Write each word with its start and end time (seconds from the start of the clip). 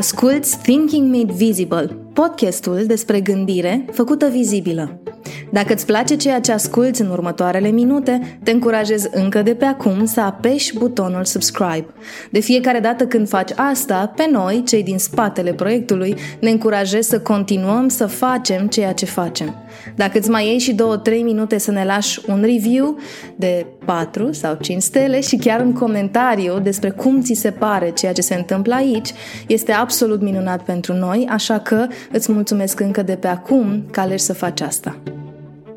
Asculți 0.00 0.58
Thinking 0.58 1.14
Made 1.14 1.32
Visible, 1.32 1.96
podcastul 2.12 2.84
despre 2.86 3.20
gândire 3.20 3.84
făcută 3.92 4.28
vizibilă. 4.28 4.99
Dacă 5.52 5.72
îți 5.72 5.86
place 5.86 6.16
ceea 6.16 6.40
ce 6.40 6.52
asculți 6.52 7.00
în 7.00 7.10
următoarele 7.10 7.68
minute, 7.68 8.38
te 8.42 8.50
încurajez 8.50 9.08
încă 9.12 9.42
de 9.42 9.54
pe 9.54 9.64
acum 9.64 10.04
să 10.04 10.20
apeși 10.20 10.78
butonul 10.78 11.24
subscribe. 11.24 11.86
De 12.30 12.40
fiecare 12.40 12.78
dată 12.78 13.06
când 13.06 13.28
faci 13.28 13.50
asta, 13.56 14.12
pe 14.16 14.28
noi, 14.30 14.62
cei 14.66 14.82
din 14.82 14.98
spatele 14.98 15.52
proiectului, 15.52 16.16
ne 16.40 16.50
încurajezi 16.50 17.08
să 17.08 17.20
continuăm 17.20 17.88
să 17.88 18.06
facem 18.06 18.66
ceea 18.66 18.92
ce 18.92 19.04
facem. 19.04 19.54
Dacă 19.96 20.18
îți 20.18 20.30
mai 20.30 20.46
iei 20.46 20.58
și 20.58 20.74
2-3 20.74 20.76
minute 21.22 21.58
să 21.58 21.70
ne 21.70 21.84
lași 21.84 22.20
un 22.26 22.40
review 22.40 22.98
de 23.36 23.66
4 23.84 24.32
sau 24.32 24.56
5 24.60 24.82
stele 24.82 25.20
și 25.20 25.36
chiar 25.36 25.60
un 25.60 25.72
comentariu 25.72 26.58
despre 26.58 26.90
cum 26.90 27.20
ți 27.20 27.34
se 27.34 27.50
pare 27.50 27.90
ceea 27.90 28.12
ce 28.12 28.20
se 28.20 28.34
întâmplă 28.34 28.74
aici, 28.74 29.12
este 29.46 29.72
absolut 29.72 30.20
minunat 30.20 30.62
pentru 30.62 30.92
noi, 30.92 31.26
așa 31.30 31.58
că 31.58 31.86
îți 32.12 32.32
mulțumesc 32.32 32.80
încă 32.80 33.02
de 33.02 33.14
pe 33.14 33.26
acum 33.26 33.84
că 33.90 34.00
alegi 34.00 34.22
să 34.22 34.32
faci 34.32 34.60
asta. 34.60 34.96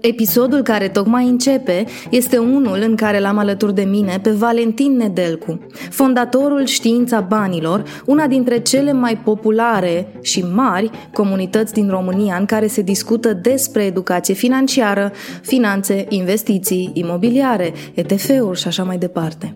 Episodul 0.06 0.62
care 0.62 0.88
tocmai 0.88 1.28
începe 1.28 1.86
este 2.10 2.38
unul 2.38 2.78
în 2.82 2.96
care 2.96 3.20
l-am 3.20 3.38
alături 3.38 3.76
de 3.76 3.82
mine 3.82 4.20
pe 4.24 4.30
Valentin 4.30 4.98
Nedelcu, 4.98 5.60
fondatorul 5.90 6.66
Știința 6.66 7.20
Banilor, 7.20 7.84
una 8.06 8.28
dintre 8.28 8.60
cele 8.60 8.94
mai 8.94 9.18
populare 9.18 10.08
și 10.22 10.46
mari 10.54 10.90
comunități 11.14 11.74
din 11.74 11.90
România 11.90 12.36
în 12.36 12.46
care 12.46 12.68
se 12.68 12.82
discută 12.82 13.34
despre 13.34 13.84
educație 13.84 14.34
financiară, 14.34 15.12
finanțe, 15.42 16.06
investiții, 16.10 16.92
imobiliare, 16.94 17.74
ETF-uri 17.94 18.60
și 18.60 18.68
așa 18.68 18.84
mai 18.84 18.98
departe. 18.98 19.56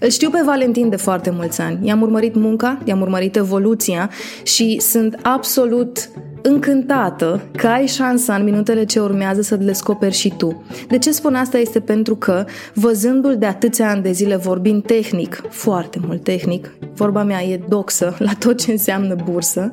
Îl 0.00 0.08
știu 0.08 0.30
pe 0.30 0.40
Valentin 0.44 0.88
de 0.88 0.96
foarte 0.96 1.30
mulți 1.30 1.60
ani. 1.60 1.86
I-am 1.86 2.02
urmărit 2.02 2.34
munca, 2.34 2.78
i-am 2.84 3.00
urmărit 3.00 3.36
evoluția 3.36 4.10
și 4.42 4.80
sunt 4.80 5.18
absolut 5.22 6.10
încântată 6.46 7.42
că 7.56 7.66
ai 7.66 7.86
șansa 7.86 8.34
în 8.34 8.44
minutele 8.44 8.84
ce 8.84 9.00
urmează 9.00 9.40
să-l 9.40 9.58
descoperi 9.58 10.14
și 10.14 10.34
tu. 10.36 10.62
De 10.88 10.98
ce 10.98 11.12
spun 11.12 11.34
asta 11.34 11.58
este 11.58 11.80
pentru 11.80 12.16
că, 12.16 12.44
văzându-l 12.74 13.36
de 13.38 13.46
atâția 13.46 13.90
ani 13.90 14.02
de 14.02 14.12
zile 14.12 14.36
vorbind 14.36 14.84
tehnic, 14.84 15.42
foarte 15.48 15.98
mult 16.06 16.22
tehnic, 16.22 16.72
vorba 16.94 17.22
mea 17.22 17.42
e 17.42 17.60
doxă 17.68 18.16
la 18.18 18.32
tot 18.38 18.60
ce 18.60 18.70
înseamnă 18.70 19.16
bursă, 19.24 19.72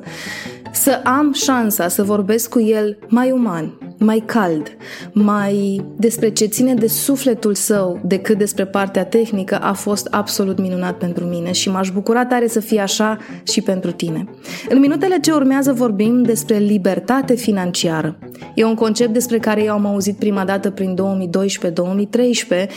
să 0.74 1.00
am 1.04 1.32
șansa 1.32 1.88
să 1.88 2.02
vorbesc 2.02 2.48
cu 2.48 2.60
el 2.60 2.98
mai 3.08 3.30
uman, 3.30 3.78
mai 3.98 4.22
cald, 4.26 4.76
mai 5.12 5.84
despre 5.96 6.30
ce 6.30 6.44
ține 6.44 6.74
de 6.74 6.86
sufletul 6.86 7.54
său 7.54 8.00
decât 8.04 8.38
despre 8.38 8.66
partea 8.66 9.04
tehnică 9.04 9.58
a 9.58 9.72
fost 9.72 10.08
absolut 10.10 10.58
minunat 10.58 10.98
pentru 10.98 11.24
mine 11.24 11.52
și 11.52 11.70
m-aș 11.70 11.90
bucura 11.90 12.26
tare 12.26 12.48
să 12.48 12.60
fie 12.60 12.80
așa 12.80 13.18
și 13.42 13.60
pentru 13.60 13.92
tine. 13.92 14.28
În 14.68 14.78
minutele 14.78 15.18
ce 15.20 15.32
urmează 15.32 15.72
vorbim 15.72 16.22
despre 16.22 16.56
libertate 16.56 17.34
financiară. 17.34 18.18
E 18.54 18.64
un 18.64 18.74
concept 18.74 19.12
despre 19.12 19.38
care 19.38 19.62
eu 19.62 19.72
am 19.72 19.86
auzit 19.86 20.16
prima 20.16 20.44
dată 20.44 20.70
prin 20.70 20.96
2012-2013 22.66 22.68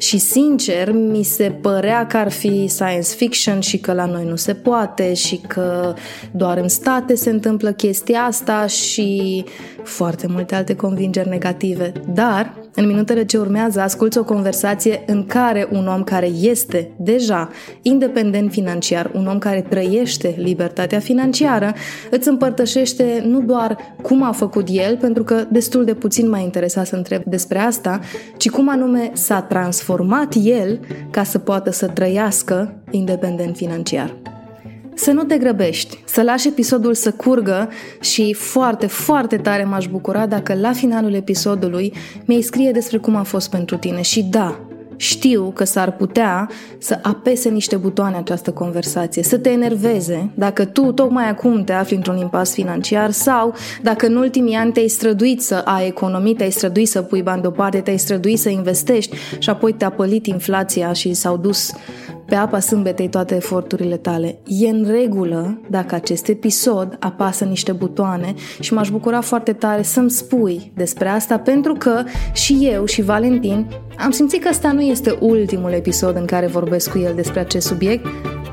și 0.00 0.18
sincer 0.18 0.92
mi 0.92 1.22
se 1.22 1.58
părea 1.60 2.06
că 2.06 2.16
ar 2.16 2.30
fi 2.30 2.66
science 2.66 3.14
fiction 3.16 3.60
și 3.60 3.78
că 3.78 3.92
la 3.92 4.04
noi 4.04 4.24
nu 4.24 4.36
se 4.36 4.54
poate 4.54 5.14
și 5.14 5.36
că 5.36 5.94
doar 6.30 6.58
în 6.58 6.68
state 6.68 7.14
se 7.14 7.30
întâmplă 7.30 7.72
chestia 7.72 8.20
asta 8.20 8.66
și 8.66 9.44
foarte 9.82 10.26
multe 10.26 10.54
alte 10.54 10.76
convingeri 10.76 11.28
negative. 11.28 11.92
Dar 12.14 12.59
în 12.74 12.86
minutele 12.86 13.24
ce 13.24 13.38
urmează, 13.38 13.80
asculți 13.80 14.18
o 14.18 14.24
conversație 14.24 15.02
în 15.06 15.26
care 15.26 15.68
un 15.72 15.86
om 15.86 16.02
care 16.02 16.26
este 16.26 16.90
deja 16.98 17.48
independent 17.82 18.52
financiar, 18.52 19.10
un 19.14 19.26
om 19.26 19.38
care 19.38 19.66
trăiește 19.68 20.34
libertatea 20.38 20.98
financiară, 20.98 21.72
îți 22.10 22.28
împărtășește 22.28 23.22
nu 23.26 23.40
doar 23.40 23.76
cum 24.02 24.22
a 24.22 24.32
făcut 24.32 24.68
el, 24.70 24.96
pentru 24.96 25.24
că 25.24 25.44
destul 25.50 25.84
de 25.84 25.94
puțin 25.94 26.28
m-a 26.28 26.38
interesat 26.38 26.86
să 26.86 26.96
întreb 26.96 27.22
despre 27.24 27.58
asta, 27.58 28.00
ci 28.36 28.50
cum 28.50 28.68
anume 28.68 29.10
s-a 29.12 29.40
transformat 29.40 30.34
el 30.42 30.80
ca 31.10 31.22
să 31.22 31.38
poată 31.38 31.70
să 31.70 31.86
trăiască 31.86 32.82
independent 32.90 33.56
financiar. 33.56 34.16
Să 35.00 35.10
nu 35.10 35.22
te 35.22 35.38
grăbești, 35.38 35.98
să 36.04 36.22
lași 36.22 36.48
episodul 36.48 36.94
să 36.94 37.10
curgă 37.10 37.68
și 38.00 38.34
foarte, 38.34 38.86
foarte 38.86 39.36
tare 39.36 39.64
m-aș 39.64 39.86
bucura 39.86 40.26
dacă 40.26 40.54
la 40.54 40.72
finalul 40.72 41.14
episodului 41.14 41.92
mi-ai 42.24 42.40
scrie 42.40 42.70
despre 42.70 42.98
cum 42.98 43.16
a 43.16 43.22
fost 43.22 43.50
pentru 43.50 43.76
tine. 43.76 44.00
Și 44.00 44.22
da, 44.22 44.60
știu 44.96 45.52
că 45.54 45.64
s-ar 45.64 45.92
putea 45.92 46.50
să 46.78 46.98
apese 47.02 47.48
niște 47.48 47.76
butoane 47.76 48.16
această 48.16 48.50
conversație, 48.50 49.22
să 49.22 49.38
te 49.38 49.50
enerveze 49.50 50.30
dacă 50.34 50.64
tu 50.64 50.92
tocmai 50.92 51.28
acum 51.28 51.64
te 51.64 51.72
afli 51.72 51.96
într-un 51.96 52.16
impas 52.16 52.52
financiar 52.52 53.10
sau 53.10 53.54
dacă 53.82 54.06
în 54.06 54.16
ultimii 54.16 54.54
ani 54.54 54.72
te-ai 54.72 54.88
străduit 54.88 55.42
să 55.42 55.54
ai 55.54 55.86
economii, 55.86 56.34
te-ai 56.34 56.50
străduit 56.50 56.88
să 56.88 57.02
pui 57.02 57.22
bani 57.22 57.40
deoparte, 57.40 57.80
te-ai 57.80 57.98
străduit 57.98 58.38
să 58.38 58.48
investești 58.48 59.16
și 59.38 59.50
apoi 59.50 59.72
te-a 59.72 59.90
pălit 59.90 60.26
inflația 60.26 60.92
și 60.92 61.14
s-au 61.14 61.36
dus 61.36 61.72
pe 62.30 62.36
apa 62.36 62.60
sâmbetei 62.60 63.08
toate 63.08 63.34
eforturile 63.34 63.96
tale. 63.96 64.38
E 64.46 64.68
în 64.68 64.86
regulă 64.90 65.60
dacă 65.70 65.94
acest 65.94 66.28
episod 66.28 66.96
apasă 67.00 67.44
niște 67.44 67.72
butoane 67.72 68.34
și 68.60 68.74
m-aș 68.74 68.90
bucura 68.90 69.20
foarte 69.20 69.52
tare 69.52 69.82
să-mi 69.82 70.10
spui 70.10 70.72
despre 70.74 71.08
asta 71.08 71.38
pentru 71.38 71.72
că 71.72 72.02
și 72.32 72.68
eu 72.72 72.84
și 72.84 73.02
Valentin 73.02 73.66
am 73.98 74.10
simțit 74.10 74.42
că 74.42 74.48
ăsta 74.50 74.72
nu 74.72 74.80
este 74.80 75.16
ultimul 75.20 75.72
episod 75.72 76.16
în 76.16 76.24
care 76.24 76.46
vorbesc 76.46 76.90
cu 76.90 76.98
el 76.98 77.14
despre 77.14 77.40
acest 77.40 77.66
subiect, 77.66 78.06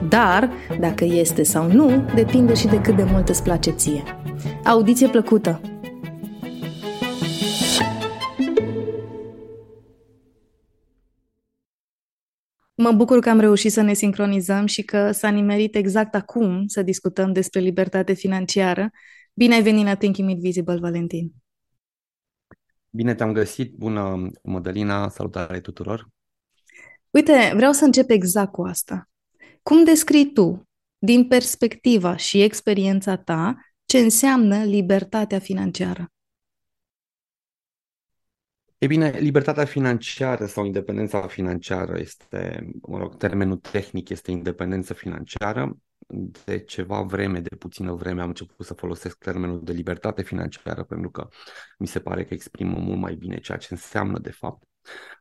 dar 0.10 0.50
dacă 0.80 1.06
este 1.06 1.44
sau 1.44 1.72
nu, 1.72 1.92
depinde 2.16 2.54
și 2.54 2.68
de 2.68 2.82
cât 2.82 2.96
de 2.96 3.06
mult 3.12 3.30
îți 3.30 3.44
place 3.44 3.72
ție. 3.72 4.04
Audiție 4.64 5.08
plăcută! 5.08 5.77
Mă 12.90 12.94
bucur 12.94 13.20
că 13.20 13.30
am 13.30 13.40
reușit 13.40 13.72
să 13.72 13.82
ne 13.82 13.94
sincronizăm 13.94 14.66
și 14.66 14.84
că 14.84 15.12
s-a 15.12 15.30
nimerit 15.30 15.76
exact 15.76 16.16
acum 16.16 16.68
să 16.68 16.82
discutăm 16.82 17.34
despre 17.34 17.60
libertate 17.60 18.14
financiară. 18.14 18.90
Bine 19.34 19.54
ai 19.54 19.62
venit 19.62 19.86
la 19.86 19.96
Thinking 19.96 20.30
It 20.30 20.40
Visible, 20.40 20.80
Valentin! 20.80 21.32
Bine 22.90 23.16
te-am 23.16 23.32
găsit! 23.32 23.74
Bună, 23.74 24.30
Mădălina! 24.44 25.10
Salutare 25.10 25.60
tuturor! 25.60 26.08
Uite, 27.10 27.52
vreau 27.56 27.72
să 27.72 27.86
încep 27.86 28.10
exact 28.10 28.52
cu 28.52 28.62
asta. 28.62 29.10
Cum 29.64 29.84
descrii 29.84 30.32
tu, 30.32 30.68
din 30.98 31.28
perspectiva 31.28 32.16
și 32.16 32.42
experiența 32.42 33.18
ta, 33.18 33.56
ce 33.86 33.98
înseamnă 33.98 34.64
libertatea 34.64 35.40
financiară? 35.40 36.12
E 38.80 38.88
bine, 38.88 39.10
libertatea 39.10 39.66
financiară 39.66 40.46
sau 40.46 40.66
independența 40.66 41.28
financiară 41.28 42.00
este, 42.00 42.70
mă 42.82 42.98
rog, 42.98 43.18
termenul 43.18 43.58
tehnic 43.58 44.10
este 44.10 44.32
independență 44.32 44.94
financiară. 44.94 45.78
De 46.46 46.60
ceva 46.60 47.02
vreme, 47.02 47.40
de 47.40 47.56
puțină 47.56 47.94
vreme, 47.94 48.22
am 48.22 48.28
început 48.28 48.66
să 48.66 48.74
folosesc 48.74 49.18
termenul 49.18 49.64
de 49.64 49.72
libertate 49.72 50.22
financiară 50.22 50.84
pentru 50.84 51.10
că 51.10 51.28
mi 51.78 51.88
se 51.88 52.00
pare 52.00 52.26
că 52.26 52.34
exprimă 52.34 52.78
mult 52.78 53.00
mai 53.00 53.16
bine 53.16 53.40
ceea 53.40 53.58
ce 53.58 53.68
înseamnă 53.70 54.20
de 54.20 54.32
fapt. 54.32 54.64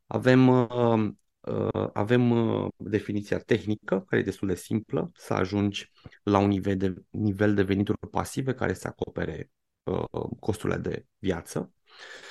Avem, 0.07 0.49
uh, 0.49 1.11
uh, 1.41 1.89
avem 1.93 2.31
uh, 2.31 2.69
definiția 2.77 3.39
tehnică, 3.39 4.05
care 4.09 4.21
e 4.23 4.25
destul 4.25 4.49
de 4.49 4.55
simplă, 4.55 5.11
să 5.15 5.35
ajungi 5.35 5.91
la 6.23 6.39
un 6.39 6.49
nivel 6.49 6.77
de, 6.77 6.95
nivel 7.11 7.55
de 7.55 7.63
venituri 7.63 7.99
pasive 8.11 8.55
care 8.55 8.73
să 8.73 8.87
acopere 8.87 9.51
uh, 9.83 10.29
costurile 10.41 10.79
de 10.79 11.07
viață 11.19 11.71
Uh, 11.99 12.26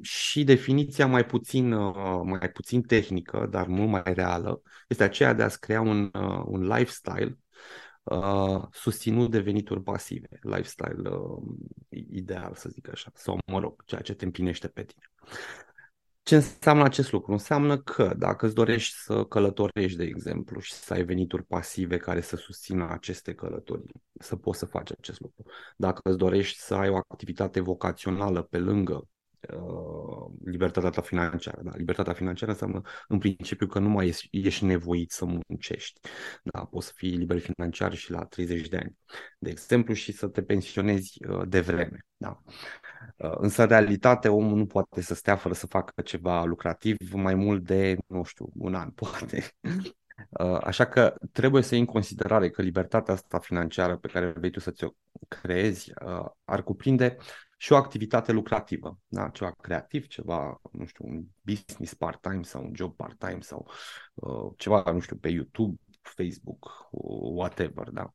și 0.00 0.44
definiția 0.44 1.06
mai 1.06 1.26
puțin, 1.26 1.72
uh, 1.72 2.20
mai 2.24 2.50
puțin 2.50 2.82
tehnică, 2.82 3.46
dar 3.50 3.66
mult 3.66 3.88
mai 3.88 4.02
reală, 4.04 4.62
este 4.88 5.04
aceea 5.04 5.32
de 5.32 5.42
a-ți 5.42 5.60
crea 5.60 5.80
un, 5.80 6.10
uh, 6.14 6.42
un 6.44 6.66
lifestyle 6.66 7.38
uh, 8.02 8.62
susținut 8.72 9.30
de 9.30 9.40
venituri 9.40 9.82
pasive, 9.82 10.28
lifestyle 10.40 11.08
uh, 11.08 11.42
ideal, 11.88 12.54
să 12.54 12.68
zic 12.68 12.88
așa, 12.90 13.10
sau 13.14 13.38
mă 13.46 13.58
rog, 13.58 13.84
ceea 13.84 14.00
ce 14.00 14.14
te 14.14 14.24
împlinește 14.24 14.68
pe 14.68 14.82
tine. 14.82 15.10
Ce 16.24 16.34
înseamnă 16.34 16.84
acest 16.84 17.12
lucru? 17.12 17.32
Înseamnă 17.32 17.78
că 17.78 18.14
dacă 18.16 18.46
îți 18.46 18.54
dorești 18.54 18.94
să 18.96 19.24
călătorești, 19.24 19.96
de 19.96 20.04
exemplu, 20.04 20.60
și 20.60 20.72
să 20.72 20.92
ai 20.92 21.04
venituri 21.04 21.44
pasive 21.44 21.96
care 21.96 22.20
să 22.20 22.36
susțină 22.36 22.90
aceste 22.90 23.34
călătorii, 23.34 23.92
să 24.20 24.36
poți 24.36 24.58
să 24.58 24.66
faci 24.66 24.90
acest 24.90 25.20
lucru. 25.20 25.42
Dacă 25.76 26.00
îți 26.04 26.18
dorești 26.18 26.58
să 26.58 26.74
ai 26.74 26.88
o 26.88 26.96
activitate 26.96 27.60
vocațională 27.60 28.42
pe 28.42 28.58
lângă 28.58 29.08
Uh, 29.50 30.32
libertatea 30.44 30.90
ta 30.90 31.00
financiară. 31.00 31.60
Da? 31.62 31.70
Libertatea 31.74 32.12
financiară 32.12 32.50
înseamnă 32.50 32.80
în 33.08 33.18
principiu 33.18 33.66
că 33.66 33.78
nu 33.78 33.88
mai 33.88 34.06
ești, 34.06 34.28
ești 34.30 34.64
nevoit 34.64 35.10
să 35.10 35.24
muncești. 35.24 36.00
Da? 36.42 36.64
Poți 36.64 36.86
să 36.86 36.92
fii 36.96 37.16
liber 37.16 37.38
financiar 37.38 37.94
și 37.94 38.10
la 38.10 38.24
30 38.24 38.68
de 38.68 38.76
ani, 38.76 38.96
de 39.38 39.50
exemplu, 39.50 39.94
și 39.94 40.12
să 40.12 40.28
te 40.28 40.42
pensionezi 40.42 41.26
uh, 41.28 41.42
de 41.48 41.60
vreme. 41.60 42.06
Da? 42.16 42.42
Uh, 43.16 43.34
însă, 43.36 43.62
în 43.62 43.68
realitate, 43.68 44.28
omul 44.28 44.56
nu 44.56 44.66
poate 44.66 45.00
să 45.00 45.14
stea 45.14 45.36
fără 45.36 45.54
să 45.54 45.66
facă 45.66 46.02
ceva 46.02 46.44
lucrativ 46.44 46.96
mai 47.12 47.34
mult 47.34 47.64
de, 47.64 47.96
nu 48.06 48.22
știu, 48.22 48.50
un 48.54 48.74
an, 48.74 48.90
poate. 49.00 49.50
Uh, 50.30 50.58
așa 50.64 50.86
că 50.86 51.14
trebuie 51.32 51.62
să 51.62 51.74
iei 51.74 51.84
în 51.84 51.92
considerare 51.92 52.50
că 52.50 52.62
libertatea 52.62 53.14
asta 53.14 53.38
financiară 53.38 53.96
pe 53.96 54.08
care 54.08 54.30
vrei 54.30 54.50
tu 54.50 54.60
să 54.60 54.70
ți-o 54.70 54.88
creezi 55.28 55.92
uh, 56.04 56.24
ar 56.44 56.62
cuprinde 56.62 57.16
și 57.62 57.72
o 57.72 57.76
activitate 57.76 58.32
lucrativă, 58.32 58.98
da? 59.08 59.28
ceva 59.28 59.50
creativ, 59.60 60.06
ceva, 60.06 60.60
nu 60.72 60.86
știu, 60.86 61.04
un 61.08 61.24
business 61.40 61.94
part-time 61.94 62.42
sau 62.42 62.64
un 62.64 62.72
job 62.74 62.96
part-time 62.96 63.40
sau 63.40 63.70
uh, 64.14 64.52
ceva, 64.56 64.90
nu 64.92 65.00
știu, 65.00 65.16
pe 65.16 65.28
YouTube, 65.28 65.76
Facebook, 66.00 66.88
whatever, 67.34 67.88
da? 67.90 68.14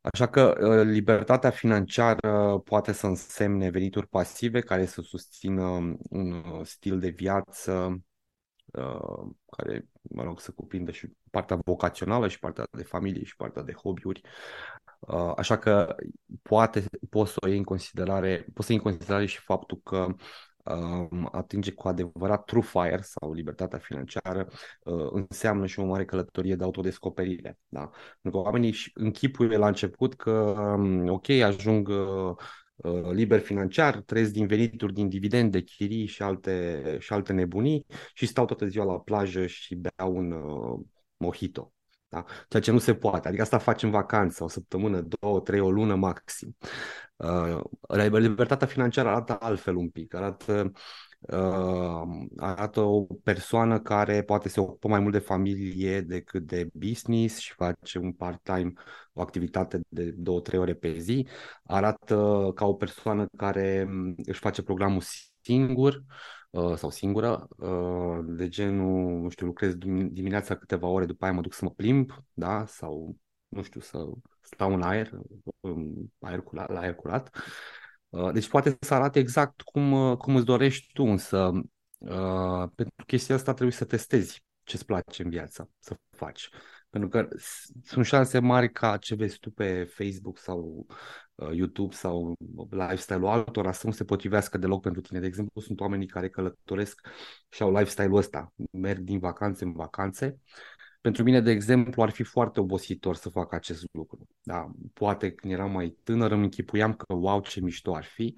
Așa 0.00 0.28
că 0.28 0.56
uh, 0.60 0.86
libertatea 0.86 1.50
financiară 1.50 2.58
poate 2.64 2.92
să 2.92 3.06
însemne 3.06 3.70
venituri 3.70 4.08
pasive 4.08 4.60
care 4.60 4.86
să 4.86 5.00
susțină 5.00 5.62
un 6.10 6.32
uh, 6.32 6.60
stil 6.62 6.98
de 6.98 7.08
viață 7.08 7.72
uh, 7.72 8.00
care, 9.56 9.88
mă 10.02 10.22
rog, 10.22 10.40
să 10.40 10.50
cuprindă 10.50 10.90
și 10.90 11.08
partea 11.30 11.58
vocațională 11.64 12.28
și 12.28 12.38
partea 12.38 12.64
de 12.70 12.82
familie 12.82 13.24
și 13.24 13.36
partea 13.36 13.62
de 13.62 13.72
hobby-uri. 13.72 14.20
Așa 15.36 15.58
că 15.58 15.94
poate, 16.42 16.84
poți 17.10 17.32
să 17.32 17.38
o 17.40 17.48
iei 17.48 17.56
în 17.56 17.64
considerare, 17.64 18.46
poți 18.54 18.66
să 18.66 18.72
iei 18.72 18.80
în 18.84 18.90
considerare 18.90 19.26
și 19.26 19.38
faptul 19.38 19.80
că 19.82 20.06
atinge 21.32 21.72
cu 21.72 21.88
adevărat 21.88 22.44
true 22.44 22.62
fire 22.62 23.00
sau 23.00 23.32
libertatea 23.32 23.78
financiară 23.78 24.48
uh, 24.82 25.08
înseamnă 25.10 25.66
și 25.66 25.80
o 25.80 25.84
mare 25.84 26.04
călătorie 26.04 26.54
de 26.54 26.64
autodescoperire. 26.64 27.58
Da? 27.68 27.90
Pentru 28.20 28.40
că 28.40 28.46
oamenii 28.46 28.74
închipuie 28.94 29.56
la 29.56 29.66
început 29.66 30.14
că 30.14 30.30
um, 30.30 31.08
ok, 31.08 31.28
ajung 31.28 31.88
uh, 31.88 31.96
uh, 31.96 32.36
liber 33.12 33.40
financiar, 33.40 34.00
trăiesc 34.00 34.32
din 34.32 34.46
venituri, 34.46 34.92
din 34.92 35.08
dividende, 35.08 35.60
chirii 35.60 36.06
și 36.06 36.22
alte, 36.22 36.96
și 37.00 37.12
alte 37.12 37.32
nebunii 37.32 37.86
și 38.14 38.26
stau 38.26 38.44
toată 38.44 38.66
ziua 38.66 38.84
la 38.84 38.98
plajă 38.98 39.46
și 39.46 39.74
beau 39.74 40.16
un 40.16 40.34
mojito. 41.16 41.72
Da? 42.08 42.24
Ceea 42.48 42.62
ce 42.62 42.70
nu 42.70 42.78
se 42.78 42.94
poate. 42.94 43.28
Adică 43.28 43.42
asta 43.42 43.58
facem 43.58 43.90
vacanță, 43.90 44.44
o 44.44 44.48
săptămână, 44.48 45.00
două, 45.00 45.40
trei, 45.40 45.60
o 45.60 45.70
lună 45.70 45.94
maxim. 45.94 46.56
Uh, 47.16 47.60
libertatea 48.18 48.66
financiară 48.66 49.08
arată 49.08 49.36
altfel 49.40 49.76
un 49.76 49.88
pic. 49.88 50.14
Arată, 50.14 50.62
uh, 50.64 50.70
arată 52.36 52.80
o 52.80 53.06
persoană 53.22 53.80
care 53.80 54.22
poate 54.22 54.48
se 54.48 54.60
ocupă 54.60 54.88
mai 54.88 55.00
mult 55.00 55.12
de 55.12 55.18
familie 55.18 56.00
decât 56.00 56.46
de 56.46 56.68
business 56.72 57.38
și 57.38 57.52
face 57.52 57.98
un 57.98 58.12
part-time, 58.12 58.72
o 59.12 59.20
activitate 59.20 59.80
de 59.88 60.10
două, 60.16 60.40
trei 60.40 60.58
ore 60.58 60.74
pe 60.74 60.98
zi. 60.98 61.26
Arată 61.64 62.50
ca 62.54 62.66
o 62.66 62.74
persoană 62.74 63.26
care 63.36 63.84
mm, 63.88 64.14
își 64.26 64.40
face 64.40 64.62
programul 64.62 65.02
singur, 65.40 66.04
Uh, 66.52 66.76
sau 66.76 66.90
singură, 66.90 67.48
uh, 67.56 68.18
de 68.22 68.48
genul, 68.48 69.20
nu 69.20 69.28
știu, 69.28 69.46
lucrez 69.46 69.74
dimineața 70.10 70.56
câteva 70.56 70.86
ore, 70.86 71.06
după 71.06 71.24
aia 71.24 71.32
mă 71.32 71.40
duc 71.40 71.52
să 71.52 71.64
mă 71.64 71.70
plimb, 71.70 72.10
da, 72.32 72.66
sau, 72.66 73.16
nu 73.48 73.62
știu, 73.62 73.80
să 73.80 74.04
stau 74.40 74.72
în 74.72 74.82
aer, 74.82 75.10
în 75.60 75.94
aer 76.20 76.40
curat, 76.40 76.70
la 76.70 76.80
aer 76.80 76.94
curat. 76.94 77.30
Uh, 77.36 77.42
deci 78.32 78.48
poate 78.48 78.76
să 78.80 78.94
arate 78.94 79.18
exact 79.18 79.60
cum, 79.60 80.16
cum 80.16 80.36
îți 80.36 80.44
dorești 80.44 80.92
tu, 80.92 81.02
însă 81.02 81.50
pentru 82.74 83.04
chestia 83.06 83.34
asta 83.34 83.52
trebuie 83.52 83.76
să 83.76 83.84
testezi 83.84 84.44
ce 84.62 84.76
îți 84.76 84.86
place 84.86 85.22
în 85.22 85.30
viață 85.30 85.70
să 85.78 85.94
faci. 86.16 86.48
Pentru 86.90 87.08
că 87.10 87.28
sunt 87.82 88.04
șanse 88.04 88.38
mari 88.38 88.72
ca 88.72 88.96
ce 88.96 89.14
vezi 89.14 89.38
tu 89.38 89.50
pe 89.50 89.84
Facebook 89.84 90.38
sau 90.38 90.86
uh, 91.34 91.50
YouTube 91.52 91.94
sau 91.94 92.36
lifestyle-ul 92.70 93.26
altora 93.26 93.72
să 93.72 93.86
nu 93.86 93.92
se 93.92 94.04
potrivească 94.04 94.58
deloc 94.58 94.82
pentru 94.82 95.00
tine. 95.00 95.20
De 95.20 95.26
exemplu, 95.26 95.60
sunt 95.60 95.80
oamenii 95.80 96.06
care 96.06 96.28
călătoresc 96.28 97.00
și 97.48 97.62
au 97.62 97.70
lifestyle-ul 97.70 98.16
ăsta, 98.16 98.52
merg 98.70 98.98
din 98.98 99.18
vacanțe 99.18 99.64
în 99.64 99.72
vacanțe. 99.72 100.38
Pentru 101.02 101.22
mine, 101.22 101.40
de 101.40 101.50
exemplu, 101.50 102.02
ar 102.02 102.10
fi 102.10 102.22
foarte 102.22 102.60
obositor 102.60 103.14
să 103.14 103.28
fac 103.28 103.52
acest 103.52 103.84
lucru. 103.92 104.28
Da, 104.42 104.70
poate 104.92 105.32
când 105.32 105.52
eram 105.52 105.70
mai 105.70 105.96
tânăr 106.02 106.30
îmi 106.30 106.42
închipuiam 106.44 106.94
că 106.94 107.14
wow, 107.14 107.40
ce 107.40 107.60
mișto 107.60 107.94
ar 107.94 108.04
fi. 108.04 108.34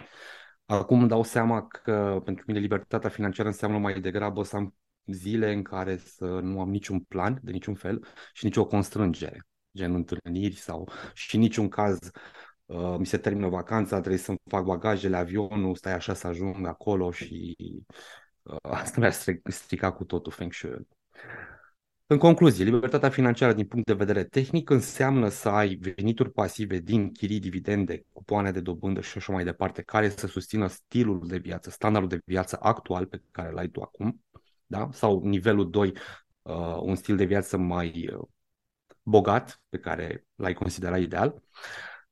Acum 0.67 0.99
îmi 1.01 1.09
dau 1.09 1.23
seama 1.23 1.67
că 1.67 2.21
pentru 2.25 2.45
mine 2.47 2.59
libertatea 2.59 3.09
financiară 3.09 3.49
înseamnă 3.49 3.79
mai 3.79 4.01
degrabă 4.01 4.43
să 4.43 4.57
am 4.57 4.75
zile 5.07 5.53
în 5.53 5.63
care 5.63 5.97
să 5.97 6.25
nu 6.25 6.61
am 6.61 6.71
niciun 6.71 7.01
plan 7.01 7.39
de 7.43 7.51
niciun 7.51 7.75
fel 7.75 8.07
și 8.33 8.45
nicio 8.45 8.67
constrângere, 8.67 9.47
gen 9.77 9.95
întâlniri 9.95 10.57
sau 10.57 10.89
și 11.15 11.37
niciun 11.37 11.69
caz 11.69 11.99
uh, 12.65 12.97
mi 12.99 13.07
se 13.07 13.17
termină 13.19 13.49
vacanța, 13.49 13.99
trebuie 13.99 14.21
să-mi 14.21 14.41
fac 14.51 14.65
bagajele, 14.65 15.17
avionul, 15.17 15.75
stai 15.75 15.93
așa 15.93 16.15
să 16.15 16.27
ajung 16.27 16.67
acolo 16.67 17.11
și 17.11 17.57
uh, 18.43 18.57
asta 18.81 19.01
mi-ar 19.01 19.13
strica 19.45 19.93
cu 19.93 20.05
totul 20.05 20.33
Feng 20.33 20.53
Shui. 20.53 20.87
În 22.07 22.19
concluzie, 22.19 22.65
libertatea 22.65 23.09
financiară 23.09 23.53
din 23.53 23.67
punct 23.67 23.87
de 23.87 23.93
vedere 23.93 24.25
tehnic 24.25 24.71
înseamnă 24.71 25.29
să 25.29 25.49
ai 25.49 25.75
venituri 25.75 26.33
pasive 26.33 26.79
din 26.79 27.13
chirii, 27.13 27.41
dividende, 27.41 28.05
cupoane 28.13 28.51
de 28.51 28.61
dobândă 28.61 29.01
și 29.01 29.19
așa 29.19 29.33
mai 29.33 29.45
departe, 29.45 29.83
care 29.83 30.09
să 30.09 30.27
susțină 30.27 30.67
stilul 30.67 31.27
de 31.27 31.39
viață, 31.39 31.71
standardul 31.71 32.09
de 32.09 32.23
viață 32.25 32.59
actual 32.61 33.07
pe 33.07 33.23
care 33.31 33.51
l-ai 33.51 33.69
tu 33.69 33.81
acum 33.81 34.23
da? 34.67 34.89
sau 34.93 35.21
nivelul 35.23 35.71
2, 35.71 35.93
uh, 36.43 36.79
un 36.81 36.95
stil 36.95 37.17
de 37.17 37.25
viață 37.25 37.57
mai 37.57 38.09
uh, 38.13 38.23
bogat, 39.03 39.63
pe 39.69 39.79
care 39.79 40.27
l-ai 40.35 40.53
considerat 40.53 41.01
ideal. 41.01 41.43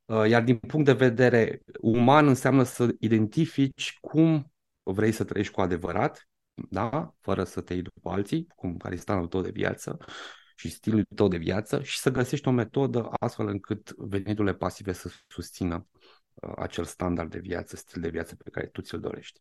Uh, 0.05 0.29
iar 0.29 0.43
din 0.43 0.57
punct 0.57 0.87
de 0.87 0.93
vedere 0.93 1.63
uman 1.81 2.29
înseamnă 2.29 2.63
să 2.63 2.95
identifici 3.01 3.99
cum 4.01 4.53
vrei 4.83 5.13
să 5.13 5.25
trăiești 5.25 5.53
cu 5.53 5.61
adevărat, 5.61 6.29
da? 6.55 7.15
fără 7.21 7.45
să 7.45 7.61
te 7.61 7.73
iei 7.73 7.83
după 7.83 8.11
alții, 8.11 8.47
cum 8.57 8.77
care 8.77 8.93
este 8.93 9.05
standardul 9.05 9.41
tău 9.41 9.51
de 9.51 9.61
viață 9.61 9.99
și 10.57 10.71
stilul 10.71 11.07
tău 11.15 11.29
de 11.29 11.37
viață 11.37 11.83
și 11.83 11.99
să 11.99 12.11
găsești 12.11 12.49
o 12.49 12.51
metodă 12.51 13.09
astfel 13.21 13.47
încât 13.47 13.95
veniturile 13.97 14.55
pasive 14.55 14.93
să 14.93 15.11
susțină 15.29 15.87
uh, 16.35 16.53
acel 16.57 16.85
standard 16.85 17.31
de 17.31 17.39
viață, 17.39 17.77
stil 17.77 18.01
de 18.01 18.09
viață 18.09 18.37
pe 18.37 18.51
care 18.51 18.67
tu 18.67 18.81
ți-l 18.81 19.01
dorești. 19.01 19.41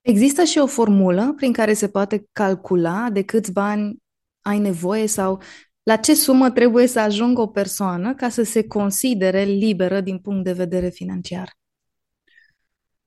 Există 0.00 0.44
și 0.44 0.58
o 0.58 0.66
formulă 0.66 1.32
prin 1.36 1.52
care 1.52 1.72
se 1.72 1.88
poate 1.88 2.28
calcula 2.32 3.10
de 3.10 3.22
câți 3.22 3.52
bani 3.52 3.96
ai 4.40 4.58
nevoie 4.58 5.06
sau 5.06 5.42
la 5.82 5.96
ce 5.96 6.14
sumă 6.14 6.50
trebuie 6.50 6.86
să 6.86 7.00
ajungă 7.00 7.40
o 7.40 7.46
persoană 7.46 8.14
ca 8.14 8.28
să 8.28 8.42
se 8.42 8.66
considere 8.66 9.42
liberă 9.42 10.00
din 10.00 10.18
punct 10.18 10.44
de 10.44 10.52
vedere 10.52 10.88
financiar? 10.88 11.56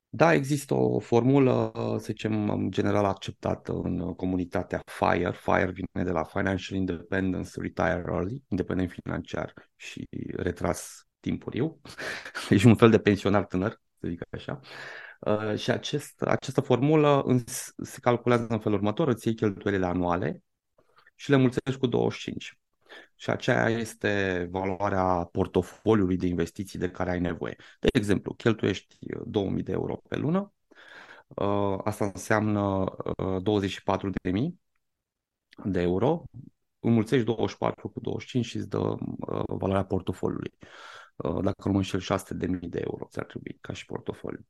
Da, 0.09 0.33
există 0.33 0.73
o 0.73 0.99
formulă, 0.99 1.71
să 1.75 2.05
zicem, 2.05 2.49
în 2.49 2.71
general 2.71 3.05
acceptată 3.05 3.71
în 3.83 4.13
comunitatea 4.15 4.81
FIRE. 4.85 5.31
FIRE 5.31 5.71
vine 5.71 6.03
de 6.03 6.11
la 6.11 6.23
Financial 6.23 6.77
Independence 6.77 7.49
Retire 7.61 8.03
Early, 8.07 8.43
independent 8.47 8.91
financiar 8.91 9.53
și 9.75 10.07
retras 10.35 11.07
timpuriu. 11.19 11.81
Deci 12.49 12.63
un 12.63 12.75
fel 12.75 12.89
de 12.89 12.99
pensionar 12.99 13.45
tânăr, 13.45 13.81
să 13.99 14.07
zic 14.07 14.21
așa. 14.29 14.59
Uh, 15.19 15.55
și 15.57 15.71
acest, 15.71 16.21
această 16.21 16.61
formulă 16.61 17.25
se 17.77 17.99
calculează 17.99 18.47
în 18.49 18.59
felul 18.59 18.77
următor, 18.77 19.07
îți 19.07 19.27
iei 19.27 19.35
cheltuielile 19.35 19.85
anuale 19.85 20.43
și 21.15 21.29
le 21.29 21.35
mulțești 21.35 21.79
cu 21.79 21.87
25. 21.87 22.57
Și 23.17 23.29
aceea 23.29 23.69
este 23.69 24.47
valoarea 24.51 25.29
portofoliului 25.31 26.17
de 26.17 26.27
investiții 26.27 26.79
de 26.79 26.89
care 26.89 27.09
ai 27.11 27.19
nevoie. 27.19 27.55
De 27.79 27.87
exemplu, 27.93 28.33
cheltuiești 28.33 28.97
2000 29.25 29.63
de 29.63 29.71
euro 29.71 29.95
pe 30.09 30.15
lună, 30.15 30.53
uh, 31.27 31.79
asta 31.83 32.05
înseamnă 32.05 32.85
24.000 33.43 34.43
uh, 34.43 34.53
de 35.63 35.81
euro, 35.81 36.23
înmulțești 36.79 37.25
24 37.25 37.89
cu 37.89 37.99
25 37.99 38.45
și 38.45 38.57
îți 38.57 38.69
dă 38.69 38.95
valoarea 39.47 39.85
portofoliului. 39.85 40.53
Dacă 41.17 41.61
nu 41.65 41.71
mă 41.71 41.77
înșel, 41.77 41.99
6.000 41.99 42.69
de 42.69 42.81
euro 42.83 43.05
ți-ar 43.09 43.25
trebui 43.25 43.57
ca 43.61 43.73
și 43.73 43.85
portofoliu. 43.85 44.45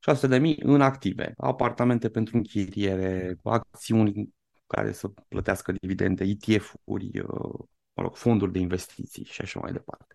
600 0.00 0.32
de 0.32 0.38
mii 0.38 0.60
în 0.62 0.80
active, 0.80 1.32
apartamente 1.36 2.08
pentru 2.10 2.36
închiriere, 2.36 3.38
acțiuni 3.42 4.34
care 4.66 4.92
să 4.92 5.08
plătească 5.08 5.72
dividende, 5.72 6.24
ETF-uri, 6.24 7.20
uh, 7.20 7.64
mă 7.98 8.04
rog, 8.04 8.16
fonduri 8.16 8.52
de 8.52 8.58
investiții 8.58 9.24
și 9.24 9.40
așa 9.40 9.60
mai 9.60 9.72
departe. 9.72 10.14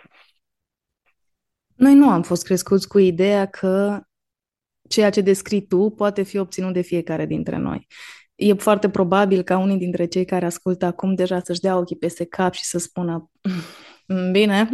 Noi 1.75 1.93
nu 1.93 2.09
am 2.09 2.21
fost 2.21 2.43
crescuți 2.43 2.87
cu 2.87 2.97
ideea 2.97 3.45
că 3.45 4.01
ceea 4.89 5.09
ce 5.09 5.21
descrii 5.21 5.67
tu 5.67 5.89
poate 5.89 6.23
fi 6.23 6.37
obținut 6.37 6.73
de 6.73 6.81
fiecare 6.81 7.25
dintre 7.25 7.57
noi. 7.57 7.87
E 8.35 8.53
foarte 8.53 8.89
probabil 8.89 9.41
ca 9.41 9.57
unii 9.57 9.77
dintre 9.77 10.05
cei 10.05 10.25
care 10.25 10.45
ascultă 10.45 10.85
acum 10.85 11.15
deja 11.15 11.41
să-și 11.43 11.59
dea 11.59 11.77
ochii 11.77 11.97
peste 11.97 12.25
cap 12.25 12.53
și 12.53 12.65
să 12.65 12.77
spună 12.77 13.31
bine, 14.31 14.69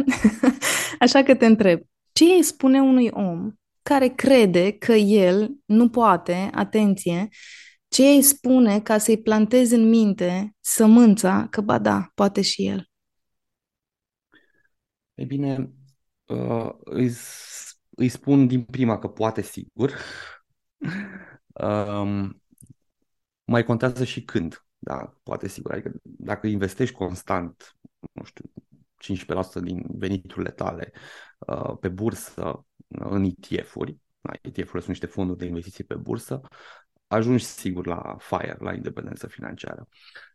așa 1.04 1.22
că 1.22 1.34
te 1.34 1.46
întreb, 1.46 1.80
ce 2.12 2.24
îi 2.24 2.42
spune 2.42 2.80
unui 2.80 3.08
om 3.12 3.52
care 3.82 4.08
crede 4.08 4.72
că 4.72 4.92
el 4.92 5.50
nu 5.64 5.88
poate, 5.88 6.50
atenție, 6.54 7.28
ce 7.88 8.02
îi 8.02 8.22
spune 8.22 8.80
ca 8.80 8.98
să-i 8.98 9.22
plantezi 9.22 9.74
în 9.74 9.88
minte 9.88 10.54
sămânța 10.60 11.46
că, 11.50 11.60
ba 11.60 11.78
da, 11.78 12.10
poate 12.14 12.40
și 12.40 12.66
el. 12.66 12.89
E 15.20 15.24
bine, 15.24 15.72
uh, 16.26 16.70
îi, 16.78 17.10
îi 17.90 18.08
spun 18.08 18.46
din 18.46 18.64
prima 18.64 18.98
că 18.98 19.08
poate 19.08 19.42
sigur. 19.42 19.94
um, 21.64 22.42
mai 23.44 23.64
contează 23.64 24.04
și 24.04 24.24
când. 24.24 24.64
Da, 24.78 25.14
poate 25.22 25.48
sigur. 25.48 25.72
Adică 25.72 25.92
dacă 26.02 26.46
investești 26.46 26.94
constant, 26.94 27.76
nu 28.12 28.24
știu, 28.24 28.52
15% 29.60 29.62
din 29.62 29.86
veniturile 29.88 30.50
tale 30.50 30.92
uh, 31.38 31.76
pe 31.80 31.88
bursă 31.88 32.66
în 32.88 33.24
ETF-uri, 33.24 33.98
da, 34.20 34.32
ETF-urile 34.32 34.80
sunt 34.80 34.88
niște 34.88 35.06
fonduri 35.06 35.38
de 35.38 35.46
investiții 35.46 35.84
pe 35.84 35.94
bursă, 35.94 36.40
ajungi 37.06 37.44
sigur 37.44 37.86
la 37.86 38.16
FIRE, 38.18 38.56
la 38.58 38.72
independență 38.72 39.26
financiară, 39.26 39.88
uh, 39.88 40.29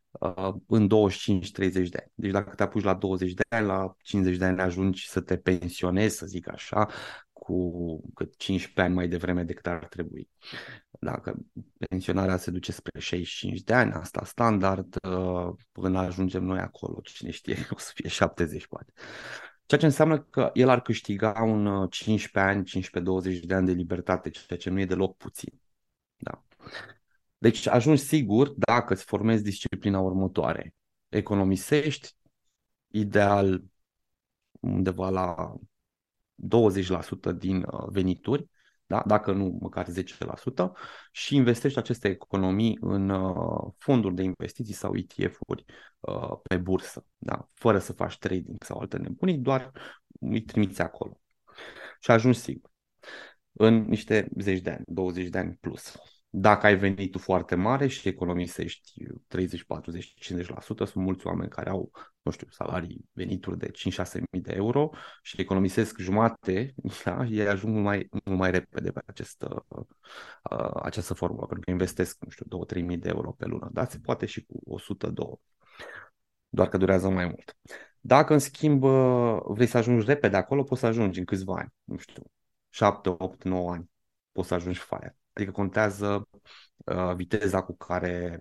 în 0.68 0.88
25-30 0.88 1.72
de 1.72 1.80
ani. 1.80 2.12
Deci 2.14 2.32
dacă 2.32 2.56
te 2.56 2.64
apuci 2.64 2.84
la 2.84 2.94
20 2.94 3.34
de 3.34 3.42
ani, 3.50 3.66
la 3.66 3.96
50 4.02 4.38
de 4.38 4.46
ani 4.46 4.62
ajungi 4.62 5.10
să 5.10 5.22
te 5.22 5.38
pensionezi, 5.38 6.18
să 6.18 6.26
zic 6.26 6.50
așa, 6.50 6.88
cu 7.34 8.12
cât 8.14 8.38
15 8.38 8.82
ani 8.82 8.94
mai 8.94 9.08
devreme 9.08 9.44
decât 9.44 9.68
ar 9.68 9.86
trebui. 9.86 10.30
Dacă 11.00 11.36
pensionarea 11.90 12.38
se 12.38 12.52
duce 12.52 12.72
spre 12.72 13.00
65 13.00 13.62
de 13.62 13.74
ani, 13.74 13.92
asta 13.92 14.24
standard, 14.26 14.96
uh, 15.10 15.54
până 15.72 16.00
ajungem 16.00 16.44
noi 16.44 16.60
acolo, 16.60 17.00
cine 17.04 17.32
știe, 17.32 17.58
o 17.76 17.78
să 17.78 17.92
fie 17.94 18.10
70 18.10 18.68
poate. 18.68 18.94
Ceea 19.66 19.80
ce 19.80 19.86
înseamnă 19.86 20.20
că 20.20 20.50
el 20.54 20.70
ar 20.70 20.82
câștiga 20.82 21.44
un 21.44 21.88
15 21.90 22.40
uh, 22.40 22.46
ani, 22.46 23.40
15-20 23.40 23.40
de 23.40 23.54
ani 23.54 23.66
de 23.66 23.72
libertate, 23.72 24.30
ceea 24.30 24.60
ce 24.60 24.70
nu 24.70 24.80
e 24.80 24.86
deloc 24.86 25.18
puțin. 25.18 25.62
Da. 26.18 26.44
Deci 27.38 27.68
ajungi 27.68 28.01
sigur 28.01 28.54
dacă 28.56 28.94
îți 28.94 29.04
formezi 29.04 29.44
disciplina 29.44 30.00
următoare. 30.00 30.74
Economisești, 31.10 32.15
ideal 32.88 33.63
undeva 34.60 35.10
la 35.10 35.56
20% 36.36 37.38
din 37.38 37.63
uh, 37.63 37.86
venituri, 37.88 38.50
da? 38.86 39.04
dacă 39.06 39.32
nu 39.32 39.58
măcar 39.62 39.88
10%, 39.89 40.72
și 41.12 41.36
investești 41.36 41.77
aceste 41.77 42.08
economii 42.08 42.77
în 42.82 43.10
uh, 43.10 43.72
fonduri 43.77 44.15
de 44.15 44.24
investiții 44.24 44.74
sau 44.74 44.96
ETF-uri 44.96 45.65
uh, 46.00 46.32
pe 46.44 46.58
bursă, 46.58 47.06
da? 47.18 47.50
fără 47.54 47.80
să 47.80 47.94
faci 47.94 48.18
trading 48.18 48.63
sau 48.63 48.80
alte 48.80 48.98
nebunii, 48.98 49.38
doar 49.38 49.72
îi 50.20 50.42
trimiți 50.42 50.82
acolo. 50.82 51.20
Și 52.00 52.12
ajungi 52.12 52.39
sigur 52.39 52.70
în 53.51 53.84
niște 53.84 54.30
zeci 54.39 54.62
de 54.62 54.70
ani, 54.70 54.84
20 54.88 55.27
de 55.27 55.38
ani 55.38 55.58
plus. 55.62 55.96
Dacă 56.38 56.65
ai 56.65 56.75
venitul 56.77 57.22
foarte 57.22 57.56
mare 57.56 57.88
și 57.88 58.08
economisești 58.08 59.04
30, 59.27 59.63
40, 59.63 60.13
50%, 60.34 60.46
sunt 60.65 60.94
mulți 60.94 61.27
oameni 61.27 61.50
care 61.50 61.70
au, 61.70 61.92
nu 62.22 62.32
știu, 62.32 62.48
salarii, 62.50 63.06
venituri 63.13 63.58
de 63.58 63.72
5-6 63.72 64.22
mii 64.32 64.42
de 64.42 64.54
euro 64.54 64.89
și 65.22 65.42
economisesc 65.42 66.00
jumate, 66.00 66.74
da? 67.04 67.25
ei 67.25 67.48
ajung 67.48 67.74
mult 67.74 67.86
mai, 67.86 68.10
mult 68.25 68.39
mai 68.39 68.51
repede 68.51 68.92
pe 68.92 69.01
această, 69.06 69.65
uh, 69.68 70.82
această 70.84 71.13
formulă, 71.13 71.46
pentru 71.46 71.65
că 71.65 71.72
investesc, 71.72 72.18
nu 72.24 72.30
știu, 72.30 72.46
2-3 72.65 72.82
mii 72.82 72.98
de 72.98 73.10
euro 73.10 73.32
pe 73.32 73.46
lună, 73.46 73.70
dar 73.72 73.89
se 73.89 74.00
poate 74.00 74.25
și 74.25 74.46
cu 74.46 74.60
102 74.65 75.39
doar 76.50 76.68
că 76.68 76.77
durează 76.77 77.10
mai 77.10 77.25
mult. 77.25 77.58
Dacă, 78.00 78.34
în 78.34 78.39
schimb, 78.39 78.84
vrei 79.46 79.68
să 79.68 79.77
ajungi 79.77 80.06
repede 80.06 80.38
acolo, 80.38 80.63
poți 80.63 80.80
să 80.80 80.86
ajungi 80.86 81.20
în 81.20 81.25
câțiva 81.25 81.56
ani, 81.56 81.74
nu 81.84 81.98
știu, 81.98 82.24
7, 82.70 83.10
8, 83.10 83.44
9 83.44 83.72
ani, 83.72 83.89
poți 84.32 84.48
să 84.48 84.54
ajungi 84.54 84.80
fire. 84.80 85.18
Adică 85.36 85.51
contează 85.51 86.27
uh, 86.86 87.13
viteza 87.15 87.63
cu 87.63 87.75
care, 87.77 88.39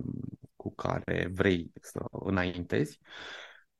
cu 0.56 0.74
care 0.74 1.30
vrei 1.34 1.72
să 1.80 2.00
înaintezi. 2.10 3.00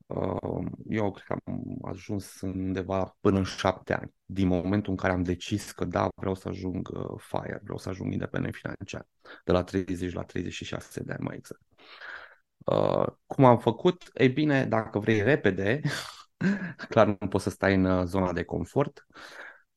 Uh, 0.07 0.67
eu 0.89 1.11
cred 1.11 1.27
că 1.27 1.37
am 1.45 1.79
ajuns 1.83 2.41
undeva 2.41 3.17
până 3.21 3.39
în 3.39 3.45
șapte 3.45 3.95
ani, 3.95 4.15
din 4.25 4.47
momentul 4.47 4.91
în 4.91 4.97
care 4.97 5.13
am 5.13 5.23
decis 5.23 5.73
că 5.73 5.85
da, 5.85 6.09
vreau 6.15 6.35
să 6.35 6.49
ajung 6.49 6.89
uh, 6.95 7.15
FIRE, 7.19 7.61
vreau 7.63 7.79
să 7.79 7.89
ajung 7.89 8.13
independent 8.13 8.55
financiar, 8.55 9.07
de 9.45 9.53
la 9.53 9.63
30 9.63 10.13
la 10.13 10.23
36 10.23 11.03
de 11.03 11.13
ani 11.13 11.25
mai 11.25 11.37
exact. 11.37 11.63
Uh, 12.65 13.07
cum 13.27 13.45
am 13.45 13.59
făcut? 13.59 14.11
Ei 14.15 14.29
bine, 14.29 14.65
dacă 14.67 14.99
vrei 14.99 15.23
repede, 15.23 15.81
clar 16.89 17.07
nu 17.07 17.29
poți 17.29 17.45
să 17.45 17.51
stai 17.51 17.75
în 17.75 17.85
uh, 17.85 18.05
zona 18.05 18.33
de 18.33 18.45
confort, 18.45 19.07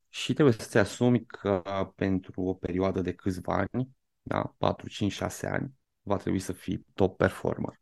și 0.09 0.33
trebuie 0.33 0.53
să-ți 0.53 0.77
asumi 0.77 1.25
că 1.25 1.61
pentru 1.95 2.41
o 2.41 2.53
perioadă 2.53 3.01
de 3.01 3.13
câțiva 3.13 3.67
ani, 3.71 3.89
da, 4.21 4.55
4, 4.57 4.89
5, 4.89 5.11
6 5.11 5.47
ani, 5.47 5.73
va 6.01 6.17
trebui 6.17 6.39
să 6.39 6.53
fii 6.53 6.85
top 6.93 7.17
performer. 7.17 7.79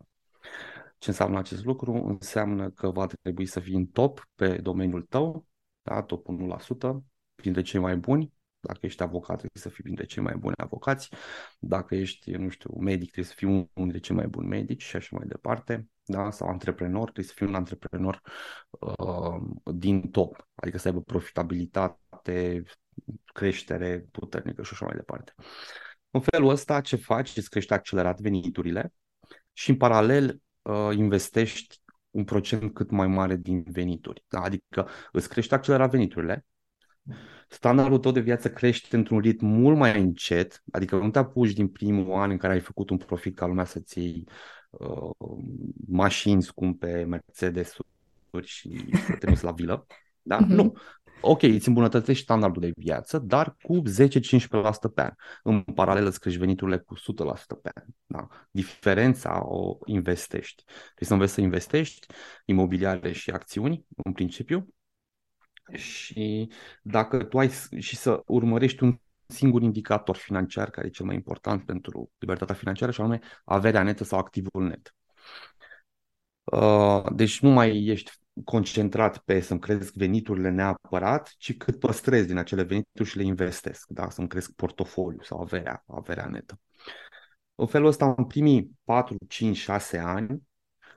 Ce 0.97 1.09
înseamnă 1.09 1.37
acest 1.37 1.63
lucru? 1.63 1.93
Înseamnă 1.93 2.69
că 2.69 2.89
va 2.89 3.07
trebui 3.21 3.45
să 3.45 3.59
fii 3.59 3.75
în 3.75 3.85
top 3.85 4.29
pe 4.35 4.57
domeniul 4.57 5.01
tău, 5.01 5.45
da, 5.81 6.01
top 6.01 6.27
1%, 6.27 7.03
printre 7.35 7.61
cei 7.61 7.79
mai 7.79 7.97
buni. 7.97 8.33
Dacă 8.59 8.79
ești 8.81 9.03
avocat, 9.03 9.37
trebuie 9.37 9.61
să 9.61 9.69
fii 9.69 9.83
printre 9.83 10.05
cei 10.05 10.23
mai 10.23 10.35
buni 10.35 10.55
avocați. 10.57 11.09
Dacă 11.59 11.95
ești, 11.95 12.31
nu 12.31 12.49
știu, 12.49 12.73
medic, 12.79 13.11
trebuie 13.11 13.31
să 13.31 13.33
fii 13.37 13.47
unul 13.47 13.69
dintre 13.73 13.99
cei 13.99 14.15
mai 14.15 14.27
buni 14.27 14.47
medici 14.47 14.83
și 14.83 14.95
așa 14.95 15.17
mai 15.17 15.27
departe. 15.27 15.87
Da? 16.05 16.31
Sau 16.31 16.47
antreprenor, 16.47 17.03
trebuie 17.03 17.25
să 17.25 17.33
fii 17.35 17.47
un 17.47 17.55
antreprenor 17.55 18.21
uh, 18.69 19.71
din 19.73 20.11
top, 20.11 20.47
adică 20.55 20.77
să 20.77 20.87
aibă 20.87 21.01
profitabilitate 21.01 21.99
dezvoltate, 22.25 22.63
creștere 23.33 24.07
puternică 24.11 24.63
și 24.63 24.69
așa 24.73 24.85
mai 24.85 24.95
departe. 24.95 25.33
În 26.09 26.21
felul 26.21 26.49
ăsta 26.49 26.81
ce 26.81 26.95
faci? 26.95 27.37
Îți 27.37 27.49
crești 27.49 27.73
accelerat 27.73 28.19
veniturile 28.19 28.93
și 29.53 29.69
în 29.69 29.77
paralel 29.77 30.41
uh, 30.61 30.89
investești 30.95 31.79
un 32.09 32.23
procent 32.23 32.73
cât 32.73 32.89
mai 32.89 33.07
mare 33.07 33.35
din 33.35 33.63
venituri. 33.71 34.23
Da? 34.27 34.39
Adică 34.39 34.87
îți 35.11 35.29
crești 35.29 35.53
accelerat 35.53 35.89
veniturile, 35.89 36.45
standardul 37.47 37.97
tău 37.97 38.11
de 38.11 38.19
viață 38.19 38.51
crește 38.51 38.95
într-un 38.95 39.19
ritm 39.19 39.45
mult 39.45 39.77
mai 39.77 39.99
încet, 40.01 40.63
adică 40.71 40.97
nu 40.97 41.09
te 41.09 41.19
apuci 41.19 41.51
din 41.51 41.67
primul 41.67 42.13
an 42.13 42.29
în 42.29 42.37
care 42.37 42.53
ai 42.53 42.59
făcut 42.59 42.89
un 42.89 42.97
profit 42.97 43.35
ca 43.35 43.45
lumea 43.45 43.65
să-ți 43.65 43.99
iei 43.99 44.27
uh, 44.69 45.09
mașini 45.87 46.43
scumpe, 46.43 47.03
Mercedes 47.03 47.75
și 48.43 48.85
să 49.05 49.15
te 49.19 49.33
la 49.41 49.51
vilă. 49.51 49.85
Da? 50.21 50.37
Uh-huh. 50.37 50.47
Nu 50.55 50.73
ok, 51.25 51.41
îți 51.41 51.67
îmbunătățești 51.67 52.23
standardul 52.23 52.61
de 52.61 52.71
viață, 52.75 53.19
dar 53.19 53.55
cu 53.61 53.81
10-15% 53.81 54.93
pe 54.93 55.01
an. 55.01 55.11
În 55.43 55.61
paralel 55.61 56.05
îți 56.05 56.19
crești 56.19 56.39
veniturile 56.39 56.77
cu 56.77 56.95
100% 56.95 56.99
pe 57.61 57.69
an. 57.73 57.83
Da? 58.05 58.27
Diferența 58.51 59.41
o 59.45 59.77
investești. 59.85 60.63
Trebuie 60.65 61.07
să 61.07 61.13
înveți 61.13 61.33
să 61.33 61.41
investești 61.41 62.07
imobiliare 62.45 63.11
și 63.11 63.29
acțiuni, 63.29 63.85
în 64.03 64.11
principiu, 64.11 64.67
și 65.73 66.49
dacă 66.81 67.23
tu 67.23 67.37
ai 67.37 67.49
și 67.79 67.95
să 67.95 68.21
urmărești 68.25 68.83
un 68.83 68.99
singur 69.27 69.61
indicator 69.61 70.15
financiar 70.15 70.69
care 70.69 70.87
e 70.87 70.89
cel 70.89 71.05
mai 71.05 71.15
important 71.15 71.65
pentru 71.65 72.11
libertatea 72.17 72.55
financiară 72.55 72.91
și 72.91 73.01
anume 73.01 73.19
averea 73.45 73.83
netă 73.83 74.03
sau 74.03 74.19
activul 74.19 74.67
net. 74.67 74.95
Uh, 76.43 77.03
deci 77.15 77.41
nu 77.41 77.49
mai 77.49 77.85
ești 77.85 78.11
concentrat 78.43 79.17
pe 79.17 79.39
să-mi 79.39 79.59
cresc 79.59 79.93
veniturile 79.93 80.49
neapărat, 80.49 81.33
ci 81.37 81.57
cât 81.57 81.79
păstrez 81.79 82.25
din 82.25 82.37
acele 82.37 82.63
venituri 82.63 83.09
și 83.09 83.17
le 83.17 83.23
investesc, 83.23 83.87
da? 83.89 84.09
să-mi 84.09 84.27
cresc 84.27 84.51
portofoliu 84.51 85.21
sau 85.21 85.41
averea, 85.41 85.83
averea 85.87 86.25
netă. 86.25 86.59
În 87.55 87.67
felul 87.67 87.87
ăsta, 87.87 88.13
în 88.17 88.25
primii 88.25 88.71
4, 88.83 89.15
5, 89.27 89.57
6 89.57 89.97
ani, 89.97 90.41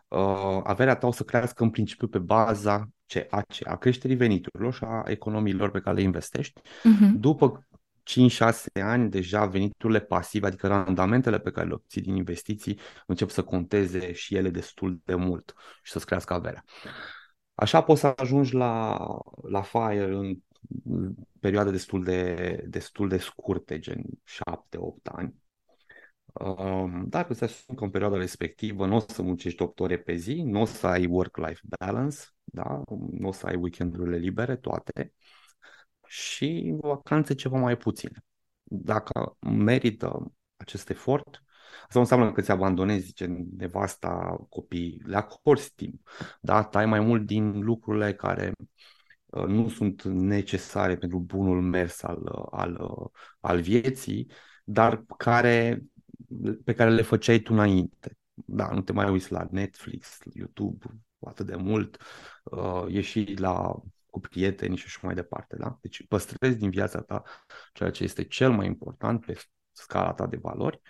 uh, 0.08 0.60
averea 0.62 0.96
ta 0.96 1.06
o 1.06 1.12
să 1.12 1.22
crească 1.22 1.62
în 1.62 1.70
principiu 1.70 2.08
pe 2.08 2.18
baza 2.18 2.88
ce, 3.06 3.26
a, 3.30 3.40
ce, 3.40 3.64
a 3.68 3.76
creșterii 3.76 4.16
veniturilor 4.16 4.72
și 4.72 4.84
a 4.84 5.02
economiilor 5.06 5.70
pe 5.70 5.80
care 5.80 5.96
le 5.96 6.02
investești. 6.02 6.60
Uh-huh. 6.60 7.10
După 7.14 7.68
5-6 8.08 8.82
ani 8.82 9.10
deja 9.10 9.46
veniturile 9.46 10.00
pasive, 10.00 10.46
adică 10.46 10.66
randamentele 10.66 11.38
pe 11.38 11.50
care 11.50 11.66
le 11.66 11.72
obții 11.72 12.00
din 12.00 12.16
investiții, 12.16 12.78
încep 13.06 13.30
să 13.30 13.42
conteze 13.42 14.12
și 14.12 14.34
ele 14.34 14.50
destul 14.50 15.00
de 15.04 15.14
mult 15.14 15.54
și 15.82 15.92
să-ți 15.92 16.06
crească 16.06 16.34
averea. 16.34 16.64
Așa 17.58 17.82
poți 17.82 18.00
să 18.00 18.12
ajungi 18.16 18.54
la, 18.54 18.96
la 19.42 19.62
FIRE 19.62 20.14
în 20.14 20.38
perioade 21.40 21.70
destul 21.70 22.04
de, 22.04 22.64
destul 22.68 23.08
de 23.08 23.18
scurte, 23.18 23.78
gen 23.78 24.02
7-8 24.24 25.02
ani. 25.02 25.34
Um, 26.32 27.04
dar 27.08 27.26
îți 27.28 27.44
asumi 27.44 27.78
că 27.78 27.84
în 27.84 27.90
perioada 27.90 28.16
respectivă 28.16 28.86
nu 28.86 28.94
o 28.94 28.98
să 28.98 29.22
muncești 29.22 29.62
8 29.62 29.80
ore 29.80 29.98
pe 29.98 30.14
zi, 30.14 30.42
nu 30.42 30.60
o 30.60 30.64
să 30.64 30.86
ai 30.86 31.06
work-life 31.06 31.60
balance, 31.78 32.18
da? 32.44 32.82
nu 33.10 33.28
o 33.28 33.32
să 33.32 33.46
ai 33.46 33.56
weekendurile 33.56 34.16
libere, 34.16 34.56
toate, 34.56 35.12
și 36.06 36.74
vacanțe 36.80 37.34
ceva 37.34 37.58
mai 37.58 37.76
puține. 37.76 38.24
Dacă 38.62 39.36
merită 39.40 40.32
acest 40.56 40.90
efort, 40.90 41.42
Asta 41.86 41.98
înseamnă 41.98 42.32
că 42.32 42.40
ți 42.40 42.50
abandonezi, 42.50 43.04
zice, 43.04 43.46
nevasta, 43.56 44.36
copiii, 44.48 45.02
le 45.04 45.16
acorzi 45.16 45.74
timp, 45.74 46.08
da? 46.40 46.62
tai 46.62 46.86
mai 46.86 47.00
mult 47.00 47.26
din 47.26 47.60
lucrurile 47.60 48.14
care 48.14 48.52
uh, 49.26 49.44
nu 49.44 49.68
sunt 49.68 50.02
necesare 50.02 50.96
pentru 50.96 51.18
bunul 51.18 51.62
mers 51.62 52.02
al, 52.02 52.22
uh, 52.22 52.46
al, 52.50 52.78
uh, 52.80 53.06
al 53.40 53.60
vieții, 53.60 54.30
dar 54.64 55.04
care, 55.16 55.82
pe 56.64 56.74
care 56.74 56.90
le 56.90 57.02
făceai 57.02 57.38
tu 57.38 57.52
înainte. 57.52 58.16
Da, 58.34 58.70
nu 58.72 58.80
te 58.80 58.92
mai 58.92 59.10
uiți 59.10 59.32
la 59.32 59.46
Netflix, 59.50 60.18
YouTube 60.32 60.84
atât 61.26 61.46
de 61.46 61.56
mult, 61.56 62.02
uh, 62.42 62.84
ieși 62.88 63.34
la 63.36 63.82
cu 64.10 64.20
prieteni 64.20 64.76
și 64.76 64.84
așa 64.86 65.00
mai 65.02 65.14
departe. 65.14 65.56
Da? 65.56 65.78
Deci 65.80 66.06
păstrezi 66.06 66.56
din 66.56 66.70
viața 66.70 67.00
ta 67.00 67.22
ceea 67.72 67.90
ce 67.90 68.04
este 68.04 68.24
cel 68.24 68.50
mai 68.50 68.66
important 68.66 69.24
pe 69.24 69.40
scala 69.72 70.12
ta 70.12 70.26
de 70.26 70.36
valori 70.36 70.80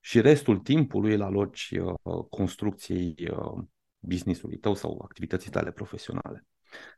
și 0.00 0.20
restul 0.20 0.58
timpului 0.58 1.14
îl 1.14 1.22
aloci 1.22 1.70
uh, 1.80 2.24
construcției 2.30 3.14
uh, 3.30 3.64
business-ului 3.98 4.58
tău 4.58 4.74
sau 4.74 5.00
activității 5.04 5.50
tale 5.50 5.70
profesionale. 5.70 6.46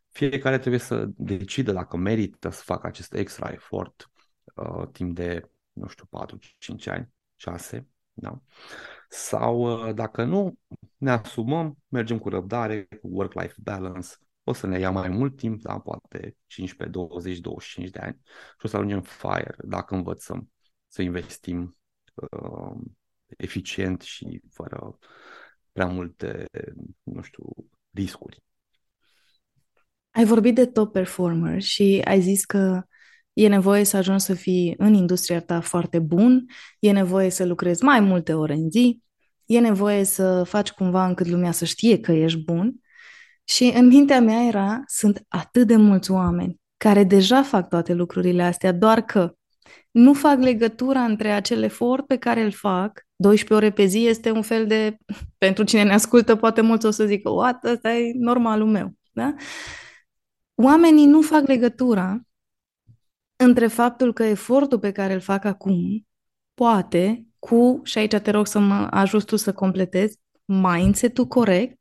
Fiecare 0.08 0.58
trebuie 0.58 0.80
să 0.80 1.08
decidă 1.16 1.72
dacă 1.72 1.96
merită 1.96 2.50
să 2.50 2.62
facă 2.64 2.86
acest 2.86 3.14
extra 3.14 3.48
efort 3.48 4.10
uh, 4.54 4.88
timp 4.92 5.14
de, 5.14 5.50
nu 5.72 5.86
știu, 5.86 6.08
4-5 6.84 6.84
ani, 6.84 7.08
6, 7.36 7.86
da? 8.12 8.40
Sau 9.08 9.86
uh, 9.86 9.94
dacă 9.94 10.24
nu, 10.24 10.58
ne 10.96 11.10
asumăm, 11.10 11.78
mergem 11.88 12.18
cu 12.18 12.28
răbdare, 12.28 12.84
cu 12.84 13.08
work-life 13.08 13.54
balance, 13.58 14.08
o 14.44 14.52
să 14.52 14.66
ne 14.66 14.78
ia 14.78 14.90
mai 14.90 15.08
mult 15.08 15.36
timp, 15.36 15.62
da, 15.62 15.78
poate 15.78 16.36
15, 16.46 16.96
20, 16.96 17.38
25 17.38 17.90
de 17.90 17.98
ani 17.98 18.20
și 18.58 18.66
o 18.66 18.68
să 18.68 18.76
ajungem 18.76 19.02
fire 19.02 19.54
dacă 19.64 19.94
învățăm 19.94 20.50
să 20.86 21.02
investim 21.02 21.76
uh, 22.30 22.80
eficient 23.36 24.00
și 24.00 24.40
fără 24.50 24.98
prea 25.72 25.86
multe, 25.86 26.44
nu 27.02 27.22
știu, 27.22 27.44
riscuri. 27.90 28.42
Ai 30.10 30.24
vorbit 30.24 30.54
de 30.54 30.66
top 30.66 30.92
performer 30.92 31.62
și 31.62 32.00
ai 32.04 32.20
zis 32.20 32.44
că 32.44 32.82
e 33.32 33.48
nevoie 33.48 33.84
să 33.84 33.96
ajungi 33.96 34.24
să 34.24 34.34
fii 34.34 34.74
în 34.78 34.94
industria 34.94 35.40
ta 35.40 35.60
foarte 35.60 35.98
bun, 35.98 36.44
e 36.78 36.90
nevoie 36.90 37.30
să 37.30 37.44
lucrezi 37.44 37.84
mai 37.84 38.00
multe 38.00 38.34
ore 38.34 38.52
în 38.52 38.70
zi, 38.70 39.02
e 39.46 39.58
nevoie 39.58 40.04
să 40.04 40.42
faci 40.44 40.70
cumva 40.70 41.06
încât 41.06 41.26
lumea 41.26 41.52
să 41.52 41.64
știe 41.64 42.00
că 42.00 42.12
ești 42.12 42.42
bun. 42.42 42.74
Și 43.44 43.72
în 43.74 43.86
mintea 43.86 44.20
mea 44.20 44.46
era, 44.46 44.82
sunt 44.86 45.24
atât 45.28 45.66
de 45.66 45.76
mulți 45.76 46.10
oameni 46.10 46.60
care 46.76 47.04
deja 47.04 47.42
fac 47.42 47.68
toate 47.68 47.92
lucrurile 47.92 48.42
astea, 48.42 48.72
doar 48.72 49.00
că 49.00 49.34
nu 49.90 50.12
fac 50.14 50.38
legătura 50.38 51.04
între 51.04 51.30
acel 51.30 51.62
efort 51.62 52.06
pe 52.06 52.16
care 52.16 52.42
îl 52.42 52.50
fac, 52.50 53.06
12 53.16 53.54
ore 53.54 53.74
pe 53.74 53.84
zi 53.84 54.06
este 54.06 54.30
un 54.30 54.42
fel 54.42 54.66
de, 54.66 54.96
pentru 55.38 55.64
cine 55.64 55.82
ne 55.82 55.92
ascultă, 55.92 56.36
poate 56.36 56.60
mulți 56.60 56.86
o 56.86 56.90
să 56.90 57.04
zică, 57.06 57.28
what, 57.28 57.64
ăsta 57.64 57.92
e 57.92 58.12
normalul 58.14 58.66
meu, 58.66 58.94
da? 59.12 59.34
Oamenii 60.54 61.06
nu 61.06 61.20
fac 61.20 61.46
legătura 61.46 62.20
între 63.36 63.66
faptul 63.66 64.12
că 64.12 64.22
efortul 64.22 64.78
pe 64.78 64.92
care 64.92 65.12
îl 65.12 65.20
fac 65.20 65.44
acum 65.44 66.06
poate 66.54 67.26
cu, 67.38 67.80
și 67.84 67.98
aici 67.98 68.16
te 68.16 68.30
rog 68.30 68.46
să 68.46 68.58
mă 68.58 68.86
ajut 68.90 69.24
tu 69.24 69.36
să 69.36 69.52
completezi, 69.52 70.18
mindset-ul 70.44 71.26
corect, 71.26 71.78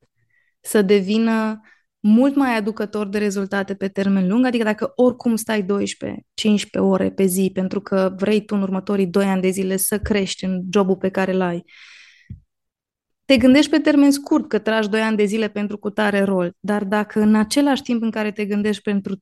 să 0.60 0.82
devină 0.82 1.62
mult 2.00 2.36
mai 2.36 2.56
aducător 2.56 3.08
de 3.08 3.18
rezultate 3.18 3.74
pe 3.74 3.88
termen 3.88 4.28
lung, 4.28 4.46
adică 4.46 4.64
dacă 4.64 4.92
oricum 4.96 5.36
stai 5.36 5.64
12-15 5.64 5.66
ore 6.78 7.12
pe 7.12 7.26
zi 7.26 7.52
pentru 7.54 7.82
că 7.82 8.14
vrei 8.18 8.46
tu 8.46 8.56
în 8.56 8.62
următorii 8.62 9.08
2 9.08 9.26
ani 9.26 9.42
de 9.42 9.50
zile 9.50 9.78
să 9.78 10.00
crești 10.00 10.46
în 10.46 10.62
jobul 10.74 10.96
pe 10.96 11.10
care 11.10 11.34
îl 11.34 11.42
ai, 11.42 11.64
te 13.26 13.38
gândești 13.38 13.70
pe 13.70 13.80
termen 13.80 14.12
scurt 14.12 14.50
că 14.50 14.60
tragi 14.60 14.90
2 14.90 15.02
ani 15.02 15.18
de 15.18 15.26
zile 15.26 15.48
pentru 15.48 15.78
cutare 15.78 16.24
rol, 16.24 16.54
dar 16.60 16.84
dacă 16.84 17.20
în 17.20 17.36
același 17.36 17.82
timp 17.82 18.02
în 18.02 18.12
care 18.12 18.32
te 18.32 18.46
gândești 18.46 18.82
pentru 18.82 19.16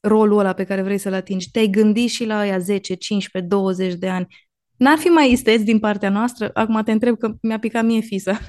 rolul 0.00 0.38
ăla 0.38 0.52
pe 0.52 0.64
care 0.64 0.82
vrei 0.82 0.98
să-l 0.98 1.12
atingi, 1.12 1.50
te-ai 1.50 1.66
gândit 1.66 2.08
și 2.08 2.24
la 2.24 2.38
aia 2.38 2.58
10, 2.58 2.94
15, 2.94 3.50
20 3.50 3.94
de 3.94 4.08
ani, 4.08 4.26
n-ar 4.76 4.98
fi 4.98 5.06
mai 5.06 5.32
isteți 5.32 5.64
din 5.64 5.78
partea 5.78 6.10
noastră? 6.10 6.50
Acum 6.54 6.82
te 6.82 6.92
întreb 6.92 7.18
că 7.18 7.34
mi-a 7.42 7.58
picat 7.58 7.84
mie 7.84 8.00
fisa. 8.00 8.40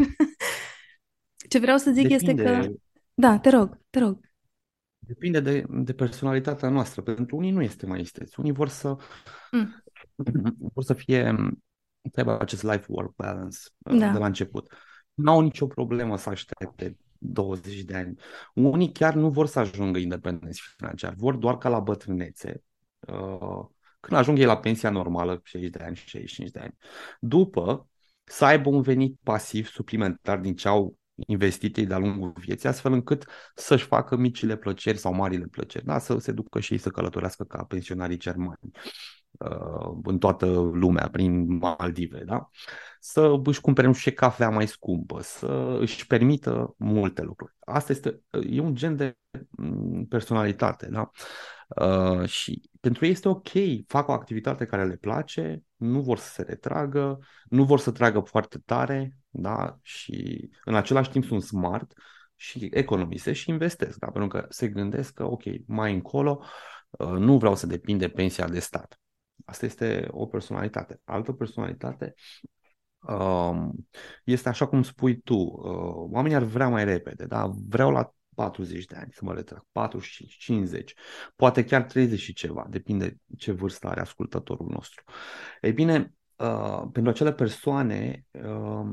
Ce 1.49 1.59
vreau 1.59 1.77
să 1.77 1.91
zic 1.91 2.07
Depinde. 2.07 2.41
este 2.41 2.43
că 2.43 2.73
da, 3.19 3.39
te 3.39 3.49
rog, 3.49 3.79
te 3.89 3.99
rog. 3.99 4.19
Depinde 4.99 5.39
de, 5.39 5.65
de 5.69 5.93
personalitatea 5.93 6.69
noastră. 6.69 7.01
Pentru 7.01 7.36
unii 7.36 7.51
nu 7.51 7.62
este 7.62 7.86
mai 7.86 8.01
isteț. 8.01 8.36
Unii 8.36 8.51
vor 8.51 8.67
să, 8.67 8.95
mm. 9.51 9.84
vor 10.73 10.84
să 10.84 10.93
fie, 10.93 11.36
să 12.13 12.19
aibă 12.19 12.39
acest 12.39 12.63
life-work 12.63 13.15
balance 13.15 13.58
uh, 13.77 13.99
da. 13.99 14.12
de 14.12 14.17
la 14.17 14.25
început. 14.25 14.73
Nu 15.13 15.32
au 15.32 15.41
nicio 15.41 15.67
problemă 15.67 16.17
să 16.17 16.29
aștepte 16.29 16.97
20 17.17 17.82
de 17.82 17.95
ani. 17.95 18.19
Unii 18.53 18.91
chiar 18.91 19.13
nu 19.13 19.29
vor 19.29 19.47
să 19.47 19.60
ajungă 19.60 19.97
independenți 19.97 20.62
financiar, 20.77 21.13
vor 21.13 21.36
doar 21.36 21.58
ca 21.58 21.69
la 21.69 21.79
bătrânețe. 21.79 22.63
Uh, 22.99 23.65
când 23.99 24.19
ajung 24.19 24.39
ei 24.39 24.45
la 24.45 24.60
pensia 24.60 24.89
normală, 24.89 25.41
60 25.43 25.69
de 25.69 25.84
ani, 25.84 25.95
65 25.95 26.49
de 26.49 26.60
ani. 26.60 26.77
După, 27.19 27.89
să 28.23 28.45
aibă 28.45 28.69
un 28.69 28.82
venit 28.82 29.19
pasiv 29.23 29.67
suplimentar 29.67 30.38
din 30.38 30.55
ce 30.55 30.67
au 30.67 30.97
investite 31.27 31.84
de-a 31.84 31.97
lungul 31.97 32.34
vieții, 32.39 32.69
astfel 32.69 32.91
încât 32.93 33.25
să-și 33.55 33.86
facă 33.86 34.15
micile 34.15 34.55
plăceri 34.55 34.97
sau 34.97 35.13
marile 35.13 35.45
plăceri, 35.45 35.86
da? 35.86 35.99
să 35.99 36.17
se 36.17 36.32
ducă 36.32 36.60
și 36.60 36.73
ei 36.73 36.79
să 36.79 36.89
călătorească 36.89 37.43
ca 37.43 37.63
pensionarii 37.63 38.17
germani 38.17 38.71
uh, 39.32 39.97
în 40.03 40.17
toată 40.17 40.45
lumea, 40.73 41.10
prin 41.12 41.58
Maldive, 41.58 42.23
da? 42.23 42.49
să 42.99 43.34
își 43.43 43.62
cumpere 43.62 43.88
un 43.88 43.93
și 43.93 44.12
cafea 44.12 44.49
mai 44.49 44.67
scumpă, 44.67 45.21
să 45.21 45.77
își 45.79 46.08
permită 46.08 46.75
multe 46.77 47.21
lucruri. 47.21 47.53
Asta 47.60 47.91
este, 47.91 48.21
e 48.49 48.60
un 48.60 48.75
gen 48.75 48.95
de 48.95 49.17
mm, 49.49 50.05
personalitate, 50.05 50.89
da? 50.91 51.12
Uh, 51.69 52.27
și 52.27 52.69
pentru 52.79 53.05
ei 53.05 53.12
este 53.12 53.27
ok, 53.27 53.49
fac 53.88 54.08
o 54.08 54.12
activitate 54.12 54.65
care 54.65 54.86
le 54.86 54.95
place, 54.95 55.63
nu 55.75 56.01
vor 56.01 56.17
să 56.17 56.29
se 56.29 56.41
retragă, 56.41 57.19
nu 57.49 57.63
vor 57.63 57.79
să 57.79 57.91
tragă 57.91 58.19
foarte 58.19 58.58
tare, 58.65 59.17
da? 59.30 59.80
și 59.82 60.50
în 60.65 60.76
același 60.76 61.10
timp 61.10 61.26
sunt 61.26 61.42
smart 61.44 61.94
și 62.36 62.70
economisesc 62.72 63.39
și 63.39 63.50
investesc, 63.50 64.00
da? 64.00 64.12
pentru 64.12 64.30
că 64.30 64.46
se 64.50 64.68
gândesc 64.68 65.13
că, 65.13 65.24
ok, 65.24 65.44
mai 65.68 65.94
încolo 65.94 66.44
uh, 66.89 67.08
nu 67.08 67.38
vreau 67.38 67.56
să 67.56 67.68
depind 67.68 68.00
de 68.00 68.10
pensia 68.10 68.48
de 68.48 68.60
stat. 68.60 69.00
Asta 69.46 69.65
este 69.65 70.08
o 70.12 70.26
personalitate. 70.26 71.02
Altă 71.04 71.32
personalitate 71.32 72.13
um, 73.00 73.88
este 74.24 74.50
așa 74.50 74.68
cum 74.68 74.84
spui 74.84 75.20
tu, 75.22 75.36
uh, 75.36 76.10
oamenii 76.12 76.38
ar 76.38 76.44
vrea 76.44 76.68
mai 76.70 76.86
repede, 76.86 77.26
da? 77.26 77.52
vreau 77.68 77.92
la 77.92 78.13
40 78.36 78.86
de 78.86 78.96
ani 78.96 79.12
să 79.12 79.26
mă 79.26 79.34
retrag, 79.34 79.65
45, 79.72 80.38
50, 80.38 80.94
poate 81.36 81.63
chiar 81.63 81.84
30 81.84 82.20
și 82.20 82.34
ceva, 82.34 82.65
depinde 82.70 83.18
ce 83.38 83.52
vârstă 83.52 83.88
are 83.88 84.00
ascultătorul 84.00 84.68
nostru. 84.70 85.04
Ei 85.62 85.74
bine, 85.74 86.13
uh, 86.39 86.89
pentru 86.91 87.12
acele 87.12 87.34
persoane 87.34 88.25
uh, 88.32 88.88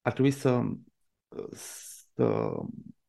ar 0.00 0.12
trebui 0.12 0.30
să, 0.30 0.62
să 1.52 2.52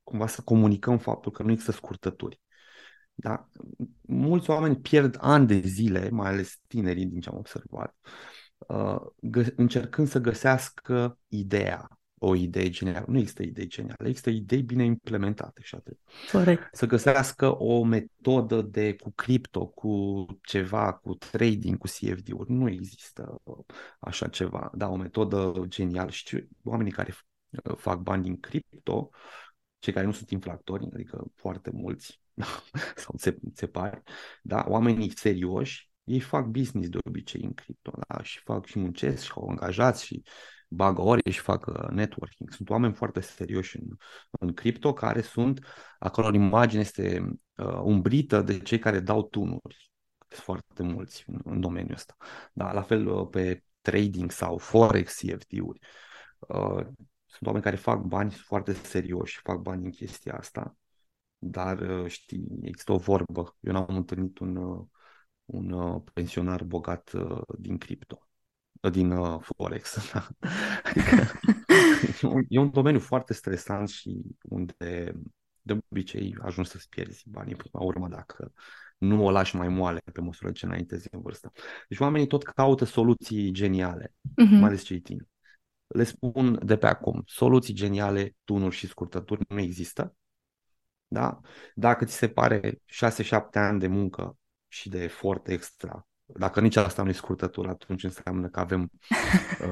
cumva 0.04 0.28
să 0.28 0.42
comunicăm 0.42 0.98
faptul 0.98 1.32
că 1.32 1.44
nu 1.44 1.52
există 1.52 1.72
scurtături. 1.72 2.42
Da? 3.14 3.48
Mulți 4.02 4.50
oameni 4.50 4.80
pierd 4.80 5.18
ani 5.20 5.48
de 5.48 5.60
zile, 5.60 6.10
mai 6.10 6.30
ales 6.30 6.60
tinerii 6.68 7.06
din 7.06 7.20
ce 7.20 7.30
am 7.30 7.38
observat, 7.38 7.96
uh, 8.58 9.00
încercând 9.56 10.08
să 10.08 10.20
găsească 10.20 11.18
ideea, 11.28 12.01
o 12.24 12.36
idee 12.36 12.70
genială. 12.70 13.06
Nu 13.08 13.18
există 13.18 13.44
idei 13.44 13.68
geniale, 13.68 14.08
există 14.08 14.30
idei 14.30 14.62
bine 14.62 14.84
implementate 14.84 15.62
și 15.64 15.76
atât. 15.76 16.00
Corect. 16.32 16.70
Să 16.72 16.86
găsească 16.86 17.58
o 17.58 17.84
metodă 17.84 18.62
de 18.62 18.96
cu 18.96 19.12
cripto, 19.12 19.68
cu 19.68 20.26
ceva, 20.42 20.94
cu 20.94 21.14
trading, 21.14 21.78
cu 21.78 21.88
CFD-uri. 21.88 22.52
Nu 22.52 22.70
există 22.70 23.42
așa 24.00 24.28
ceva. 24.28 24.72
Da, 24.74 24.90
o 24.90 24.96
metodă 24.96 25.64
genială. 25.68 26.10
Și 26.10 26.48
oamenii 26.64 26.92
care 26.92 27.14
fac 27.78 28.00
bani 28.00 28.24
din 28.24 28.40
cripto, 28.40 29.10
cei 29.80 29.94
care 29.94 30.06
nu 30.06 30.12
sunt 30.12 30.30
infractori, 30.30 30.90
adică 30.94 31.26
foarte 31.36 31.70
mulți, 31.74 32.22
sau 33.04 33.16
se, 33.18 33.38
se 33.54 33.68
pare, 33.68 34.04
da, 34.42 34.66
oamenii 34.68 35.18
serioși, 35.18 35.90
ei 36.04 36.20
fac 36.20 36.46
business 36.46 36.90
de 36.90 36.98
obicei 37.08 37.42
în 37.42 37.54
cripto, 37.54 37.92
da, 38.08 38.24
și 38.24 38.40
fac 38.40 38.66
și 38.66 38.80
muncesc 38.80 39.24
și 39.24 39.32
au 39.36 39.48
angajați 39.48 40.06
și 40.06 40.24
bagă 40.74 41.02
ore 41.02 41.30
și 41.30 41.40
fac 41.40 41.66
uh, 41.66 41.90
networking. 41.90 42.52
Sunt 42.52 42.70
oameni 42.70 42.94
foarte 42.94 43.20
serioși 43.20 43.78
în, 43.80 43.88
în 44.30 44.54
cripto 44.54 44.94
care 44.94 45.22
sunt, 45.22 45.66
acolo 46.00 46.28
în 46.28 46.34
imagine 46.34 46.82
este 46.82 47.30
uh, 47.56 47.80
umbrită 47.84 48.42
de 48.42 48.60
cei 48.60 48.80
care 48.80 49.00
dau 49.00 49.24
tunuri. 49.24 49.92
Sunt 50.28 50.44
foarte 50.44 50.84
mulți 50.84 51.24
în, 51.28 51.40
în 51.44 51.60
domeniul 51.60 51.94
ăsta. 51.94 52.16
Da, 52.54 52.72
la 52.74 52.82
fel 52.82 53.08
uh, 53.08 53.28
pe 53.32 53.64
trading 53.82 54.32
sau 54.32 54.58
forex 54.58 55.16
CFD-uri. 55.16 55.80
Uh, 56.40 56.86
sunt 57.26 57.46
oameni 57.46 57.64
care 57.64 57.76
fac 57.76 58.02
bani 58.02 58.32
foarte 58.32 58.74
serioși, 58.74 59.40
fac 59.44 59.58
bani 59.58 59.86
în 59.86 59.92
chestia 59.92 60.34
asta. 60.34 60.76
Dar 61.38 61.80
uh, 61.80 62.10
știi, 62.10 62.48
există 62.62 62.92
o 62.92 62.98
vorbă. 62.98 63.56
Eu 63.60 63.74
n-am 63.74 63.96
întâlnit 63.96 64.38
un, 64.40 64.56
uh, 64.56 64.86
un 65.46 65.72
uh, 65.72 66.02
pensionar 66.14 66.64
bogat 66.64 67.12
uh, 67.14 67.42
din 67.58 67.78
cripto 67.78 68.26
din 68.90 69.12
uh, 69.12 69.42
Forex. 69.42 69.98
adică, 70.84 71.40
e, 72.22 72.28
un, 72.28 72.44
e 72.48 72.60
un 72.60 72.72
domeniu 72.72 73.00
foarte 73.00 73.34
stresant 73.34 73.90
și 73.90 74.22
unde 74.42 75.14
de 75.62 75.78
obicei 75.90 76.36
ajungi 76.42 76.70
să-ți 76.70 76.90
pierzi 76.90 77.24
banii 77.30 77.56
până 77.56 77.70
la 77.72 77.82
urmă 77.82 78.08
dacă 78.08 78.54
nu 78.98 79.26
o 79.26 79.32
lași 79.32 79.56
mai 79.56 79.68
moale 79.68 80.02
pe 80.14 80.22
măsură 80.22 80.52
ce 80.52 80.66
înaintezi 80.66 81.08
în 81.12 81.22
vârstă. 81.22 81.52
Deci 81.88 82.00
oamenii 82.00 82.28
tot 82.28 82.44
caută 82.44 82.86
soluții 82.86 83.52
geniale, 83.52 84.14
uh-huh. 84.24 84.60
mai 84.60 84.68
ales 84.68 84.84
cei 84.84 85.00
tineri. 85.00 85.30
Le 85.88 86.04
spun 86.04 86.60
de 86.66 86.78
pe 86.78 86.88
acum, 86.88 87.24
soluții 87.26 87.74
geniale, 87.74 88.36
tunuri 88.44 88.76
și 88.76 88.88
scurtături 88.88 89.46
nu 89.48 89.60
există. 89.60 90.16
Da? 91.08 91.40
Dacă 91.76 92.06
ți 92.06 92.14
se 92.14 92.30
pare 92.30 92.82
6-7 92.86 93.40
ani 93.52 93.80
de 93.80 93.88
muncă 93.88 94.38
și 94.68 94.90
de 94.90 95.04
efort 95.04 95.48
extra 95.48 96.08
Dacă 96.36 96.62
nici 96.62 96.76
asta 96.76 97.04
nu 97.04 97.10
e 97.10 97.14
scurtătură, 97.14 97.70
atunci 97.70 98.04
înseamnă 98.04 98.48
că 98.48 98.60
avem 98.60 98.92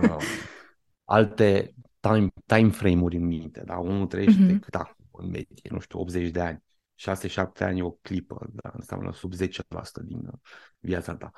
uh, 0.04 0.18
alte 1.04 1.74
time, 2.00 2.32
time 2.46 2.70
frame-uri 2.70 3.16
în 3.16 3.26
minte. 3.26 3.62
Da? 3.66 3.78
Unul 3.78 4.08
trăiește 4.08 4.56
uh-huh. 4.56 4.60
cât 4.60 4.76
acum, 4.76 5.06
în 5.12 5.30
medie, 5.30 5.70
nu 5.72 5.80
știu, 5.80 6.00
80 6.00 6.30
de 6.30 6.42
ani. 6.42 6.64
6-7 7.00 7.60
ani 7.60 7.80
e 7.80 7.84
o 7.84 7.92
clipă, 7.92 8.48
da? 8.52 8.72
înseamnă 8.74 9.14
sub 9.14 9.34
10% 9.34 9.38
din 10.04 10.26
uh, 10.26 10.40
viața 10.80 11.16
ta. 11.16 11.32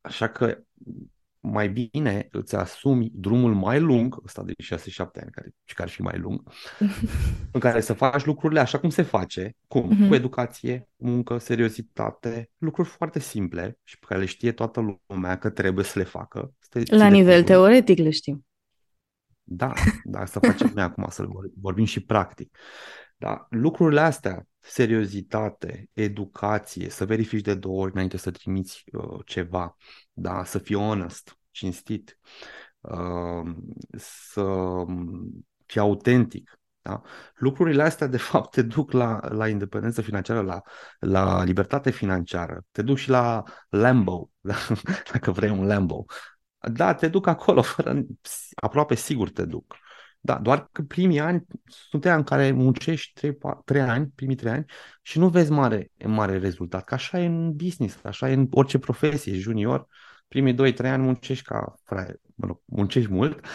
Așa 0.00 0.28
că 0.28 0.58
mai 1.46 1.68
bine 1.68 2.28
îți 2.30 2.56
asumi 2.56 3.10
drumul 3.14 3.54
mai 3.54 3.80
lung, 3.80 4.20
ăsta 4.24 4.42
de 4.42 4.52
6-7 4.52 4.96
ani, 4.96 5.30
care, 5.30 5.54
și 5.64 5.74
care 5.74 5.88
ar 5.88 5.94
fi 5.94 6.02
mai 6.02 6.18
lung, 6.18 6.42
în 7.52 7.60
care 7.60 7.80
să 7.80 7.92
faci 7.92 8.24
lucrurile 8.24 8.60
așa 8.60 8.78
cum 8.78 8.90
se 8.90 9.02
face, 9.02 9.56
cum? 9.68 9.90
Uh-huh. 9.90 10.08
Cu 10.08 10.14
educație, 10.14 10.88
muncă, 10.96 11.38
seriozitate, 11.38 12.50
lucruri 12.58 12.88
foarte 12.88 13.18
simple 13.18 13.78
și 13.82 13.98
pe 13.98 14.06
care 14.08 14.20
le 14.20 14.26
știe 14.26 14.52
toată 14.52 14.98
lumea 15.06 15.38
că 15.38 15.50
trebuie 15.50 15.84
să 15.84 15.98
le 15.98 16.04
facă. 16.04 16.54
La 16.84 17.08
nivel 17.08 17.42
teoretic 17.42 17.98
le 17.98 18.10
știm. 18.10 18.46
Da, 19.42 19.72
dar 20.04 20.26
să 20.26 20.38
facem 20.38 20.70
noi 20.74 20.84
acum, 20.84 21.06
să 21.10 21.26
vorbim 21.60 21.84
și 21.84 22.04
practic. 22.04 22.58
Da, 23.16 23.46
lucrurile 23.50 24.00
astea, 24.00 24.46
seriozitate, 24.60 25.90
educație, 25.92 26.88
să 26.88 27.04
verifici 27.04 27.42
de 27.42 27.54
două 27.54 27.80
ori 27.80 27.92
înainte 27.92 28.16
să 28.16 28.30
trimiți 28.30 28.84
uh, 28.92 29.20
ceva, 29.26 29.76
da, 30.12 30.44
să 30.44 30.58
fii 30.58 30.76
honest, 30.76 31.38
cinstit, 31.50 32.18
uh, 32.80 33.54
să 33.96 34.44
fii 35.66 35.80
autentic. 35.80 36.58
Da? 36.82 37.02
Lucrurile 37.34 37.82
astea, 37.82 38.06
de 38.06 38.16
fapt, 38.16 38.50
te 38.50 38.62
duc 38.62 38.92
la, 38.92 39.20
la 39.28 39.48
independență 39.48 40.02
financiară, 40.02 40.40
la, 40.40 40.62
la 40.98 41.42
libertate 41.44 41.90
financiară, 41.90 42.64
te 42.70 42.82
duc 42.82 42.96
și 42.96 43.08
la 43.08 43.42
Lambo, 43.68 44.30
da? 44.40 44.54
dacă 45.12 45.30
vrei 45.30 45.50
un 45.50 45.66
Lambo. 45.66 46.04
Da, 46.72 46.94
te 46.94 47.08
duc 47.08 47.26
acolo, 47.26 47.62
fără, 47.62 48.02
aproape 48.54 48.94
sigur 48.94 49.30
te 49.30 49.44
duc. 49.44 49.76
Da, 50.26 50.38
doar 50.38 50.68
că 50.72 50.82
primii 50.82 51.20
ani 51.20 51.44
sunt 51.66 52.04
ani 52.04 52.16
în 52.16 52.22
care 52.22 52.50
muncești 52.50 53.12
3, 53.12 53.38
3 53.64 53.80
ani, 53.80 54.12
primii 54.14 54.36
3 54.36 54.52
ani 54.52 54.64
și 55.02 55.18
nu 55.18 55.28
vezi 55.28 55.50
mare, 55.50 55.90
mare 56.06 56.38
rezultat. 56.38 56.84
Că 56.84 56.94
așa 56.94 57.20
e 57.20 57.24
în 57.26 57.56
business, 57.56 58.04
așa 58.04 58.30
e 58.30 58.32
în 58.32 58.46
orice 58.50 58.78
profesie, 58.78 59.34
junior, 59.34 59.86
primii 60.28 60.72
2-3 60.72 60.76
ani 60.76 61.02
muncești 61.02 61.44
ca 61.44 61.74
fraier, 61.82 62.16
mă 62.34 62.46
rog, 62.46 62.60
muncești 62.64 63.10
mult 63.10 63.46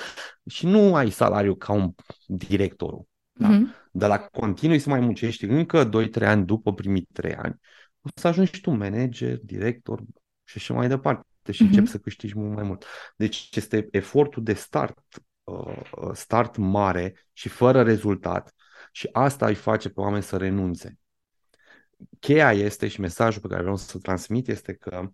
și 0.46 0.66
nu 0.66 0.96
ai 0.96 1.10
salariu 1.10 1.56
ca 1.56 1.74
un 1.74 1.92
directorul. 2.26 3.08
Da? 3.32 3.50
Mm-hmm. 3.50 3.90
Dar 3.92 4.10
la 4.10 4.18
continui 4.18 4.80
să 4.80 4.90
mai 4.90 5.00
muncești 5.00 5.46
încă 5.46 5.90
2-3 5.90 6.12
ani 6.22 6.46
după 6.46 6.74
primii 6.74 7.08
3 7.12 7.36
ani, 7.36 7.56
o 8.02 8.10
să 8.14 8.28
ajungi 8.28 8.62
tu 8.62 8.72
manager, 8.72 9.38
director 9.42 10.02
și 10.44 10.58
așa 10.58 10.74
mai 10.74 10.88
departe 10.88 11.52
și 11.52 11.64
mm-hmm. 11.64 11.68
începi 11.68 11.88
să 11.88 11.98
câștigi 11.98 12.38
mult 12.38 12.56
mai 12.56 12.64
mult. 12.64 12.86
Deci 13.16 13.50
este 13.52 13.88
efortul 13.92 14.44
de 14.44 14.54
start 14.54 15.00
Uh, 15.10 15.16
uh, 15.16 15.29
start 16.14 16.58
mare 16.58 17.28
și 17.34 17.50
fără 17.50 17.84
rezultat 17.84 18.54
și 18.92 19.10
asta 19.12 19.48
îi 19.48 19.56
face 19.56 19.90
pe 19.90 20.00
oameni 20.00 20.24
să 20.24 20.38
renunțe. 20.38 21.00
Cheia 22.20 22.54
este 22.54 22.88
și 22.88 23.00
mesajul 23.02 23.42
pe 23.42 23.48
care 23.48 23.62
vreau 23.62 23.76
să 23.76 23.98
transmit 23.98 24.48
este 24.48 24.74
că 24.74 25.12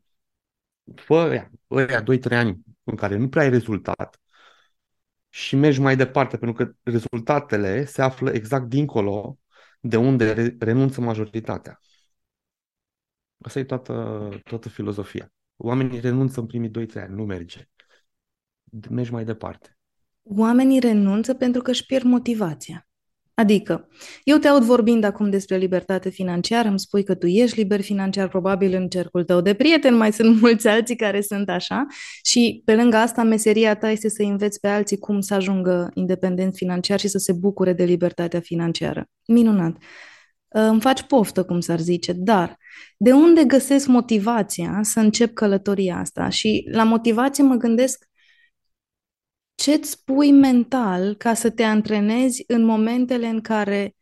fă 0.96 1.50
ăia 1.70 2.04
2-3 2.04 2.06
ani 2.32 2.60
în 2.84 2.96
care 2.96 3.16
nu 3.18 3.30
prea 3.30 3.44
ai 3.44 3.50
rezultat 3.50 4.20
și 5.30 5.56
mergi 5.56 5.80
mai 5.80 5.96
departe, 5.96 6.38
pentru 6.38 6.66
că 6.66 6.76
rezultatele 6.84 7.86
se 7.86 8.02
află 8.02 8.32
exact 8.32 8.66
dincolo 8.66 9.38
de 9.80 9.98
unde 9.98 10.34
re- 10.34 10.56
renunță 10.60 11.02
majoritatea. 11.02 11.80
Asta 13.38 13.60
e 13.60 13.64
toată, 13.64 14.30
toată 14.44 14.70
filozofia. 14.70 15.34
Oamenii 15.56 16.00
renunță 16.00 16.40
în 16.40 16.46
primii 16.46 16.70
2-3 16.70 17.02
ani, 17.02 17.16
nu 17.16 17.26
merge. 17.26 17.70
Mergi 18.90 19.12
mai 19.12 19.26
departe 19.26 19.76
oamenii 20.26 20.80
renunță 20.80 21.34
pentru 21.34 21.62
că 21.62 21.72
își 21.72 21.86
pierd 21.86 22.04
motivația. 22.04 22.88
Adică, 23.38 23.88
eu 24.24 24.38
te 24.38 24.48
aud 24.48 24.64
vorbind 24.64 25.04
acum 25.04 25.30
despre 25.30 25.58
libertate 25.58 26.10
financiară, 26.10 26.68
îmi 26.68 26.80
spui 26.80 27.04
că 27.04 27.16
tu 27.16 27.28
ești 27.28 27.58
liber 27.58 27.82
financiar, 27.82 28.28
probabil 28.28 28.74
în 28.74 28.88
cercul 28.88 29.24
tău 29.24 29.42
de 29.42 29.54
prieteni, 29.54 29.98
mai 29.98 30.14
sunt 30.14 30.40
mulți 30.42 30.68
alții 30.68 30.96
care 30.96 31.22
sunt 31.22 31.50
așa 31.50 31.86
și 32.24 32.62
pe 32.66 32.76
lângă 32.76 32.98
asta 32.98 33.24
meseria 33.24 33.76
ta 33.76 33.90
este 33.90 34.10
să 34.10 34.22
înveți 34.22 34.60
pe 34.60 34.68
alții 34.68 34.98
cum 34.98 35.22
să 35.22 35.34
ajungă 35.34 35.92
independent 35.94 36.56
financiar 36.56 37.00
și 37.00 37.08
să 37.08 37.18
se 37.18 37.34
bucure 37.34 37.74
de 37.74 37.84
libertatea 37.84 38.40
financiară. 38.40 39.10
Minunat! 39.28 39.78
Îmi 40.48 40.82
faci 40.82 41.02
poftă, 41.02 41.44
cum 41.44 41.60
s-ar 41.60 41.80
zice, 41.80 42.14
dar 42.14 42.58
de 42.98 43.12
unde 43.12 43.44
găsesc 43.44 43.88
motivația 43.88 44.80
să 44.82 45.00
încep 45.00 45.34
călătoria 45.34 45.98
asta? 45.98 46.30
Și 46.30 46.68
la 46.72 46.84
motivație 46.84 47.44
mă 47.44 47.56
gândesc 47.56 48.06
ce-ți 49.66 49.90
spui 49.90 50.32
mental 50.32 51.16
ca 51.16 51.34
să 51.34 51.50
te 51.52 51.64
antrenezi 51.64 52.44
în 52.48 52.64
momentele 52.64 53.28
în 53.28 53.42
care 53.42 53.96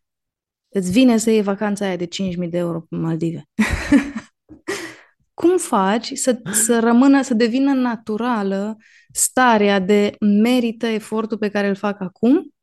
îți 0.68 0.90
vine 0.90 1.16
să 1.16 1.30
iei 1.30 1.42
vacanța 1.42 1.84
aia 1.84 1.96
de 1.96 2.06
5.000 2.06 2.48
de 2.50 2.58
euro 2.58 2.80
pe 2.80 2.96
Maldive? 2.96 3.48
Cum 5.40 5.58
faci 5.58 6.12
să, 6.12 6.42
să 6.52 6.80
rămână, 6.80 7.22
să 7.22 7.34
devină 7.34 7.72
naturală 7.72 8.76
starea 9.12 9.78
de 9.78 10.16
merită 10.20 10.86
efortul 10.86 11.38
pe 11.38 11.48
care 11.48 11.68
îl 11.68 11.74
fac 11.74 12.00
acum 12.00 12.54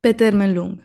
pe 0.00 0.12
termen 0.12 0.54
lung? 0.54 0.84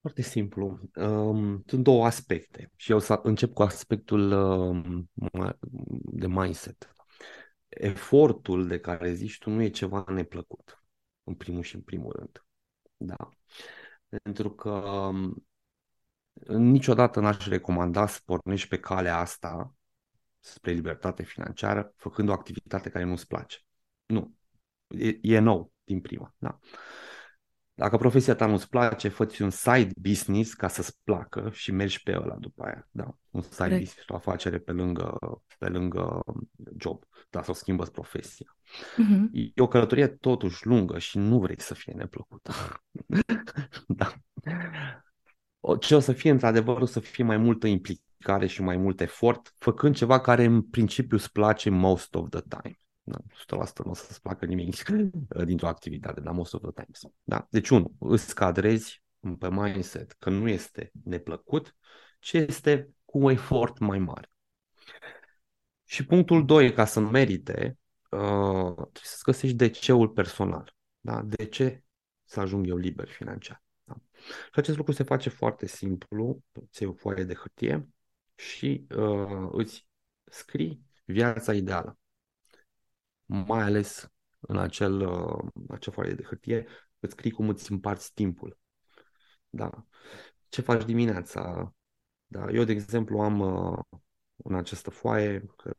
Foarte 0.00 0.22
simplu. 0.22 0.80
Um, 0.94 1.62
sunt 1.66 1.82
două 1.82 2.06
aspecte 2.06 2.72
și 2.76 2.90
eu 2.90 2.98
să 2.98 3.20
încep 3.22 3.52
cu 3.52 3.62
aspectul 3.62 4.30
um, 4.32 5.10
de 6.02 6.26
mindset. 6.26 6.92
Efortul 7.68 8.66
de 8.66 8.80
care 8.80 9.12
zici 9.12 9.38
tu 9.38 9.50
nu 9.50 9.62
e 9.62 9.68
ceva 9.68 10.04
neplăcut, 10.08 10.84
în 11.24 11.34
primul 11.34 11.62
și 11.62 11.74
în 11.74 11.80
primul 11.80 12.12
rând. 12.12 12.44
Da. 12.96 13.28
Pentru 14.22 14.50
că 14.50 14.70
um, 14.70 15.46
niciodată 16.46 17.20
n-aș 17.20 17.46
recomanda 17.46 18.06
să 18.06 18.20
pornești 18.24 18.68
pe 18.68 18.80
calea 18.80 19.18
asta 19.18 19.74
spre 20.40 20.72
libertate 20.72 21.22
financiară 21.22 21.92
făcând 21.96 22.28
o 22.28 22.32
activitate 22.32 22.90
care 22.90 23.04
nu-ți 23.04 23.26
place. 23.26 23.58
Nu. 24.06 24.34
E, 24.86 25.18
e 25.22 25.38
nou 25.38 25.72
din 25.84 26.00
prima. 26.00 26.34
Da. 26.38 26.58
Dacă 27.78 27.96
profesia 27.96 28.34
ta 28.34 28.46
nu-ți 28.46 28.68
place, 28.68 29.08
fă 29.08 29.28
un 29.40 29.50
side 29.50 29.90
business 30.00 30.54
ca 30.54 30.68
să-ți 30.68 30.98
placă 31.04 31.50
și 31.52 31.72
mergi 31.72 32.02
pe 32.02 32.16
ăla 32.16 32.34
după 32.34 32.64
aia. 32.64 32.88
Da, 32.90 33.16
un 33.30 33.40
side 33.40 33.56
Correct. 33.56 33.80
business, 33.80 34.08
o 34.08 34.14
afacere 34.14 34.58
pe 34.58 34.72
lângă, 34.72 35.18
pe 35.58 35.68
lângă 35.68 36.20
job, 36.78 37.02
da, 37.30 37.42
să 37.42 37.50
o 37.50 37.54
schimbă 37.54 37.84
profesia. 37.84 38.56
Uh-huh. 38.66 39.30
E 39.32 39.60
o 39.60 39.68
călătorie 39.68 40.06
totuși 40.06 40.66
lungă 40.66 40.98
și 40.98 41.18
nu 41.18 41.38
vrei 41.38 41.60
să 41.60 41.74
fie 41.74 41.92
neplăcută. 41.96 42.52
da. 44.00 44.14
Ce 45.80 45.94
o 45.94 46.00
să 46.00 46.12
fie 46.12 46.30
într-adevăr, 46.30 46.80
o 46.80 46.86
să 46.86 47.00
fie 47.00 47.24
mai 47.24 47.36
multă 47.36 47.66
implicare 47.66 48.46
și 48.46 48.62
mai 48.62 48.76
mult 48.76 49.00
efort, 49.00 49.54
făcând 49.58 49.94
ceva 49.94 50.20
care 50.20 50.44
în 50.44 50.62
principiu 50.62 51.16
îți 51.16 51.32
place 51.32 51.70
most 51.70 52.14
of 52.14 52.28
the 52.28 52.40
time. 52.48 52.78
Da, 53.08 53.18
100% 53.66 53.84
nu 53.84 53.90
o 53.90 53.94
să-ți 53.94 54.22
placă 54.22 54.44
nimic 54.44 54.82
dintr-o 55.44 55.68
activitate, 55.68 56.20
dar 56.20 56.34
most 56.34 56.54
of 56.54 56.62
the 56.62 56.82
times. 56.82 57.00
Da? 57.22 57.46
Deci, 57.50 57.68
unu, 57.68 57.96
îți 57.98 58.34
cadrezi 58.34 59.02
pe 59.38 59.50
mindset 59.50 60.12
că 60.12 60.30
nu 60.30 60.48
este 60.48 60.90
neplăcut, 61.04 61.76
ci 62.18 62.32
este 62.32 62.90
cu 63.04 63.18
un 63.18 63.30
efort 63.30 63.78
mai 63.78 63.98
mare. 63.98 64.30
Și 65.84 66.06
punctul 66.06 66.44
2, 66.44 66.72
ca 66.72 66.84
să 66.84 67.00
merite, 67.00 67.78
uh, 68.10 68.72
trebuie 68.74 69.02
să-ți 69.02 69.22
găsești 69.22 69.56
de 69.56 69.68
ceul 69.68 70.08
personal. 70.08 70.74
Da? 71.00 71.22
De 71.22 71.46
ce 71.46 71.82
să 72.24 72.40
ajung 72.40 72.66
eu 72.66 72.76
liber 72.76 73.08
financiar? 73.08 73.62
Da? 73.84 73.94
Și 74.24 74.58
acest 74.58 74.76
lucru 74.76 74.92
se 74.92 75.02
face 75.02 75.28
foarte 75.28 75.66
simplu, 75.66 76.42
îți 76.52 76.82
iei 76.82 76.90
o 76.90 76.94
foaie 76.94 77.24
de 77.24 77.34
hârtie 77.34 77.88
și 78.34 78.86
uh, 78.96 79.48
îți 79.52 79.86
scrii 80.24 80.82
viața 81.04 81.54
ideală 81.54 81.98
mai 83.28 83.62
ales 83.62 84.10
în 84.40 84.58
acel, 84.58 85.00
uh, 85.00 85.48
acea 85.68 85.90
foaie 85.90 86.14
de 86.14 86.22
hârtie, 86.22 86.66
îți 86.98 87.12
scrii 87.12 87.30
cum 87.30 87.48
îți 87.48 87.70
împarți 87.72 88.14
timpul. 88.14 88.58
Da. 89.50 89.70
Ce 90.48 90.60
faci 90.60 90.84
dimineața? 90.84 91.72
Da. 92.26 92.50
Eu, 92.50 92.64
de 92.64 92.72
exemplu, 92.72 93.20
am 93.20 93.40
uh, 93.40 93.78
în 94.36 94.54
această 94.54 94.90
foaie 94.90 95.44
că 95.56 95.74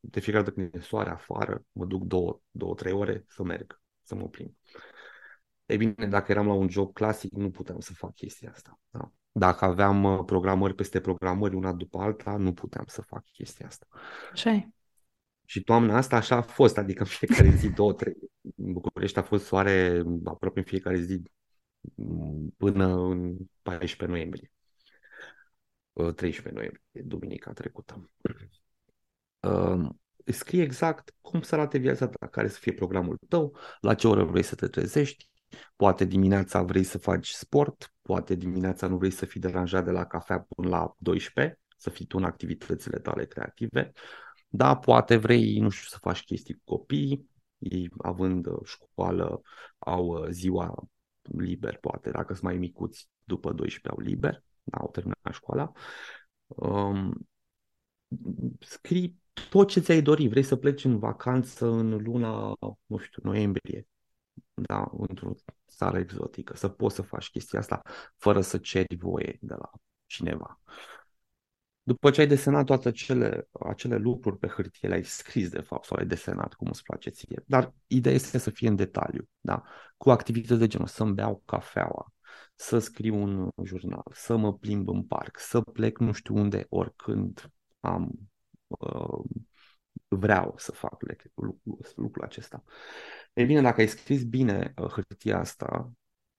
de 0.00 0.20
fiecare 0.20 0.44
dată 0.44 0.54
când 0.54 0.74
e 0.74 0.80
soare 0.80 1.10
afară, 1.10 1.64
mă 1.72 1.84
duc 1.84 2.02
două, 2.02 2.40
două, 2.50 2.74
trei 2.74 2.92
ore 2.92 3.24
să 3.28 3.42
merg, 3.42 3.80
să 4.02 4.14
mă 4.14 4.28
plimb. 4.28 4.54
Ei 5.66 5.76
bine, 5.76 6.06
dacă 6.08 6.32
eram 6.32 6.46
la 6.46 6.52
un 6.52 6.68
job 6.68 6.92
clasic, 6.92 7.32
nu 7.32 7.50
puteam 7.50 7.80
să 7.80 7.92
fac 7.92 8.14
chestia 8.14 8.50
asta. 8.50 8.80
Da? 8.90 9.12
Dacă 9.32 9.64
aveam 9.64 10.04
uh, 10.04 10.24
programări 10.26 10.74
peste 10.74 11.00
programări, 11.00 11.54
una 11.54 11.72
după 11.72 11.98
alta, 11.98 12.36
nu 12.36 12.52
puteam 12.52 12.84
să 12.88 13.02
fac 13.02 13.24
chestia 13.24 13.66
asta. 13.66 13.86
Așa 14.32 14.72
și 15.44 15.62
toamna 15.62 15.96
asta 15.96 16.16
așa 16.16 16.36
a 16.36 16.42
fost, 16.42 16.78
adică 16.78 17.02
în 17.02 17.08
fiecare 17.08 17.50
zi, 17.50 17.70
două, 17.70 17.92
trei. 17.92 18.16
În 18.56 18.72
București 18.72 19.18
a 19.18 19.22
fost 19.22 19.44
soare 19.44 20.02
aproape 20.24 20.58
în 20.58 20.64
fiecare 20.64 21.00
zi 21.00 21.22
până 22.56 22.86
în 22.86 23.36
14 23.62 24.06
noiembrie. 24.06 24.50
13 25.92 26.50
noiembrie, 26.54 27.02
duminica 27.04 27.52
trecută. 27.52 28.10
Uh, 29.40 29.88
scrie 30.24 30.62
exact 30.62 31.14
cum 31.20 31.42
să 31.42 31.54
arate 31.54 31.78
viața 31.78 32.08
ta, 32.08 32.26
care 32.26 32.48
să 32.48 32.58
fie 32.58 32.72
programul 32.72 33.18
tău, 33.28 33.56
la 33.80 33.94
ce 33.94 34.08
oră 34.08 34.24
vrei 34.24 34.42
să 34.42 34.54
te 34.54 34.68
trezești, 34.68 35.30
poate 35.76 36.04
dimineața 36.04 36.62
vrei 36.62 36.82
să 36.82 36.98
faci 36.98 37.28
sport, 37.28 37.94
poate 38.02 38.34
dimineața 38.34 38.86
nu 38.86 38.96
vrei 38.96 39.10
să 39.10 39.26
fii 39.26 39.40
deranjat 39.40 39.84
de 39.84 39.90
la 39.90 40.06
cafea 40.06 40.46
până 40.48 40.68
la 40.68 40.94
12, 40.98 41.60
să 41.76 41.90
fii 41.90 42.06
tu 42.06 42.16
în 42.16 42.24
activitățile 42.24 42.98
tale 42.98 43.26
creative, 43.26 43.92
da, 44.56 44.76
poate 44.76 45.16
vrei, 45.16 45.58
nu 45.58 45.68
știu, 45.68 45.88
să 45.88 45.98
faci 46.00 46.24
chestii 46.24 46.54
cu 46.54 46.60
copii, 46.64 47.30
ei 47.58 47.90
având 47.98 48.46
uh, 48.46 48.58
școală 48.64 49.42
au 49.78 50.06
uh, 50.06 50.28
ziua 50.30 50.74
liber, 51.22 51.76
poate, 51.76 52.10
dacă 52.10 52.32
sunt 52.32 52.44
mai 52.44 52.56
micuți, 52.56 53.08
după 53.24 53.52
12 53.52 53.88
au 53.88 54.08
liber, 54.08 54.42
da, 54.62 54.78
au 54.78 54.90
terminat 54.90 55.32
școala. 55.32 55.72
Um, 56.46 57.28
scrii 58.58 59.22
tot 59.50 59.68
ce 59.68 59.80
ți-ai 59.80 60.02
dori. 60.02 60.28
Vrei 60.28 60.42
să 60.42 60.56
pleci 60.56 60.84
în 60.84 60.98
vacanță 60.98 61.66
în 61.66 62.02
luna, 62.02 62.56
nu 62.86 62.96
știu, 62.96 63.22
noiembrie, 63.24 63.86
da, 64.52 64.90
într-o 64.98 65.32
țară 65.68 65.98
exotică, 65.98 66.56
să 66.56 66.68
poți 66.68 66.94
să 66.94 67.02
faci 67.02 67.30
chestia 67.30 67.58
asta 67.58 67.82
fără 68.16 68.40
să 68.40 68.58
ceri 68.58 68.96
voie 68.96 69.38
de 69.40 69.54
la 69.54 69.70
cineva. 70.06 70.60
După 71.86 72.10
ce 72.10 72.20
ai 72.20 72.26
desenat 72.26 72.64
toate 72.64 72.88
acele, 72.88 73.48
acele 73.60 73.96
lucruri 73.96 74.38
pe 74.38 74.46
hârtie, 74.46 74.88
le-ai 74.88 75.04
scris 75.04 75.48
de 75.48 75.60
fapt 75.60 75.84
sau 75.84 75.96
le-ai 75.96 76.08
desenat 76.08 76.54
cum 76.54 76.68
îți 76.70 76.82
place 76.82 77.10
ție. 77.10 77.42
Dar 77.46 77.74
ideea 77.86 78.14
este 78.14 78.38
să 78.38 78.50
fie 78.50 78.68
în 78.68 78.76
detaliu, 78.76 79.28
da? 79.40 79.62
cu 79.96 80.10
activități 80.10 80.58
de 80.58 80.66
genul 80.66 80.86
să-mi 80.86 81.14
beau 81.14 81.42
cafeaua, 81.44 82.12
să 82.54 82.78
scriu 82.78 83.14
un 83.14 83.48
jurnal, 83.64 84.04
să 84.12 84.36
mă 84.36 84.54
plimb 84.54 84.88
în 84.88 85.02
parc, 85.04 85.38
să 85.38 85.60
plec 85.60 85.98
nu 85.98 86.12
știu 86.12 86.36
unde, 86.36 86.66
oricând 86.68 87.50
am 87.80 88.10
uh, 88.66 89.24
vreau 90.08 90.54
să 90.56 90.72
fac 90.72 91.02
lucrul, 91.34 91.58
lucrul 91.94 92.24
acesta. 92.24 92.64
E 93.32 93.44
bine, 93.44 93.60
dacă 93.60 93.80
ai 93.80 93.88
scris 93.88 94.24
bine 94.24 94.74
uh, 94.76 94.86
hârtia 94.86 95.38
asta, 95.38 95.92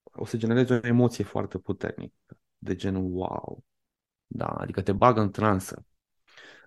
o 0.04 0.26
să 0.26 0.38
generezi 0.38 0.72
o 0.72 0.80
emoție 0.82 1.24
foarte 1.24 1.58
puternică, 1.58 2.38
de 2.58 2.76
genul 2.76 3.04
wow, 3.04 3.64
da, 4.28 4.46
adică 4.46 4.82
te 4.82 4.92
bagă 4.92 5.22
în 5.22 5.32
transă. 5.32 5.86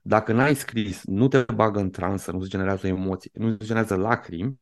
Dacă 0.03 0.33
n-ai 0.33 0.55
scris, 0.55 1.05
nu 1.05 1.29
te 1.29 1.45
bagă 1.55 1.79
în 1.81 1.91
transă, 1.91 2.33
nu 2.33 2.43
se 2.43 2.49
generează 2.49 2.87
o 2.87 2.89
emoție, 2.89 3.31
nu 3.35 3.51
se 3.51 3.65
generează 3.65 3.97
lacrimi, 3.97 4.61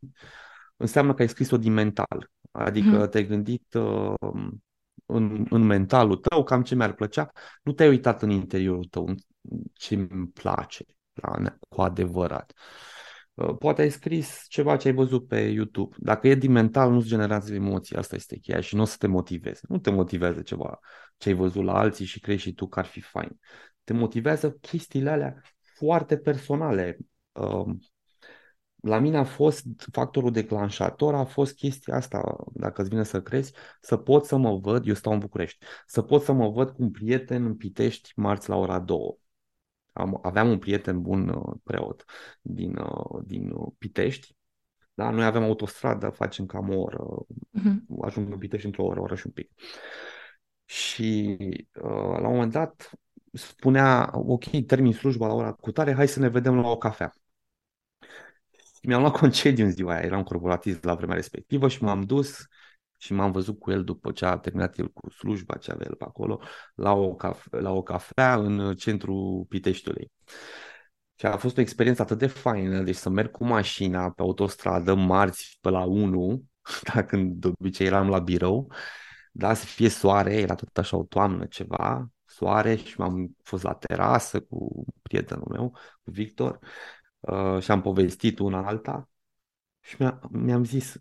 înseamnă 0.76 1.14
că 1.14 1.22
ai 1.22 1.28
scris-o 1.28 1.56
din 1.56 1.72
mental. 1.72 2.30
Adică 2.50 3.06
mm-hmm. 3.06 3.10
te-ai 3.10 3.26
gândit 3.26 3.74
uh, 3.74 4.14
în, 5.06 5.46
în 5.50 5.62
mentalul 5.62 6.16
tău 6.16 6.44
cam 6.44 6.62
ce 6.62 6.74
mi-ar 6.74 6.92
plăcea, 6.92 7.30
nu 7.62 7.72
te-ai 7.72 7.88
uitat 7.88 8.22
în 8.22 8.30
interiorul 8.30 8.84
tău, 8.84 9.14
ce 9.72 9.94
îmi 9.94 10.28
place 10.28 10.84
da, 11.12 11.56
cu 11.68 11.82
adevărat. 11.82 12.52
Uh, 12.56 12.95
poate 13.58 13.82
ai 13.82 13.90
scris 13.90 14.44
ceva 14.48 14.76
ce 14.76 14.88
ai 14.88 14.94
văzut 14.94 15.26
pe 15.28 15.40
YouTube. 15.40 15.96
Dacă 15.98 16.28
e 16.28 16.34
din 16.34 16.52
mental, 16.52 16.92
nu-ți 16.92 17.08
generează 17.08 17.54
emoții, 17.54 17.96
asta 17.96 18.14
este 18.14 18.38
cheia 18.38 18.60
și 18.60 18.74
nu 18.74 18.82
o 18.82 18.84
să 18.84 18.96
te 18.98 19.06
motiveze. 19.06 19.60
Nu 19.68 19.78
te 19.78 19.90
motivează 19.90 20.42
ceva 20.42 20.78
ce 21.16 21.28
ai 21.28 21.34
văzut 21.34 21.64
la 21.64 21.78
alții 21.78 22.04
și 22.04 22.20
crezi 22.20 22.42
și 22.42 22.52
tu 22.52 22.66
că 22.66 22.78
ar 22.78 22.84
fi 22.84 23.00
fain. 23.00 23.38
Te 23.84 23.92
motivează 23.92 24.50
chestiile 24.50 25.10
alea 25.10 25.40
foarte 25.76 26.16
personale. 26.16 26.98
Um, 27.32 27.78
la 28.76 28.98
mine 28.98 29.16
a 29.16 29.24
fost 29.24 29.64
factorul 29.92 30.32
declanșator, 30.32 31.14
a 31.14 31.24
fost 31.24 31.54
chestia 31.54 31.96
asta, 31.96 32.36
dacă 32.52 32.80
îți 32.80 32.90
vine 32.90 33.02
să 33.02 33.22
crezi, 33.22 33.52
să 33.80 33.96
pot 33.96 34.24
să 34.24 34.36
mă 34.36 34.56
văd, 34.56 34.86
eu 34.86 34.94
stau 34.94 35.12
în 35.12 35.18
București, 35.18 35.64
să 35.86 36.02
pot 36.02 36.22
să 36.22 36.32
mă 36.32 36.48
văd 36.48 36.70
cu 36.70 36.82
un 36.82 36.90
prieten 36.90 37.44
în 37.44 37.56
Pitești 37.56 38.12
marți 38.16 38.48
la 38.48 38.56
ora 38.56 38.78
2. 38.78 38.98
Am, 39.96 40.18
aveam 40.22 40.50
un 40.50 40.58
prieten 40.58 41.02
bun 41.02 41.28
uh, 41.28 41.54
preot 41.64 42.04
din, 42.42 42.76
uh, 42.76 43.22
din 43.24 43.50
uh, 43.50 43.72
Pitești, 43.78 44.36
da? 44.94 45.10
noi 45.10 45.24
avem 45.24 45.42
autostradă, 45.42 46.08
facem 46.08 46.46
cam 46.46 46.70
o 46.70 46.80
oră, 46.80 46.98
uh-huh. 46.98 48.02
ajung 48.02 48.32
în 48.32 48.38
Pitești 48.38 48.66
într-o 48.66 48.84
oră, 48.84 49.00
oră 49.00 49.14
și 49.14 49.26
un 49.26 49.32
pic. 49.32 49.50
Și 50.64 51.36
uh, 51.72 52.18
la 52.20 52.28
un 52.28 52.32
moment 52.32 52.52
dat 52.52 52.90
spunea, 53.32 54.10
ok, 54.12 54.44
termin 54.66 54.92
slujba 54.92 55.26
la 55.26 55.32
ora 55.34 55.52
cu 55.52 55.72
tare, 55.72 55.94
hai 55.94 56.08
să 56.08 56.20
ne 56.20 56.28
vedem 56.28 56.54
la 56.60 56.68
o 56.68 56.76
cafea. 56.76 57.12
Mi-am 58.82 59.00
luat 59.00 59.16
concediu 59.16 59.64
în 59.64 59.70
ziua 59.70 59.92
aia, 59.94 60.02
eram 60.02 60.22
corporatist 60.22 60.84
la 60.84 60.94
vremea 60.94 61.14
respectivă 61.14 61.68
și 61.68 61.82
m-am 61.82 62.02
dus 62.02 62.46
și 62.96 63.12
m-am 63.12 63.32
văzut 63.32 63.58
cu 63.58 63.70
el 63.70 63.84
după 63.84 64.12
ce 64.12 64.24
a 64.24 64.36
terminat 64.38 64.78
el 64.78 64.88
cu 64.92 65.10
slujba 65.10 65.56
ce 65.56 65.70
avea 65.72 65.86
el 65.88 65.94
pe 65.94 66.04
acolo, 66.04 66.40
la 66.74 66.92
o, 66.92 67.14
cafe, 67.14 67.60
la 67.60 67.70
o 67.72 67.82
cafea 67.82 68.34
în 68.34 68.74
centrul 68.74 69.44
Piteștiului. 69.48 70.10
Și 71.18 71.26
a 71.26 71.36
fost 71.36 71.56
o 71.56 71.60
experiență 71.60 72.02
atât 72.02 72.18
de 72.18 72.26
faină, 72.26 72.82
deci 72.82 72.96
să 72.96 73.08
merg 73.08 73.30
cu 73.30 73.44
mașina 73.44 74.10
pe 74.10 74.22
autostradă 74.22 74.94
marți 74.94 75.58
pe 75.60 75.68
la 75.68 75.84
1, 75.84 76.42
da, 76.94 77.04
când 77.04 77.40
de 77.40 77.48
obicei 77.48 77.86
eram 77.86 78.08
la 78.08 78.18
birou, 78.18 78.72
da, 79.32 79.54
să 79.54 79.64
fie 79.64 79.88
soare, 79.88 80.34
era 80.34 80.54
tot 80.54 80.78
așa 80.78 80.96
o 80.96 81.04
toamnă 81.04 81.46
ceva, 81.46 82.08
soare 82.24 82.76
și 82.76 83.00
m-am 83.00 83.36
fost 83.42 83.62
la 83.62 83.74
terasă 83.74 84.40
cu 84.40 84.84
prietenul 85.02 85.48
meu, 85.50 85.70
cu 86.02 86.10
Victor, 86.10 86.58
uh, 87.20 87.62
și 87.62 87.70
am 87.70 87.80
povestit 87.80 88.38
una 88.38 88.66
alta 88.66 89.08
și 89.80 89.96
mi-a, 89.98 90.20
mi-am 90.30 90.64
zis, 90.64 90.96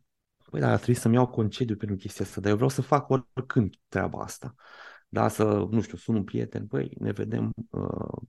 păi 0.50 0.60
da, 0.60 0.76
trebuie 0.76 0.96
să-mi 0.96 1.16
iau 1.16 1.28
concediu 1.28 1.76
pentru 1.76 1.98
chestia 1.98 2.26
asta, 2.26 2.40
dar 2.40 2.50
eu 2.50 2.56
vreau 2.56 2.70
să 2.70 2.82
fac 2.82 3.10
oricând 3.10 3.76
treaba 3.88 4.20
asta. 4.20 4.56
Da, 5.08 5.28
să, 5.28 5.44
nu 5.70 5.82
știu, 5.82 5.98
sun 5.98 6.16
un 6.16 6.24
prieten, 6.24 6.68
păi 6.68 6.92
ne 7.00 7.12
vedem 7.12 7.54
uh, 7.70 8.22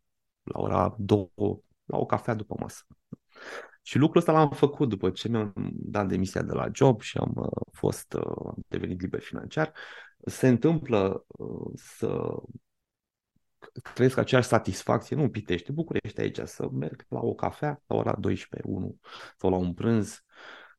la 0.42 0.60
ora 0.60 0.94
două, 0.98 1.60
la 1.84 1.98
o 1.98 2.06
cafea 2.06 2.34
după 2.34 2.56
masă. 2.60 2.86
Și 3.82 3.98
lucrul 3.98 4.20
ăsta 4.20 4.32
l-am 4.32 4.50
făcut 4.50 4.88
după 4.88 5.10
ce 5.10 5.28
mi-am 5.28 5.52
dat 5.72 6.08
demisia 6.08 6.42
de 6.42 6.52
la 6.52 6.68
job 6.72 7.00
și 7.00 7.18
am 7.18 7.32
uh, 7.34 7.62
fost 7.72 8.12
uh, 8.12 8.54
devenit 8.68 9.00
liber 9.00 9.20
financiar. 9.20 9.72
Se 10.24 10.48
întâmplă 10.48 11.24
uh, 11.26 11.70
să 11.74 12.34
trăiesc 13.94 14.16
aceeași 14.16 14.48
satisfacție, 14.48 15.16
nu 15.16 15.22
în 15.22 15.30
Pitești, 15.30 15.72
București 15.72 16.20
aici, 16.20 16.38
să 16.44 16.68
merg 16.70 17.06
la 17.08 17.20
o 17.20 17.34
cafea 17.34 17.82
la 17.86 17.96
ora 17.96 18.16
12, 18.16 18.68
1 18.68 18.96
sau 19.36 19.50
la 19.50 19.56
un 19.56 19.74
prânz 19.74 20.24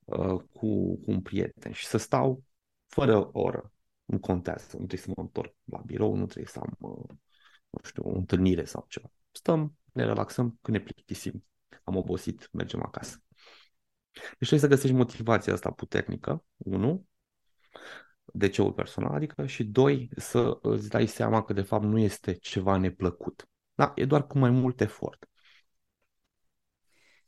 uh, 0.07 0.41
cu, 0.51 0.95
cu 0.97 1.11
un 1.11 1.21
prieten 1.21 1.71
și 1.71 1.85
să 1.85 1.97
stau 1.97 2.43
fără 2.87 3.29
oră. 3.31 3.71
Nu 4.05 4.19
contează, 4.19 4.65
nu 4.71 4.85
trebuie 4.85 4.99
să 4.99 5.11
mă 5.15 5.21
întorc 5.21 5.55
la 5.63 5.81
birou, 5.85 6.15
nu 6.15 6.25
trebuie 6.25 6.51
să 6.51 6.59
am, 6.59 6.75
uh, 6.79 7.09
nu 7.69 7.79
știu, 7.83 8.03
o 8.03 8.15
întâlnire 8.15 8.65
sau 8.65 8.85
ceva. 8.89 9.11
Stăm, 9.31 9.77
ne 9.91 10.05
relaxăm 10.05 10.57
când 10.61 10.77
ne 10.77 10.83
plictisim. 10.83 11.45
Am 11.83 11.95
obosit, 11.95 12.49
mergem 12.51 12.83
acasă. 12.83 13.21
Deci 14.11 14.47
trebuie 14.47 14.59
să 14.59 14.67
găsești 14.67 14.95
motivația 14.95 15.53
asta 15.53 15.71
puternică, 15.71 16.43
unu, 16.57 17.05
de 18.33 18.49
ce 18.49 18.63
personal, 18.63 19.13
adică 19.13 19.45
și 19.45 19.63
doi, 19.63 20.09
să 20.15 20.57
îți 20.61 20.89
dai 20.89 21.07
seama 21.07 21.43
că 21.43 21.53
de 21.53 21.61
fapt 21.61 21.83
nu 21.83 21.97
este 21.99 22.33
ceva 22.33 22.77
neplăcut. 22.77 23.49
Da? 23.73 23.91
E 23.95 24.05
doar 24.05 24.27
cu 24.27 24.37
mai 24.37 24.49
mult 24.49 24.81
efort. 24.81 25.29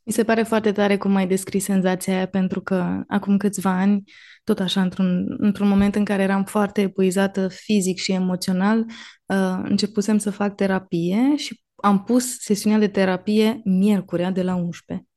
Mi 0.04 0.14
se 0.14 0.24
pare 0.24 0.44
foarte 0.44 0.72
tare 0.72 0.98
cum 0.98 1.16
ai 1.16 1.28
descris 1.28 1.64
senzația 1.64 2.16
aia, 2.16 2.28
pentru 2.28 2.62
că 2.62 3.04
acum 3.08 3.38
câțiva 3.38 3.70
ani, 3.70 4.04
tot 4.44 4.60
așa, 4.60 4.82
într-un, 4.82 5.36
într-un 5.38 5.68
moment 5.68 5.96
în 5.96 6.06
care 6.06 6.24
eram 6.24 6.44
foarte 6.44 6.82
epuizată 6.82 7.48
fizic 7.48 7.98
și 8.00 8.12
emoțional, 8.12 8.80
uh, 9.26 9.60
începusem 9.64 10.18
să 10.18 10.30
fac 10.30 10.56
terapie 10.56 11.36
și 11.36 11.62
am 11.76 12.04
pus 12.04 12.40
sesiunea 12.40 12.80
de 12.80 12.88
terapie 12.88 13.62
miercurea 13.64 14.32
de 14.32 14.44
la 14.44 14.56
11. 14.56 15.08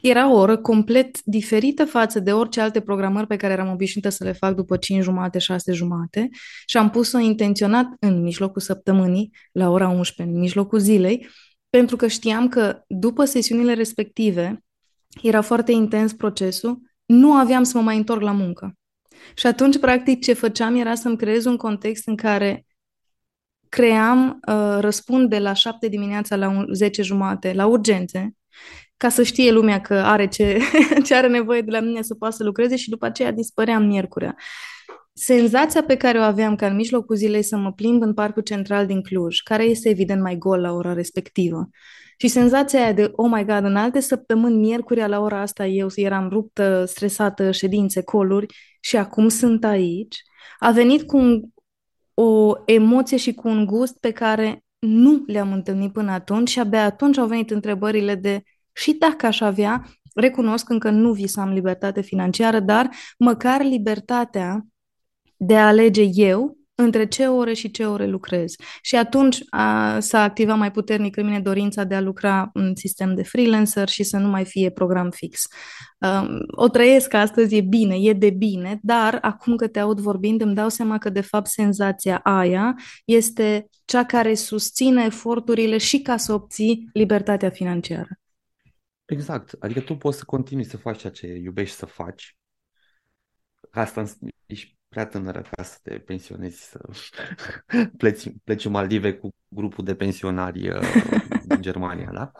Era 0.00 0.32
o 0.32 0.38
oră 0.38 0.56
complet 0.56 1.22
diferită 1.24 1.84
față 1.84 2.20
de 2.20 2.32
orice 2.32 2.60
alte 2.60 2.80
programări 2.80 3.26
pe 3.26 3.36
care 3.36 3.52
eram 3.52 3.70
obișnuită 3.70 4.08
să 4.08 4.24
le 4.24 4.32
fac 4.32 4.54
după 4.54 4.76
5 4.76 5.02
jumate, 5.02 5.38
6 5.38 5.72
jumate 5.72 6.28
și 6.66 6.76
am 6.76 6.90
pus-o 6.90 7.18
intenționat 7.18 7.86
în 7.98 8.22
mijlocul 8.22 8.60
săptămânii, 8.60 9.30
la 9.52 9.70
ora 9.70 9.88
11, 9.88 10.34
în 10.34 10.40
mijlocul 10.40 10.78
zilei, 10.78 11.28
pentru 11.70 11.96
că 11.96 12.06
știam 12.06 12.48
că 12.48 12.82
după 12.86 13.24
sesiunile 13.24 13.74
respective 13.74 14.64
era 15.22 15.40
foarte 15.40 15.72
intens 15.72 16.12
procesul, 16.12 16.80
nu 17.06 17.32
aveam 17.32 17.62
să 17.62 17.76
mă 17.76 17.82
mai 17.82 17.96
întorc 17.96 18.20
la 18.20 18.32
muncă. 18.32 18.74
Și 19.34 19.46
atunci, 19.46 19.78
practic, 19.78 20.22
ce 20.22 20.32
făceam 20.32 20.76
era 20.76 20.94
să-mi 20.94 21.16
creez 21.16 21.44
un 21.44 21.56
context 21.56 22.06
în 22.06 22.16
care 22.16 22.66
cream 23.68 24.40
uh, 24.48 24.76
răspund 24.80 25.28
de 25.28 25.38
la 25.38 25.52
7 25.52 25.88
dimineața 25.88 26.36
la 26.36 26.64
10 26.72 27.02
jumate 27.02 27.52
la 27.52 27.66
urgențe, 27.66 28.34
ca 28.96 29.08
să 29.08 29.22
știe 29.22 29.52
lumea 29.52 29.80
că 29.80 29.94
are 29.94 30.28
ce, 30.28 30.60
ce 31.06 31.14
are 31.14 31.28
nevoie 31.28 31.60
de 31.60 31.70
la 31.70 31.80
mine 31.80 32.02
să 32.02 32.14
poată 32.14 32.36
să 32.36 32.44
lucreze 32.44 32.76
și 32.76 32.90
după 32.90 33.06
aceea 33.06 33.32
dispăream 33.32 33.86
miercurea. 33.86 34.36
Senzația 35.22 35.82
pe 35.82 35.96
care 35.96 36.18
o 36.18 36.22
aveam 36.22 36.56
ca 36.56 36.66
în 36.66 36.74
mijlocul 36.74 37.16
zilei 37.16 37.42
să 37.42 37.56
mă 37.56 37.72
plimb 37.72 38.02
în 38.02 38.14
parcul 38.14 38.42
central 38.42 38.86
din 38.86 39.02
Cluj, 39.02 39.40
care 39.40 39.64
este 39.64 39.88
evident 39.88 40.22
mai 40.22 40.36
gol 40.36 40.60
la 40.60 40.72
ora 40.72 40.92
respectivă, 40.92 41.68
și 42.16 42.28
senzația 42.28 42.80
aia 42.82 42.92
de, 42.92 43.10
oh 43.14 43.30
my 43.32 43.44
god, 43.44 43.64
în 43.64 43.76
alte 43.76 44.00
săptămâni, 44.00 44.56
miercurea 44.56 45.06
la 45.06 45.20
ora 45.20 45.40
asta 45.40 45.66
eu 45.66 45.88
eram 45.94 46.28
ruptă, 46.28 46.84
stresată, 46.84 47.50
ședințe, 47.50 48.02
coluri 48.02 48.46
și 48.80 48.96
acum 48.96 49.28
sunt 49.28 49.64
aici, 49.64 50.22
a 50.58 50.70
venit 50.70 51.02
cu 51.02 51.16
un, 51.16 51.42
o 52.14 52.52
emoție 52.66 53.16
și 53.16 53.34
cu 53.34 53.48
un 53.48 53.64
gust 53.64 53.98
pe 53.98 54.10
care 54.10 54.64
nu 54.78 55.22
le-am 55.26 55.52
întâlnit 55.52 55.92
până 55.92 56.10
atunci 56.10 56.48
și 56.48 56.58
abia 56.58 56.84
atunci 56.84 57.18
au 57.18 57.26
venit 57.26 57.50
întrebările 57.50 58.14
de 58.14 58.42
și 58.72 58.92
dacă 58.92 59.26
aș 59.26 59.40
avea, 59.40 59.84
recunosc 60.14 60.68
încă 60.68 60.90
nu 60.90 61.12
visam 61.12 61.52
libertate 61.52 62.00
financiară, 62.00 62.60
dar 62.60 62.90
măcar 63.18 63.62
libertatea 63.62 64.64
de 65.42 65.56
a 65.56 65.66
alege 65.66 66.02
eu 66.02 66.58
între 66.74 67.06
ce 67.06 67.26
ore 67.26 67.52
și 67.52 67.70
ce 67.70 67.86
ore 67.86 68.06
lucrez. 68.06 68.54
Și 68.82 68.96
atunci 68.96 69.38
a, 69.50 69.98
s-a 70.00 70.22
activat 70.22 70.56
mai 70.58 70.70
puternic 70.70 71.16
în 71.16 71.24
mine 71.24 71.40
dorința 71.40 71.84
de 71.84 71.94
a 71.94 72.00
lucra 72.00 72.50
în 72.52 72.74
sistem 72.76 73.14
de 73.14 73.22
freelancer 73.22 73.88
și 73.88 74.02
să 74.02 74.16
nu 74.16 74.28
mai 74.28 74.44
fie 74.44 74.70
program 74.70 75.10
fix. 75.10 75.46
Um, 75.98 76.38
o 76.50 76.68
trăiesc 76.68 77.14
astăzi, 77.14 77.56
e 77.56 77.60
bine, 77.60 77.96
e 77.98 78.12
de 78.12 78.30
bine, 78.30 78.78
dar 78.82 79.18
acum 79.22 79.56
că 79.56 79.68
te 79.68 79.78
aud 79.78 80.00
vorbind 80.00 80.40
îmi 80.40 80.54
dau 80.54 80.68
seama 80.68 80.98
că 80.98 81.10
de 81.10 81.20
fapt 81.20 81.46
senzația 81.46 82.18
aia 82.18 82.74
este 83.04 83.68
cea 83.84 84.04
care 84.04 84.34
susține 84.34 85.04
eforturile 85.04 85.78
și 85.78 86.02
ca 86.02 86.16
să 86.16 86.32
obții 86.32 86.88
libertatea 86.92 87.50
financiară. 87.50 88.08
Exact, 89.04 89.56
adică 89.58 89.80
tu 89.80 89.96
poți 89.96 90.18
să 90.18 90.24
continui 90.24 90.64
să 90.64 90.76
faci 90.76 90.98
ceea 90.98 91.12
ce 91.12 91.26
iubești 91.26 91.76
să 91.76 91.86
faci. 91.86 92.36
Asta 93.70 94.04
ești 94.46 94.79
prea 94.90 95.06
tânără 95.06 95.42
ca 95.42 95.62
să 95.62 95.78
te 95.82 95.98
pensionezi, 95.98 96.62
să 96.62 96.80
pleci, 97.98 98.32
pleci 98.44 98.64
în 98.64 98.70
Maldive 98.70 99.14
cu 99.14 99.34
grupul 99.48 99.84
de 99.84 99.94
pensionari 99.94 100.68
uh, 100.68 100.80
din 101.44 101.60
Germania, 101.60 102.10
da? 102.12 102.32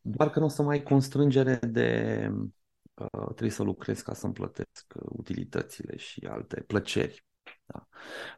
Doar 0.00 0.30
că 0.30 0.38
nu 0.38 0.44
o 0.44 0.48
să 0.48 0.62
mai 0.62 0.76
ai 0.76 0.82
constrângere 0.82 1.56
de 1.56 2.28
uh, 2.94 3.24
trebuie 3.24 3.50
să 3.50 3.62
lucrez 3.62 4.00
ca 4.00 4.14
să-mi 4.14 4.32
plătesc 4.32 4.92
uh, 4.94 5.02
utilitățile 5.08 5.96
și 5.96 6.26
alte 6.26 6.60
plăceri. 6.60 7.24
Da? 7.64 7.88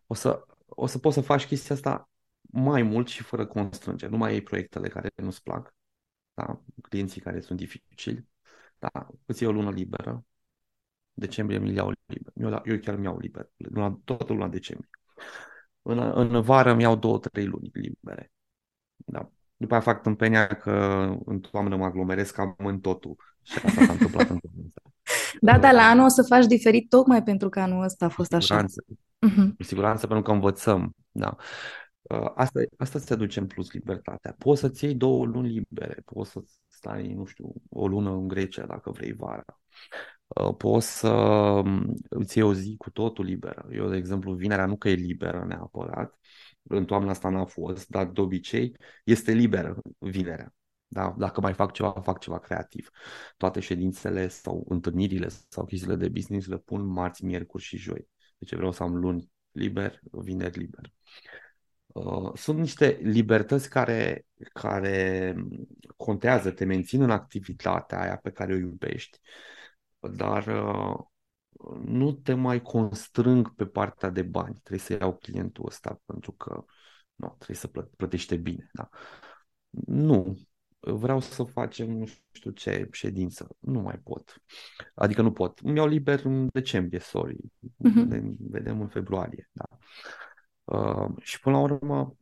O, 0.07 0.15
să, 0.15 0.45
o 0.67 0.87
să 0.87 0.99
poți 0.99 1.15
să 1.15 1.21
faci 1.21 1.47
chestia 1.47 1.75
asta 1.75 2.11
mai 2.41 2.83
mult 2.83 3.09
și 3.09 3.23
fără 3.23 3.47
constrângere. 3.47 4.11
Nu 4.11 4.17
mai 4.17 4.31
ai 4.31 4.41
proiectele 4.41 4.89
care 4.89 5.11
nu-ți 5.17 5.43
plac, 5.43 5.75
da? 6.35 6.61
clienții 6.83 7.21
care 7.21 7.41
sunt 7.41 7.59
dificili, 7.59 8.29
da? 8.79 9.09
îți 9.27 9.43
iei 9.43 9.51
o 9.51 9.55
lună 9.55 9.71
liberă, 9.71 10.25
decembrie 11.15 11.59
mi 11.59 11.75
iau 11.75 11.93
liber. 12.07 12.33
Eu, 12.35 12.63
eu 12.65 12.79
chiar 12.79 12.97
mi 12.97 13.05
iau 13.05 13.19
liber, 13.19 13.51
luna, 13.57 14.01
toată 14.05 14.33
luna 14.33 14.49
decembrie. 14.49 14.91
În, 15.83 15.99
în 15.99 16.43
vară 16.43 16.71
îmi 16.71 16.83
iau 16.83 16.97
două, 16.97 17.19
trei 17.19 17.47
luni 17.47 17.71
libere. 17.73 18.33
Da. 18.97 19.31
După 19.57 19.73
aia 19.73 19.83
fac 19.83 20.03
tâmpenia 20.03 20.47
că 20.47 20.73
în 21.25 21.41
toamnă 21.41 21.77
mă 21.77 21.85
aglomerez 21.85 22.31
cam 22.31 22.55
în 22.59 22.81
totul. 22.81 23.17
Și 23.43 23.59
asta 23.65 23.85
s-a 23.85 23.93
întâmplat 23.93 24.29
în 24.29 24.39
Da, 25.41 25.59
dar 25.59 25.73
la 25.73 25.83
anul 25.83 26.05
o 26.05 26.09
să 26.09 26.23
faci 26.23 26.47
diferit 26.47 26.89
tocmai 26.89 27.23
pentru 27.23 27.49
că 27.49 27.61
anul 27.61 27.83
ăsta 27.83 28.05
a 28.05 28.09
fost 28.09 28.33
așa. 28.33 28.67
Siguranță. 28.67 28.85
Uh-huh. 29.27 29.57
Cu 29.57 29.63
siguranță 29.63 30.07
pentru 30.07 30.25
că 30.25 30.33
învățăm. 30.33 30.95
Da. 31.11 31.37
Uh, 32.03 32.31
asta, 32.35 32.61
asta 32.77 32.99
se 32.99 33.15
duce 33.15 33.41
în 33.41 33.47
plus 33.47 33.73
libertatea. 33.73 34.35
Poți 34.39 34.61
să-ți 34.61 34.85
iei 34.85 34.95
două 34.95 35.25
luni 35.25 35.49
libere, 35.49 36.03
poți 36.05 36.31
să 36.31 36.43
stai, 36.69 37.13
nu 37.13 37.25
știu, 37.25 37.53
o 37.71 37.89
lună 37.89 38.11
în 38.11 38.29
Grecia 38.29 38.67
dacă 38.67 38.91
vrei 38.91 39.13
vara. 39.13 39.45
Uh, 40.27 40.55
poți 40.57 40.99
să 40.99 41.09
um, 41.09 41.95
îți 42.09 42.39
iei 42.39 42.47
o 42.47 42.55
zi 42.55 42.75
cu 42.77 42.91
totul 42.91 43.25
liberă. 43.25 43.69
Eu, 43.73 43.89
de 43.89 43.97
exemplu, 43.97 44.35
vinerea 44.35 44.67
nu 44.67 44.77
că 44.77 44.89
e 44.89 44.95
liberă 44.95 45.45
neapărat, 45.49 46.19
în 46.63 46.85
toamna 46.85 47.11
asta 47.11 47.29
n-a 47.29 47.45
fost, 47.45 47.89
dar 47.89 48.07
de 48.07 48.21
obicei 48.21 48.77
este 49.05 49.33
liberă 49.33 49.77
vinerea. 49.99 50.55
Da? 50.87 51.15
Dacă 51.19 51.41
mai 51.41 51.55
fac 51.55 51.73
ceva, 51.73 51.91
fac 51.91 52.19
ceva 52.19 52.39
creativ. 52.39 52.91
Toate 53.37 53.61
ședințele 53.61 54.29
sau 54.29 54.65
întâlnirile 54.69 55.29
sau 55.49 55.65
chestiile 55.65 55.97
de 55.97 56.09
business 56.09 56.47
le 56.47 56.59
pun 56.59 56.87
marți, 56.87 57.25
miercuri 57.25 57.63
și 57.63 57.77
joi. 57.77 58.09
Deci 58.39 58.55
vreau 58.55 58.73
să 58.73 58.83
am 58.83 58.95
luni 58.97 59.31
liber, 59.51 60.01
vineri 60.11 60.59
liber. 60.59 60.93
Uh, 61.87 62.31
sunt 62.35 62.59
niște 62.59 62.99
libertăți 63.03 63.69
care, 63.69 64.27
care 64.53 65.35
contează, 65.97 66.51
te 66.51 66.65
mențin 66.65 67.03
în 67.03 67.11
activitatea 67.11 68.01
aia 68.01 68.17
pe 68.17 68.31
care 68.31 68.53
o 68.53 68.57
iubești, 68.57 69.19
dar 70.13 70.47
uh, 70.47 70.97
nu 71.85 72.13
te 72.13 72.35
mai 72.35 72.63
constrâng 72.63 73.55
pe 73.55 73.67
partea 73.67 74.11
de 74.11 74.23
bani. 74.23 74.55
Trebuie 74.55 74.79
să 74.79 74.97
iau 75.01 75.17
clientul 75.17 75.67
ăsta 75.67 76.01
pentru 76.05 76.33
că 76.33 76.65
nu, 77.15 77.35
trebuie 77.39 77.57
să 77.57 77.69
plătește 77.97 78.37
bine. 78.37 78.71
Da? 78.73 78.89
Nu. 79.87 80.39
Vreau 80.87 81.21
să 81.21 81.43
facem 81.43 81.91
nu 81.91 82.07
știu 82.33 82.51
ce 82.51 82.89
ședință. 82.93 83.57
Nu 83.59 83.81
mai 83.81 83.99
pot. 83.99 84.43
Adică 84.95 85.23
nu 85.23 85.33
pot. 85.33 85.59
Îmi 85.59 85.77
iau 85.77 85.87
liber 85.87 86.25
în 86.25 86.49
decembrie, 86.53 86.99
sorry. 86.99 87.37
Uh-huh. 87.37 88.05
Ne 88.07 88.23
vedem 88.39 88.81
în 88.81 88.89
februarie. 88.89 89.51
Da. 89.53 89.69
Uh, 90.65 91.11
și 91.21 91.41
până 91.41 91.57
la 91.57 91.63
urmă 91.63 92.17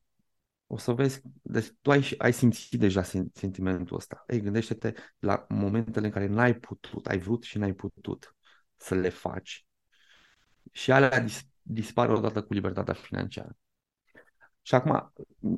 o 0.72 0.76
să 0.78 0.92
vezi, 0.92 1.22
deci 1.42 1.72
tu 1.80 1.90
ai, 1.90 2.14
ai 2.18 2.32
simțit 2.32 2.80
deja 2.80 3.02
sentimentul 3.32 3.96
ăsta. 3.96 4.24
Ei, 4.26 4.40
gândește-te 4.40 4.92
la 5.18 5.46
momentele 5.48 6.06
în 6.06 6.12
care 6.12 6.26
n-ai 6.26 6.54
putut, 6.54 7.06
ai 7.06 7.18
vrut 7.18 7.42
și 7.42 7.58
n-ai 7.58 7.72
putut 7.72 8.36
să 8.76 8.94
le 8.94 9.08
faci 9.08 9.66
și 10.70 10.92
alea 10.92 11.20
dis- 11.20 11.46
dispar 11.62 12.10
odată 12.10 12.42
cu 12.42 12.52
libertatea 12.52 12.94
financiară. 12.94 13.56
Și 14.62 14.74
acum, 14.74 15.12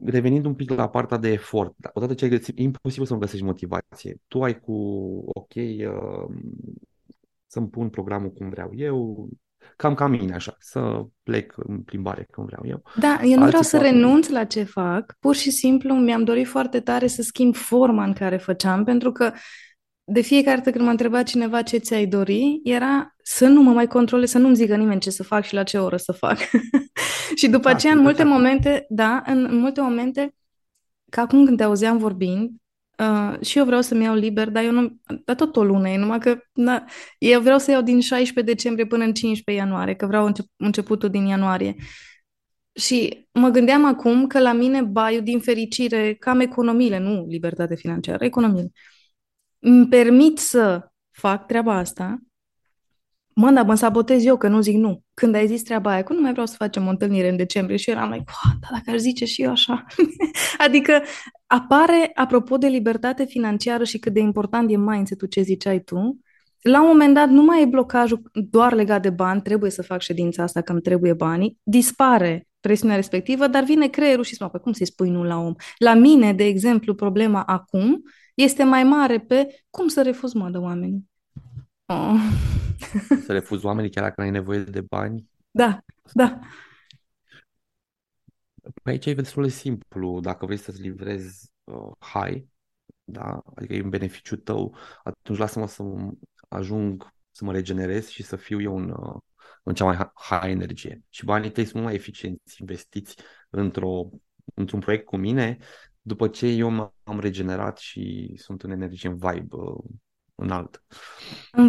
revenind 0.05 0.45
un 0.45 0.55
pic 0.55 0.71
la 0.71 0.89
partea 0.89 1.17
de 1.17 1.29
efort, 1.29 1.75
da, 1.77 1.91
odată 1.93 2.15
ce 2.15 2.25
ai 2.25 2.31
găsit, 2.31 2.59
e 2.59 2.63
imposibil 2.63 3.07
să 3.07 3.13
nu 3.13 3.19
găsești 3.19 3.45
motivație. 3.45 4.21
Tu 4.29 4.43
ai 4.43 4.61
cu, 4.61 4.73
ok, 5.27 5.55
uh, 5.55 6.37
să-mi 7.47 7.69
pun 7.69 7.91
programul 7.91 8.33
cum 8.33 8.49
vreau 8.51 8.71
eu, 8.75 9.29
cam 9.77 9.95
ca 9.95 10.07
mine 10.07 10.35
așa, 10.35 10.57
să 10.59 11.05
plec 11.23 11.55
în 11.57 11.83
plimbare 11.83 12.27
când 12.31 12.47
vreau 12.47 12.63
eu. 12.67 12.83
Da, 12.97 13.19
eu 13.23 13.37
nu 13.37 13.43
Alții 13.43 13.47
vreau 13.47 13.63
să 13.63 13.77
poate... 13.77 13.91
renunț 13.91 14.29
la 14.29 14.45
ce 14.45 14.63
fac, 14.63 15.17
pur 15.19 15.35
și 15.35 15.51
simplu 15.51 15.95
mi-am 15.95 16.25
dorit 16.25 16.47
foarte 16.47 16.81
tare 16.81 17.07
să 17.07 17.23
schimb 17.23 17.55
forma 17.55 18.05
în 18.05 18.13
care 18.13 18.37
făceam, 18.37 18.85
pentru 18.85 19.13
că 19.13 19.33
de 20.05 20.21
fiecare 20.21 20.57
dată 20.57 20.71
când 20.71 20.85
m-a 20.85 20.91
întrebat 20.91 21.25
cineva 21.25 21.63
ce 21.63 21.77
ți-ai 21.77 22.07
dori, 22.07 22.61
era 22.65 23.15
să 23.23 23.47
nu 23.47 23.63
mă 23.63 23.73
mai 23.73 23.87
controlez, 23.87 24.31
să 24.31 24.39
nu-mi 24.39 24.55
zică 24.55 24.77
nimeni 24.77 25.01
ce 25.01 25.11
să 25.11 25.23
fac 25.23 25.45
și 25.45 25.55
la 25.55 25.63
ce 25.63 25.79
oră 25.79 25.97
să 25.97 26.13
fac. 26.13 26.39
și 27.41 27.49
după 27.49 27.69
da, 27.69 27.75
aceea, 27.75 27.93
în 27.93 28.01
multe 28.01 28.25
momente, 28.25 28.87
da, 28.89 29.23
în, 29.27 29.47
în 29.51 29.59
multe 29.59 29.81
momente, 29.81 30.35
ca 31.11 31.21
acum 31.21 31.45
când 31.45 31.57
te 31.57 31.63
auzeam 31.63 31.99
vorbind, 31.99 32.51
uh, 32.99 33.41
și 33.41 33.59
eu 33.59 33.65
vreau 33.65 33.81
să-mi 33.81 34.03
iau 34.03 34.15
liber, 34.15 34.51
dar 34.51 34.65
eu 34.65 34.71
nu, 34.71 35.01
dar 35.25 35.37
tot 35.37 35.57
o 35.57 35.65
lună 35.65 35.89
e, 35.89 35.97
numai 35.97 36.19
că 36.19 36.39
na, 36.53 36.85
eu 37.19 37.41
vreau 37.41 37.59
să 37.59 37.71
iau 37.71 37.83
din 37.83 38.01
16 38.01 38.55
decembrie 38.55 38.87
până 38.87 39.05
în 39.05 39.13
15 39.15 39.65
ianuarie, 39.65 39.95
că 39.95 40.07
vreau 40.07 40.27
încep, 40.27 40.47
începutul 40.57 41.11
din 41.11 41.27
ianuarie. 41.27 41.77
Și 42.75 43.27
mă 43.33 43.49
gândeam 43.49 43.85
acum 43.85 44.27
că 44.27 44.41
la 44.41 44.53
mine 44.53 44.83
baiul, 44.83 45.23
din 45.23 45.41
fericire, 45.41 46.15
cam 46.15 46.41
economiile, 46.41 46.99
nu 46.99 47.27
libertate 47.29 47.75
financiară, 47.75 48.25
economiile, 48.25 48.71
îmi 49.59 49.89
permit 49.89 50.39
să 50.39 50.89
fac 51.11 51.47
treaba 51.47 51.75
asta, 51.77 52.19
mă, 53.35 53.51
dar 53.51 53.65
mă 53.65 53.75
sabotez 53.75 54.25
eu, 54.25 54.37
că 54.37 54.49
nu 54.49 54.61
zic 54.61 54.77
nu. 54.77 55.03
Când 55.15 55.35
ai 55.35 55.47
zis 55.47 55.63
treaba 55.63 55.91
aia, 55.91 56.03
că 56.03 56.13
nu 56.13 56.21
mai 56.21 56.33
vreau 56.33 56.47
să 56.47 56.55
facem 56.59 56.87
o 56.87 56.91
întâlnire 56.91 57.29
în 57.29 57.37
decembrie 57.37 57.77
și 57.77 57.91
eu 57.91 57.97
eram 57.97 58.11
like, 58.11 58.25
da, 58.61 58.69
dacă 58.71 58.91
aș 58.91 58.97
zice 58.97 59.25
și 59.25 59.43
eu 59.43 59.51
așa. 59.51 59.85
adică 60.67 61.03
apare, 61.47 62.11
apropo 62.15 62.57
de 62.57 62.67
libertate 62.67 63.25
financiară 63.25 63.85
și 63.85 63.99
cât 63.99 64.13
de 64.13 64.21
important 64.21 64.71
e 64.71 64.77
mindset-ul 64.77 65.29
ce 65.29 65.41
ziceai 65.41 65.81
tu, 65.81 66.19
la 66.61 66.81
un 66.81 66.87
moment 66.87 67.15
dat 67.15 67.29
nu 67.29 67.43
mai 67.43 67.63
e 67.63 67.67
blocajul 67.67 68.23
doar 68.33 68.73
legat 68.73 69.03
de 69.03 69.11
bani, 69.11 69.43
trebuie 69.43 69.71
să 69.71 69.83
fac 69.83 70.01
ședința 70.01 70.43
asta 70.43 70.61
că 70.61 70.73
îmi 70.73 70.81
trebuie 70.81 71.13
banii, 71.13 71.59
dispare 71.63 72.49
presiunea 72.61 72.97
respectivă, 72.97 73.47
dar 73.47 73.65
vine 73.65 73.89
creierul 73.89 74.25
și 74.25 74.35
spune, 74.35 74.51
păi 74.51 74.61
cum 74.61 74.73
să-i 74.73 74.87
spui 74.87 75.11
nu 75.11 75.25
la 75.25 75.37
om? 75.37 75.55
La 75.79 75.95
mine, 75.95 76.33
de 76.33 76.45
exemplu, 76.45 76.95
problema 76.95 77.43
acum 77.43 78.03
este 78.35 78.65
mai 78.65 78.85
mare 78.85 79.19
pe 79.19 79.65
cum 79.71 79.89
să 79.89 80.03
refuz 80.03 80.33
mă 80.33 80.49
de 80.51 80.59
oameni. 80.59 81.03
Oh. 81.87 82.17
Să 83.25 83.33
refuz 83.33 83.63
oamenii 83.63 83.91
chiar 83.91 84.05
dacă 84.05 84.21
ai 84.21 84.31
nevoie 84.31 84.59
de 84.59 84.81
bani? 84.81 85.29
Da, 85.51 85.79
da. 86.13 86.39
Păi 88.83 88.93
aici 88.93 89.07
e 89.07 89.15
destul 89.15 89.43
de 89.43 89.49
simplu. 89.49 90.21
Dacă 90.21 90.47
vrei 90.47 90.59
să-ți 90.59 90.81
livrezi 90.81 91.51
uh, 91.65 91.93
high, 91.99 92.45
da, 93.05 93.43
adică 93.55 93.75
e 93.75 93.83
un 93.83 93.89
beneficiu 93.89 94.37
tău, 94.37 94.77
atunci 95.03 95.39
lasă-mă 95.39 95.67
să 95.67 95.83
ajung 96.49 97.13
să 97.31 97.45
mă 97.45 97.53
regenerez 97.53 98.09
și 98.09 98.23
să 98.23 98.37
fiu 98.37 98.61
eu 98.61 98.77
în, 98.77 98.91
uh, 98.91 99.21
în 99.63 99.75
cea 99.75 99.85
mai 99.85 100.13
high 100.15 100.51
energie. 100.51 101.03
Și 101.09 101.25
banii 101.25 101.51
tăi 101.51 101.65
sunt 101.65 101.83
mai 101.83 101.95
eficienți 101.95 102.61
investiți 102.61 103.17
într-o, 103.51 104.09
într-un 104.55 104.81
proiect 104.81 105.05
cu 105.05 105.17
mine 105.17 105.59
după 106.07 106.29
ce 106.29 106.47
eu 106.47 106.71
m-am 106.71 107.21
regenerat 107.21 107.79
și 107.79 108.35
sunt 108.37 108.63
în 108.63 108.71
energie, 108.71 109.09
în 109.09 109.17
vibe 109.17 109.57
uh, 109.57 109.85
înalt. 110.35 110.83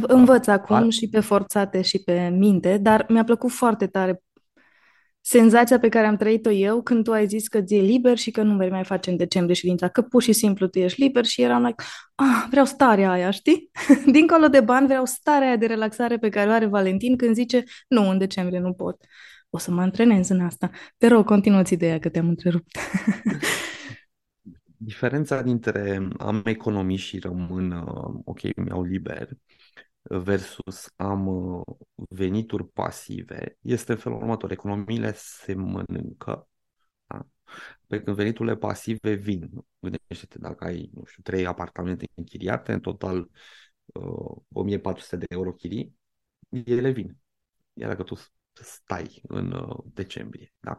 Învăț 0.01 0.47
acum 0.47 0.76
Al... 0.76 0.89
și 0.89 1.09
pe 1.09 1.20
forțate 1.20 1.82
și 1.82 2.03
pe 2.03 2.30
minte, 2.30 2.78
dar 2.78 3.05
mi-a 3.09 3.24
plăcut 3.24 3.51
foarte 3.51 3.88
tare 3.88 4.22
senzația 5.28 5.80
pe 5.80 5.89
care 5.89 6.07
am 6.07 6.16
trăit-o 6.16 6.51
eu 6.51 6.82
când 6.82 7.03
tu 7.03 7.11
ai 7.11 7.28
zis 7.28 7.47
că 7.47 7.61
ți 7.61 7.76
e 7.76 7.82
liber 7.82 8.18
și 8.18 8.32
că 8.32 8.41
nu 8.41 8.55
vei 8.55 8.70
mai 8.70 8.84
face 8.84 9.09
în 9.09 9.18
decembrie 9.18 9.55
ședința, 9.55 9.88
că 9.88 10.01
pur 10.01 10.22
și 10.22 10.34
simplu 10.34 10.68
tu 10.68 10.80
ești 10.80 11.01
liber 11.01 11.26
și 11.26 11.41
eram 11.41 11.66
like, 11.66 11.84
ah, 12.16 12.45
vreau 12.49 12.66
starea 12.66 13.11
aia, 13.11 13.32
știi? 13.32 13.72
Dincolo 14.11 14.47
de 14.47 14.59
bani 14.59 14.88
vreau 14.88 15.05
starea 15.05 15.47
aia 15.47 15.55
de 15.55 15.66
relaxare 15.66 16.18
pe 16.18 16.30
care 16.30 16.49
o 16.49 16.53
are 16.53 16.66
Valentin 16.66 17.18
când 17.18 17.36
zice, 17.36 17.63
nu, 17.88 18.09
în 18.09 18.18
decembrie 18.18 18.59
nu 18.59 18.74
pot. 18.74 18.97
O 19.49 19.57
să 19.57 19.72
mă 19.72 19.82
antrenez 19.82 20.30
în 20.30 20.41
asta. 20.41 20.70
Te 20.97 21.07
rog, 21.07 21.26
continuați 21.26 21.74
ideea 21.74 21.99
că 21.99 22.09
te-am 22.09 22.28
întrerupt. 22.28 22.78
Diferența 24.86 25.42
dintre 25.42 26.08
am 26.18 26.42
economii 26.46 26.98
și 26.98 27.20
rămân, 27.20 27.72
uh, 27.72 28.22
ok, 28.26 28.56
mi-au 28.56 28.84
liber, 28.84 29.30
versus 30.02 30.94
am 30.96 31.28
uh, 31.28 31.64
venituri 32.10 32.68
pasive, 32.68 33.58
este 33.62 33.92
în 33.92 33.98
felul 33.98 34.18
următor. 34.18 34.52
Economiile 34.52 35.14
se 35.16 35.54
mănâncă, 35.54 36.50
da? 37.06 37.28
pe 37.88 38.02
când 38.02 38.16
veniturile 38.16 38.56
pasive 38.56 39.14
vin. 39.14 39.50
Gândește-te 39.80 40.40
dacă 40.40 40.64
ai, 40.64 40.90
nu 40.94 41.06
știu, 41.06 41.22
trei 41.24 41.46
apartamente 41.46 42.06
închiriate, 42.14 42.74
în 42.74 42.80
total 42.80 43.30
uh, 43.86 44.38
1400 44.52 45.16
de 45.18 45.26
euro 45.30 45.54
chirii, 45.54 45.96
ele 46.50 46.92
vin. 46.92 47.18
Iar 47.74 47.90
dacă 47.90 48.04
tu 48.04 48.16
stai 48.54 49.22
în 49.28 49.52
uh, 49.52 49.78
decembrie. 49.94 50.54
Da? 50.60 50.78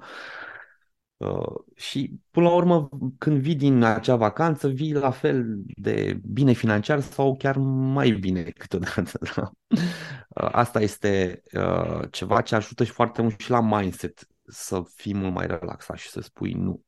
Uh, 1.17 1.55
și 1.75 2.21
până 2.31 2.49
la 2.49 2.55
urmă, 2.55 2.89
când 3.19 3.41
vii 3.41 3.55
din 3.55 3.83
acea 3.83 4.17
vacanță, 4.17 4.69
vii 4.69 4.93
la 4.93 5.11
fel 5.11 5.63
de 5.67 6.21
bine 6.25 6.53
financiar 6.53 7.01
sau 7.01 7.37
chiar 7.37 7.57
mai 7.57 8.11
bine 8.11 8.43
câteodată. 8.59 9.19
Da? 9.37 9.51
Uh, 10.29 10.49
asta 10.53 10.81
este 10.81 11.43
uh, 11.53 12.01
ceva 12.11 12.41
ce 12.41 12.55
ajută 12.55 12.85
și 12.85 12.91
foarte 12.91 13.23
mult 13.23 13.41
și 13.41 13.51
la 13.51 13.61
mindset 13.61 14.27
să 14.47 14.83
fii 14.95 15.15
mult 15.15 15.35
mai 15.35 15.47
relaxat 15.47 15.97
și 15.97 16.09
să 16.09 16.21
spui 16.21 16.53
nu 16.53 16.85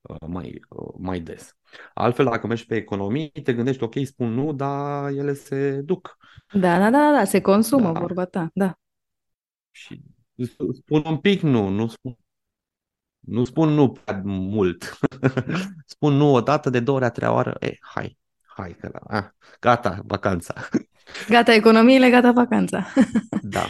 uh, 0.00 0.26
mai, 0.26 0.60
uh, 0.68 0.94
mai 0.98 1.20
des. 1.20 1.56
Altfel, 1.94 2.24
dacă 2.24 2.46
mergi 2.46 2.66
pe 2.66 2.76
economii, 2.76 3.30
te 3.30 3.54
gândești, 3.54 3.82
ok, 3.82 3.94
spun 4.04 4.32
nu, 4.32 4.52
dar 4.52 5.10
ele 5.10 5.34
se 5.34 5.80
duc. 5.80 6.16
Da, 6.52 6.78
da, 6.78 6.90
da, 6.90 7.12
da, 7.12 7.24
se 7.24 7.40
consumă, 7.40 7.92
da. 7.92 8.00
vorba 8.00 8.24
ta, 8.24 8.50
da. 8.54 8.78
Și 9.70 10.02
spun 10.72 11.02
un 11.06 11.16
pic 11.16 11.40
nu, 11.40 11.68
nu 11.68 11.86
spun 11.86 12.16
nu 13.28 13.44
spun 13.44 13.68
nu 13.68 13.92
prea 13.92 14.20
mult. 14.24 14.98
spun 15.86 16.14
nu 16.14 16.34
o 16.34 16.40
dată, 16.40 16.70
de 16.70 16.80
două 16.80 16.96
ori, 16.96 17.06
a 17.06 17.10
treia 17.10 17.32
oară, 17.32 17.56
e, 17.60 17.76
hai, 17.80 18.18
hai 18.56 18.76
că 18.80 18.88
la, 18.92 19.18
ah, 19.18 19.26
gata, 19.60 20.00
vacanța. 20.04 20.54
Gata 21.28 21.54
economiile, 21.54 22.10
gata 22.10 22.32
vacanța. 22.32 22.86
da. 23.42 23.66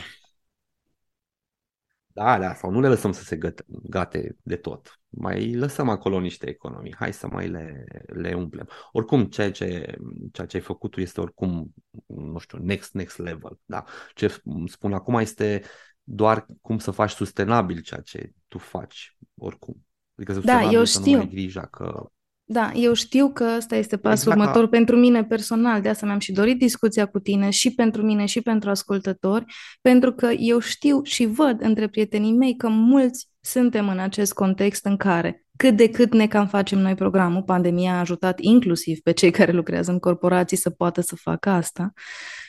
Da, 2.13 2.39
da, 2.39 2.55
sau 2.55 2.71
nu 2.71 2.81
le 2.81 2.89
lăsăm 2.89 3.13
să 3.13 3.23
se 3.23 3.37
găte, 3.37 3.65
gate 3.67 4.37
de 4.43 4.57
tot. 4.57 5.01
Mai 5.09 5.55
lăsăm 5.55 5.89
acolo 5.89 6.21
niște 6.21 6.49
economii. 6.49 6.95
Hai 6.99 7.13
să 7.13 7.27
mai 7.27 7.49
le, 7.49 7.85
le 8.07 8.35
umplem. 8.35 8.69
Oricum, 8.93 9.25
ceea 9.25 9.51
ce, 9.51 9.97
ceea 10.33 10.47
ce 10.47 10.57
ai 10.57 10.63
făcut 10.63 10.91
tu 10.91 11.01
este 11.01 11.21
oricum, 11.21 11.75
nu 12.07 12.39
știu, 12.39 12.59
next, 12.59 12.93
next 12.93 13.19
level. 13.19 13.59
Da. 13.65 13.85
Ce 14.15 14.41
spun 14.67 14.93
acum 14.93 15.15
este 15.15 15.63
doar 16.11 16.47
cum 16.61 16.79
să 16.79 16.91
faci 16.91 17.11
sustenabil 17.11 17.81
ceea 17.81 18.01
ce 18.01 18.33
tu 18.49 18.59
faci, 18.59 19.17
oricum. 19.35 19.87
Adică 20.17 20.33
să 20.33 20.41
da, 20.41 20.63
eu 20.63 20.85
știu. 20.85 21.13
nu 21.13 21.19
ai 21.19 21.29
grija 21.29 21.67
că... 21.67 22.07
Da, 22.51 22.73
eu 22.75 22.93
știu 22.93 23.33
că 23.33 23.55
ăsta 23.57 23.77
este 23.77 23.97
pasul 23.97 24.33
exact 24.33 24.41
următor 24.41 24.63
ca... 24.63 24.69
pentru 24.69 24.97
mine 24.97 25.25
personal, 25.25 25.81
de 25.81 25.89
asta 25.89 26.07
mi-am 26.07 26.19
și 26.19 26.33
dorit 26.33 26.59
discuția 26.59 27.07
cu 27.07 27.19
tine 27.19 27.51
și 27.51 27.75
pentru 27.75 28.03
mine 28.03 28.25
și 28.25 28.41
pentru 28.41 28.71
ascultători, 28.71 29.45
pentru 29.81 30.13
că 30.13 30.27
eu 30.27 30.59
știu 30.59 31.03
și 31.03 31.27
văd 31.27 31.61
între 31.61 31.89
prietenii 31.89 32.33
mei 32.33 32.57
că 32.57 32.69
mulți 32.69 33.29
suntem 33.41 33.89
în 33.89 33.99
acest 33.99 34.33
context 34.33 34.85
în 34.85 34.97
care 34.97 35.47
cât 35.57 35.77
de 35.77 35.91
cât 35.91 36.13
ne 36.13 36.27
cam 36.27 36.47
facem 36.47 36.79
noi 36.79 36.95
programul, 36.95 37.43
pandemia 37.43 37.95
a 37.95 37.99
ajutat 37.99 38.41
inclusiv 38.41 38.99
pe 38.99 39.13
cei 39.13 39.31
care 39.31 39.53
lucrează 39.53 39.91
în 39.91 39.99
corporații 39.99 40.57
să 40.57 40.71
poată 40.71 41.01
să 41.01 41.17
facă 41.17 41.51
asta. 41.51 41.93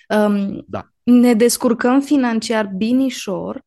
Um, 0.10 0.64
da. 0.68 0.90
Ne 1.10 1.34
descurcăm 1.34 2.02
financiar 2.02 2.72
binișor, 2.78 3.62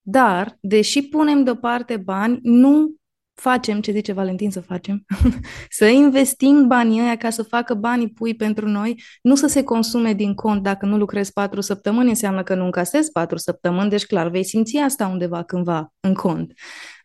dar, 0.00 0.56
deși 0.60 1.08
punem 1.08 1.44
deoparte 1.44 1.96
bani, 1.96 2.38
nu 2.42 2.94
facem 3.34 3.80
ce 3.80 3.92
zice 3.92 4.12
Valentin 4.12 4.50
să 4.50 4.60
facem, 4.60 5.04
să 5.78 5.86
investim 5.86 6.66
banii 6.66 7.00
ăia 7.00 7.16
ca 7.16 7.30
să 7.30 7.42
facă 7.42 7.74
banii 7.74 8.12
pui 8.12 8.34
pentru 8.34 8.68
noi, 8.68 9.02
nu 9.22 9.34
să 9.34 9.46
se 9.46 9.62
consume 9.62 10.12
din 10.12 10.34
cont. 10.34 10.62
Dacă 10.62 10.86
nu 10.86 10.96
lucrezi 10.96 11.32
patru 11.32 11.60
săptămâni, 11.60 12.08
înseamnă 12.08 12.42
că 12.42 12.54
nu 12.54 12.64
încasezi 12.64 13.10
patru 13.10 13.36
săptămâni, 13.36 13.90
deci 13.90 14.06
clar 14.06 14.28
vei 14.28 14.44
simți 14.44 14.76
asta 14.76 15.06
undeva 15.06 15.42
cândva 15.42 15.92
în 16.00 16.14
cont. 16.14 16.52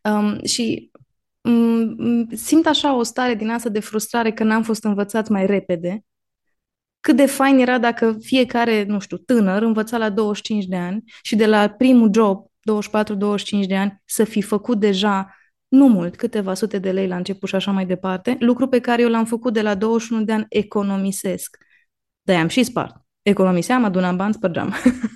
Um, 0.04 0.44
și 0.44 0.92
um, 1.42 2.28
simt 2.32 2.66
așa 2.66 2.96
o 2.96 3.04
stare 3.04 3.36
din 3.36 3.50
asta 3.50 3.70
de 3.70 3.80
frustrare 3.80 4.32
că 4.32 4.44
n-am 4.44 4.64
fost 4.64 4.84
învățați 4.84 5.32
mai 5.32 5.46
repede 5.46 6.04
cât 7.00 7.16
de 7.16 7.26
fain 7.26 7.60
era 7.60 7.78
dacă 7.78 8.18
fiecare, 8.22 8.84
nu 8.84 9.00
știu, 9.00 9.18
tânăr 9.18 9.62
învăța 9.62 9.98
la 9.98 10.10
25 10.10 10.66
de 10.66 10.76
ani 10.76 11.04
și 11.22 11.36
de 11.36 11.46
la 11.46 11.70
primul 11.70 12.10
job, 12.14 12.46
24-25 13.64 13.68
de 13.68 13.76
ani, 13.76 14.02
să 14.06 14.24
fi 14.24 14.42
făcut 14.42 14.80
deja 14.80 15.34
nu 15.68 15.88
mult, 15.88 16.16
câteva 16.16 16.54
sute 16.54 16.80
de 16.80 16.92
lei 16.92 17.08
la 17.08 17.16
început 17.16 17.50
și 17.50 17.56
așa 17.56 17.72
mai 17.72 17.86
departe, 17.86 18.36
lucru 18.40 18.68
pe 18.68 18.80
care 18.80 19.02
eu 19.02 19.10
l-am 19.10 19.26
făcut 19.26 19.54
de 19.54 19.62
la 19.62 19.76
21 19.76 20.24
de 20.24 20.32
ani, 20.32 20.46
economisesc. 20.50 21.58
de 22.22 22.36
am 22.36 22.48
și 22.48 22.64
spart. 22.64 22.96
Economiseam, 23.22 23.84
adunam 23.84 24.16
bani, 24.16 24.34
spărgeam. 24.34 24.74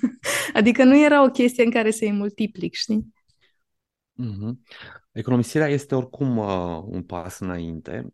adică 0.58 0.84
nu 0.84 1.04
era 1.04 1.22
o 1.24 1.30
chestie 1.30 1.64
în 1.64 1.70
care 1.70 1.90
să-i 1.90 2.12
multiplic, 2.12 2.74
știi? 2.74 3.12
Mm-hmm. 4.22 4.52
Economisirea 5.12 5.68
este 5.68 5.94
oricum 5.94 6.36
uh, 6.36 6.82
un 6.86 7.02
pas 7.02 7.38
înainte. 7.38 8.06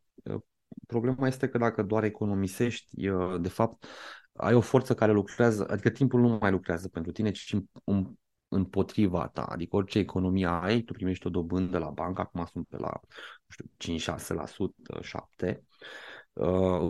Problema 0.90 1.26
este 1.26 1.48
că 1.48 1.58
dacă 1.58 1.82
doar 1.82 2.04
economisești, 2.04 3.08
de 3.40 3.48
fapt, 3.48 3.86
ai 4.32 4.54
o 4.54 4.60
forță 4.60 4.94
care 4.94 5.12
lucrează, 5.12 5.66
adică 5.70 5.90
timpul 5.90 6.20
nu 6.20 6.38
mai 6.40 6.50
lucrează 6.50 6.88
pentru 6.88 7.12
tine, 7.12 7.30
ci 7.30 7.56
în, 7.84 8.14
împotriva 8.48 9.28
ta. 9.28 9.42
Adică 9.42 9.76
orice 9.76 9.98
economie 9.98 10.46
ai, 10.46 10.80
tu 10.80 10.92
primești 10.92 11.26
o 11.26 11.30
dobândă 11.30 11.78
la 11.78 11.90
bancă, 11.90 12.20
acum 12.20 12.46
sunt 12.52 12.66
pe 12.68 12.76
la 12.76 13.00
nu 13.46 13.48
știu, 13.48 13.70
5-6%, 13.76 15.52
7%, 15.52 15.56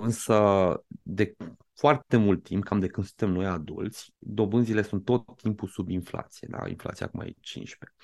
însă 0.00 0.84
de 1.02 1.36
foarte 1.74 2.16
mult 2.16 2.42
timp, 2.42 2.64
cam 2.64 2.80
de 2.80 2.88
când 2.88 3.06
suntem 3.06 3.30
noi 3.30 3.46
adulți, 3.46 4.14
dobânzile 4.18 4.82
sunt 4.82 5.04
tot 5.04 5.36
timpul 5.36 5.68
sub 5.68 5.88
inflație. 5.88 6.48
Da? 6.50 6.68
Inflația 6.68 7.06
acum 7.06 7.20
e 7.20 7.34
15. 7.40 7.98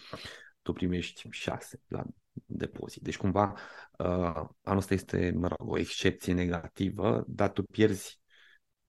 Tu 0.62 0.72
primești 0.72 1.28
6 1.30 1.80
la 1.88 2.04
depozit. 2.46 3.02
Deci 3.02 3.16
cumva 3.16 3.52
uh, 3.98 4.48
anul 4.62 4.78
ăsta 4.78 4.94
este, 4.94 5.32
mă 5.34 5.48
rog, 5.48 5.70
o 5.70 5.78
excepție 5.78 6.32
negativă, 6.32 7.24
dar 7.28 7.50
tu 7.50 7.62
pierzi, 7.62 8.20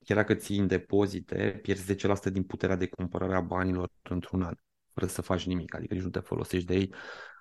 chiar 0.06 0.18
dacă 0.18 0.34
ții 0.34 0.58
în 0.58 0.68
depozite, 0.68 1.60
pierzi 1.62 1.96
10% 1.96 2.32
din 2.32 2.44
puterea 2.44 2.76
de 2.76 2.88
cumpărare 2.88 3.36
a 3.36 3.42
banilor 3.42 3.90
într-un 4.02 4.42
an, 4.42 4.54
fără 4.94 5.06
să 5.06 5.22
faci 5.22 5.46
nimic, 5.46 5.76
adică 5.76 5.94
nici 5.94 6.04
nu 6.04 6.10
te 6.10 6.20
folosești 6.20 6.68
de 6.68 6.76
ei, 6.76 6.94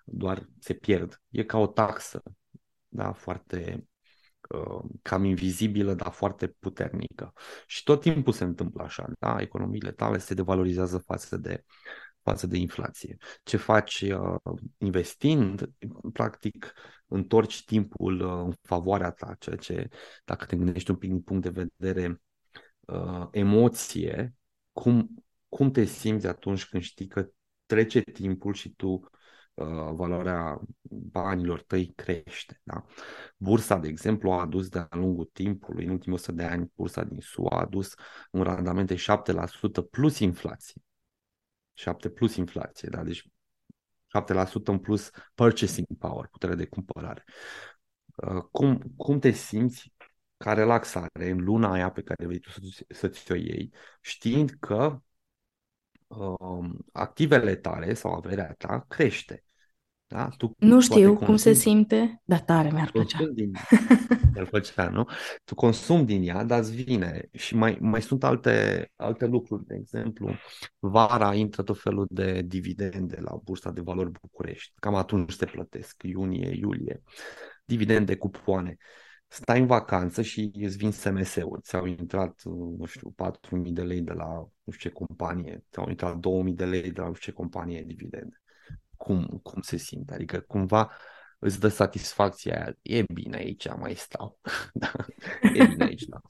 doar 0.05 0.49
se 0.59 0.75
pierd. 0.75 1.23
E 1.29 1.45
ca 1.45 1.59
o 1.59 1.67
taxă, 1.67 2.23
da, 2.89 3.13
foarte 3.13 3.87
uh, 4.49 4.85
cam 5.03 5.25
invizibilă, 5.25 5.95
dar 5.95 6.13
foarte 6.13 6.47
puternică. 6.47 7.33
Și 7.67 7.83
tot 7.83 8.01
timpul 8.01 8.33
se 8.33 8.45
întâmplă 8.45 8.83
așa, 8.83 9.13
da? 9.19 9.41
Economiile 9.41 9.93
tale 9.93 10.19
se 10.19 10.35
devalorizează 10.35 10.99
față 10.99 11.37
de 11.37 11.65
față 12.27 12.47
de 12.47 12.57
inflație. 12.57 13.17
Ce 13.43 13.57
faci 13.57 14.01
uh, 14.01 14.59
investind, 14.79 15.71
practic 16.13 16.73
întorci 17.07 17.65
timpul 17.65 18.21
uh, 18.21 18.45
în 18.45 18.53
favoarea 18.63 19.11
ta, 19.11 19.37
ceea 19.39 19.57
ce, 19.57 19.89
dacă 20.25 20.45
te 20.45 20.57
gândești 20.57 20.91
un 20.91 20.97
pic 20.97 21.11
din 21.11 21.21
punct 21.21 21.43
de 21.43 21.69
vedere 21.79 22.23
uh, 22.81 23.27
emoție, 23.31 24.35
cum, 24.73 25.25
cum 25.49 25.71
te 25.71 25.85
simți 25.85 26.27
atunci 26.27 26.69
când 26.69 26.83
știi 26.83 27.07
că 27.07 27.29
trece 27.67 28.01
timpul 28.01 28.55
și 28.55 28.71
tu 28.71 28.89
uh, 28.89 29.91
valoarea 29.93 30.61
banilor 31.13 31.63
tăi 31.63 31.93
crește. 31.95 32.61
Da? 32.63 32.85
Bursa, 33.37 33.79
de 33.79 33.89
exemplu, 33.89 34.31
a 34.31 34.41
adus 34.41 34.69
de-a 34.69 34.89
lungul 34.91 35.31
timpului, 35.33 35.85
în 35.85 35.91
ultimul 35.91 36.19
100 36.19 36.33
de 36.33 36.45
ani, 36.45 36.73
bursa 36.75 37.05
din 37.05 37.21
SUA 37.21 37.57
a 37.57 37.61
adus 37.61 37.95
un 38.31 38.43
randament 38.43 38.87
de 38.87 38.95
7% 38.95 39.91
plus 39.91 40.19
inflație. 40.19 40.83
7 41.77 42.09
plus 42.11 42.37
inflație, 42.37 42.89
da? 42.89 43.03
deci 43.03 43.25
7% 44.09 44.73
în 44.73 44.79
plus 44.79 45.11
purchasing 45.35 45.87
power, 45.99 46.27
putere 46.27 46.55
de 46.55 46.67
cumpărare. 46.67 47.25
Uh, 48.17 48.43
cum, 48.51 48.79
cum 48.97 49.19
te 49.19 49.31
simți 49.31 49.93
ca 50.37 50.53
relaxare 50.53 51.31
în 51.31 51.45
luna 51.45 51.73
aia 51.73 51.91
pe 51.91 52.03
care 52.03 52.27
vrei 52.27 52.39
tu 52.39 52.51
să, 52.89 53.09
ți-o 53.09 53.35
iei, 53.35 53.73
știind 54.01 54.51
că 54.51 55.01
uh, 56.07 56.71
activele 56.93 57.57
tale 57.57 57.95
sau 57.95 58.13
averea 58.13 58.55
ta 58.59 58.85
crește. 58.89 59.46
Da? 60.09 60.29
Tu 60.37 60.55
nu 60.59 60.81
știu 60.81 61.17
cum 61.17 61.27
consumi, 61.27 61.39
se 61.39 61.61
simte, 61.61 62.23
dar 62.25 62.41
tare 62.41 62.71
mi-ar 62.71 62.91
plăcea. 62.91 63.19
Din, 63.35 63.51
mi-ar 64.35 64.47
plăcea, 64.47 64.89
nu? 64.89 65.05
Tu 65.45 65.55
consumi 65.55 66.05
din 66.05 66.23
ea, 66.23 66.45
dar 66.45 66.59
îți 66.59 66.75
vine. 66.83 67.29
Și 67.33 67.55
mai, 67.55 67.79
mai 67.81 68.03
sunt 68.03 68.25
alte, 68.25 68.87
alte 68.97 69.27
lucruri. 69.27 69.67
De 69.67 69.75
exemplu, 69.75 70.35
vara 70.79 71.35
intră 71.35 71.63
tot 71.63 71.81
felul 71.81 72.07
de 72.11 72.43
dividende 72.43 73.21
la 73.21 73.41
Bursa 73.45 73.71
de 73.71 73.81
Valori 73.81 74.11
București. 74.11 74.73
Cam 74.81 74.95
atunci 74.95 75.33
se 75.33 75.45
plătesc, 75.45 76.03
iunie, 76.03 76.57
iulie. 76.57 77.03
Dividende, 77.65 78.17
cupoane. 78.17 78.77
Stai 79.29 79.61
în 79.61 79.67
vacanță 79.67 80.23
și 80.23 80.51
îți 80.55 80.77
vin 80.77 80.91
SMS-uri. 80.91 81.63
Ți-au 81.63 81.87
intrat, 81.87 82.43
nu 82.79 82.85
știu, 82.85 83.15
4.000 83.17 83.73
de 83.73 83.83
lei 83.83 84.01
de 84.01 84.13
la 84.13 84.27
nu 84.63 84.73
știu 84.73 84.91
ce 84.91 84.97
companie, 84.97 85.65
ți-au 85.71 85.89
intrat 85.89 86.17
2.000 86.17 86.55
de 86.55 86.65
lei 86.65 86.91
de 86.91 87.01
la 87.01 87.07
nu 87.07 87.15
știu 87.15 87.33
ce 87.33 87.39
companie 87.39 87.83
dividende 87.87 88.41
cum, 89.07 89.41
cum 89.43 89.61
se 89.61 89.77
simte. 89.77 90.15
Adică 90.15 90.41
cumva 90.41 90.93
îți 91.39 91.61
dă 91.61 91.69
satisfacția 91.69 92.55
aia. 92.55 92.77
E 92.83 93.05
bine 93.13 93.37
aici, 93.37 93.69
mai 93.77 93.95
stau. 93.95 94.39
da. 94.73 94.93
E 95.43 95.67
bine 95.67 95.85
aici, 95.85 96.03
da. 96.03 96.21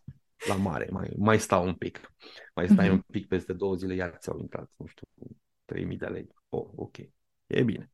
La 0.48 0.54
mare, 0.54 0.88
mai, 0.90 1.12
mai 1.16 1.38
stau 1.38 1.66
un 1.66 1.74
pic. 1.74 2.12
Mai 2.54 2.68
stai 2.68 2.88
mm-hmm. 2.88 2.90
un 2.90 3.00
pic 3.00 3.28
peste 3.28 3.52
două 3.52 3.74
zile, 3.74 3.94
iar 3.94 4.16
ți-au 4.18 4.38
intrat, 4.38 4.70
nu 4.76 4.86
știu, 4.86 5.06
3000 5.64 5.96
de 5.96 6.06
lei. 6.06 6.28
Oh, 6.48 6.68
ok. 6.74 6.96
E 7.46 7.62
bine. 7.62 7.90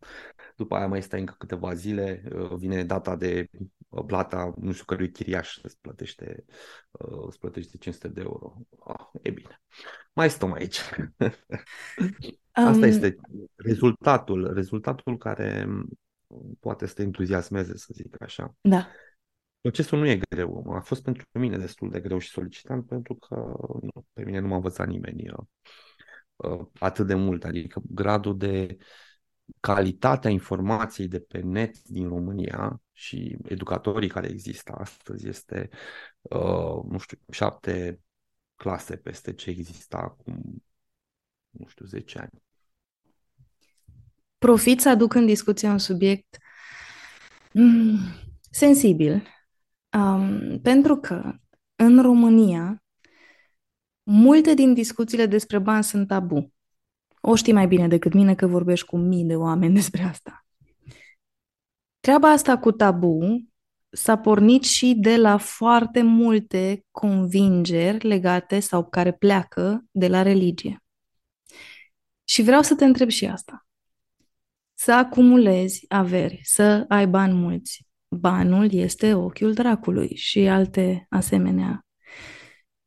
După 0.57 0.75
aia 0.75 0.87
mai 0.87 1.03
stai 1.03 1.21
încă 1.21 1.35
câteva 1.39 1.75
zile, 1.75 2.23
uh, 2.35 2.55
vine 2.55 2.85
data 2.85 3.17
de 3.17 3.49
uh, 3.53 3.67
plata, 4.01 4.55
nu 4.61 4.73
știu 4.73 4.85
cărui 4.85 5.11
chiriaș 5.11 5.59
îți 5.63 5.81
plătește, 5.81 6.45
uh, 6.91 7.25
îți 7.27 7.39
plătește 7.39 7.77
500 7.77 8.09
de 8.09 8.21
euro. 8.21 8.57
Oh, 8.79 9.09
e 9.23 9.31
bine. 9.31 9.61
Mai 10.13 10.31
stăm 10.31 10.53
aici. 10.53 10.79
Asta 12.53 12.71
um... 12.71 12.83
este 12.83 13.17
rezultatul, 13.57 14.53
rezultatul 14.55 15.17
care 15.17 15.69
poate 16.61 16.87
să 16.87 16.95
te 16.95 17.03
entuziasmeze, 17.03 17.77
să 17.77 17.91
zic 17.93 18.23
așa. 18.23 18.55
Da. 18.61 18.89
Procesul 19.61 19.99
nu 19.99 20.07
e 20.07 20.21
greu. 20.29 20.73
A 20.77 20.81
fost 20.81 21.03
pentru 21.03 21.25
mine 21.33 21.59
destul 21.59 21.91
de 21.91 22.01
greu 22.01 22.19
și 22.19 22.29
solicitant 22.29 22.87
pentru 22.87 23.15
că 23.15 23.35
nu, 23.83 24.07
pe 24.13 24.25
mine 24.25 24.39
nu 24.39 24.49
m-a 24.49 24.55
învățat 24.55 24.87
nimeni 24.87 25.31
uh, 26.37 26.67
atât 26.79 27.07
de 27.07 27.15
mult. 27.15 27.45
Adică 27.45 27.83
gradul 27.89 28.39
de 28.39 28.77
calitatea 29.61 30.31
informației 30.31 31.09
de 31.09 31.21
pe 31.21 31.41
net 31.41 31.83
din 31.83 32.09
România 32.09 32.83
și 32.93 33.37
educatorii 33.45 34.09
care 34.09 34.29
există 34.29 34.73
astăzi 34.73 35.29
este, 35.29 35.69
uh, 36.21 36.83
nu 36.89 36.99
știu, 36.99 37.19
șapte 37.31 38.01
clase 38.57 38.97
peste 38.97 39.33
ce 39.33 39.51
exista 39.51 39.97
acum, 39.97 40.65
nu 41.51 41.67
știu, 41.67 41.87
10 41.87 42.19
ani 42.19 42.43
profit 44.43 44.81
să 44.81 44.89
aduc 44.89 45.15
în 45.15 45.27
discuție 45.27 45.69
un 45.69 45.79
subiect 45.79 46.37
mm, 47.53 47.99
sensibil, 48.51 49.27
um, 49.99 50.61
pentru 50.63 50.97
că 50.97 51.35
în 51.77 52.03
România 52.03 52.83
multe 54.03 54.55
din 54.55 54.75
discuțiile 54.75 55.27
despre 55.27 55.59
bani 55.59 55.85
sunt 55.85 56.09
tabu. 56.09 56.53
O 57.25 57.35
știi 57.35 57.53
mai 57.53 57.67
bine 57.67 57.89
decât 57.89 58.13
mine 58.13 58.35
că 58.35 58.47
vorbești 58.47 58.87
cu 58.87 58.97
mii 58.97 59.25
de 59.25 59.37
oameni 59.37 59.75
despre 59.75 60.03
asta. 60.03 60.47
Treaba 62.01 62.31
asta 62.31 62.59
cu 62.59 62.73
tabu 62.73 63.45
s-a 63.91 64.19
pornit 64.19 64.63
și 64.63 64.95
de 64.95 65.17
la 65.17 65.37
foarte 65.37 66.03
multe 66.03 66.85
convingeri 66.91 68.07
legate 68.07 68.61
sau 68.61 68.85
care 68.85 69.13
pleacă 69.13 69.85
de 69.91 70.09
la 70.09 70.23
religie. 70.23 70.83
Și 72.25 72.43
vreau 72.43 72.63
să 72.63 72.75
te 72.75 72.85
întreb 72.85 73.09
și 73.09 73.27
asta 73.27 73.67
să 74.83 74.93
acumulezi 74.93 75.85
averi, 75.89 76.41
să 76.43 76.85
ai 76.89 77.07
bani 77.07 77.33
mulți. 77.33 77.87
Banul 78.09 78.73
este 78.73 79.15
ochiul 79.15 79.53
dracului 79.53 80.17
și 80.17 80.39
alte 80.39 81.07
asemenea. 81.09 81.87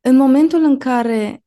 În 0.00 0.16
momentul 0.16 0.62
în 0.62 0.78
care 0.78 1.44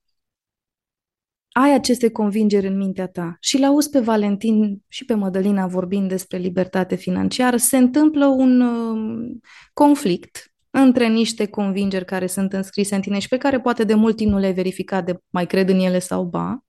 ai 1.52 1.74
aceste 1.74 2.10
convingeri 2.10 2.68
în 2.68 2.78
mintea 2.78 3.08
ta 3.08 3.38
și 3.40 3.60
l 3.60 3.64
auzi 3.64 3.90
pe 3.90 4.00
Valentin 4.00 4.82
și 4.88 5.06
pe 5.06 5.14
Mădălina 5.14 5.68
vorbind 5.68 6.10
despre 6.10 6.38
libertate 6.38 6.96
financiară, 6.96 7.58
se 7.58 7.78
întâmplă 7.78 8.26
un 8.26 8.62
uh, 8.62 9.38
conflict 9.74 10.54
între 10.70 11.08
niște 11.08 11.46
convingeri 11.46 12.06
care 12.06 12.28
sunt 12.28 12.54
înscrise 12.54 12.96
în 12.96 13.02
tine 13.02 13.20
și 13.20 13.28
pe 13.28 13.38
care 13.38 13.60
poate 13.60 13.84
de 13.84 13.94
mult 13.94 14.16
timp 14.16 14.32
nu 14.32 14.38
le-ai 14.38 14.54
verificat 14.54 15.06
de 15.06 15.20
mai 15.30 15.48
cred 15.48 15.70
în 15.70 15.80
ele 15.80 16.00
sau 16.00 16.24
ba, 16.24 16.64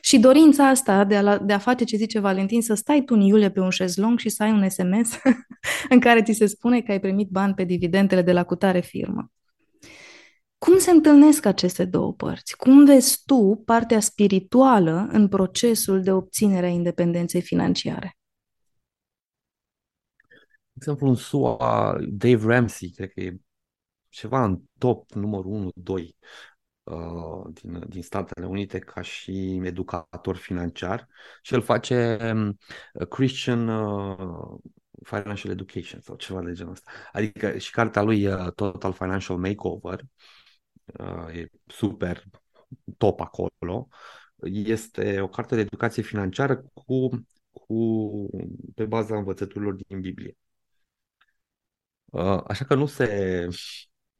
și 0.00 0.18
dorința 0.18 0.68
asta 0.68 1.04
de 1.04 1.16
a, 1.16 1.38
de 1.38 1.52
a 1.52 1.58
face 1.58 1.84
ce 1.84 1.96
zice 1.96 2.18
Valentin, 2.18 2.62
să 2.62 2.74
stai 2.74 3.02
tu 3.02 3.14
în 3.14 3.20
iulie 3.20 3.50
pe 3.50 3.60
un 3.60 3.70
șezlong 3.70 4.18
și 4.18 4.28
să 4.28 4.42
ai 4.42 4.50
un 4.50 4.68
SMS 4.68 5.18
în 5.94 6.00
care 6.00 6.22
ți 6.22 6.32
se 6.32 6.46
spune 6.46 6.80
că 6.80 6.90
ai 6.90 7.00
primit 7.00 7.28
bani 7.28 7.54
pe 7.54 7.64
dividendele 7.64 8.22
de 8.22 8.32
la 8.32 8.44
cutare 8.44 8.80
firmă. 8.80 9.32
Cum 10.64 10.78
se 10.78 10.90
întâlnesc 10.90 11.44
aceste 11.44 11.84
două 11.84 12.12
părți? 12.12 12.56
Cum 12.56 12.84
vezi 12.84 13.22
tu 13.24 13.62
partea 13.64 14.00
spirituală 14.00 15.08
în 15.10 15.28
procesul 15.28 16.02
de 16.02 16.12
obținere 16.12 16.66
a 16.66 16.68
independenței 16.68 17.42
financiare? 17.42 18.16
De 20.72 20.74
exemplu, 20.76 21.08
în 21.08 21.14
SUA, 21.14 21.96
Dave 22.08 22.46
Ramsey, 22.46 22.90
cred 22.90 23.12
că 23.12 23.20
e 23.20 23.36
ceva 24.08 24.44
în 24.44 24.60
top 24.78 25.12
numărul 25.12 25.72
1-2 26.00 26.04
Uh, 26.84 27.52
din, 27.52 27.84
din 27.88 28.02
Statele 28.02 28.46
Unite 28.46 28.78
ca 28.78 29.00
și 29.00 29.60
educator 29.62 30.36
financiar 30.36 31.08
și 31.42 31.54
el 31.54 31.62
face 31.62 32.18
um, 32.32 32.58
Christian 33.08 33.68
uh, 33.68 34.58
Financial 35.02 35.52
Education 35.52 36.00
sau 36.00 36.16
ceva 36.16 36.42
de 36.42 36.52
genul 36.52 36.72
ăsta. 36.72 36.90
Adică 37.12 37.58
și 37.58 37.70
cartea 37.70 38.02
lui 38.02 38.26
uh, 38.26 38.52
Total 38.52 38.92
Financial 38.92 39.36
Makeover 39.36 40.00
e 41.32 41.48
super 41.66 42.24
top 42.96 43.20
acolo. 43.20 43.88
Este 44.42 45.20
o 45.20 45.28
carte 45.28 45.54
de 45.54 45.60
educație 45.60 46.02
financiară 46.02 46.64
cu, 46.72 47.08
cu 47.50 48.28
pe 48.74 48.84
baza 48.84 49.16
învățăturilor 49.16 49.74
din 49.74 50.00
Biblie. 50.00 50.36
Așa 52.46 52.64
că 52.64 52.74
nu 52.74 52.86
se 52.86 53.48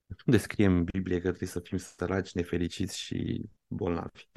nu 0.07 0.33
descrie 0.33 0.67
în 0.67 0.85
Biblie 0.85 1.17
că 1.21 1.29
trebuie 1.29 1.49
să 1.49 1.61
fim 1.61 1.79
săraci, 1.79 2.33
nefericiți 2.33 2.99
și 2.99 3.43
bolnavi. 3.67 4.29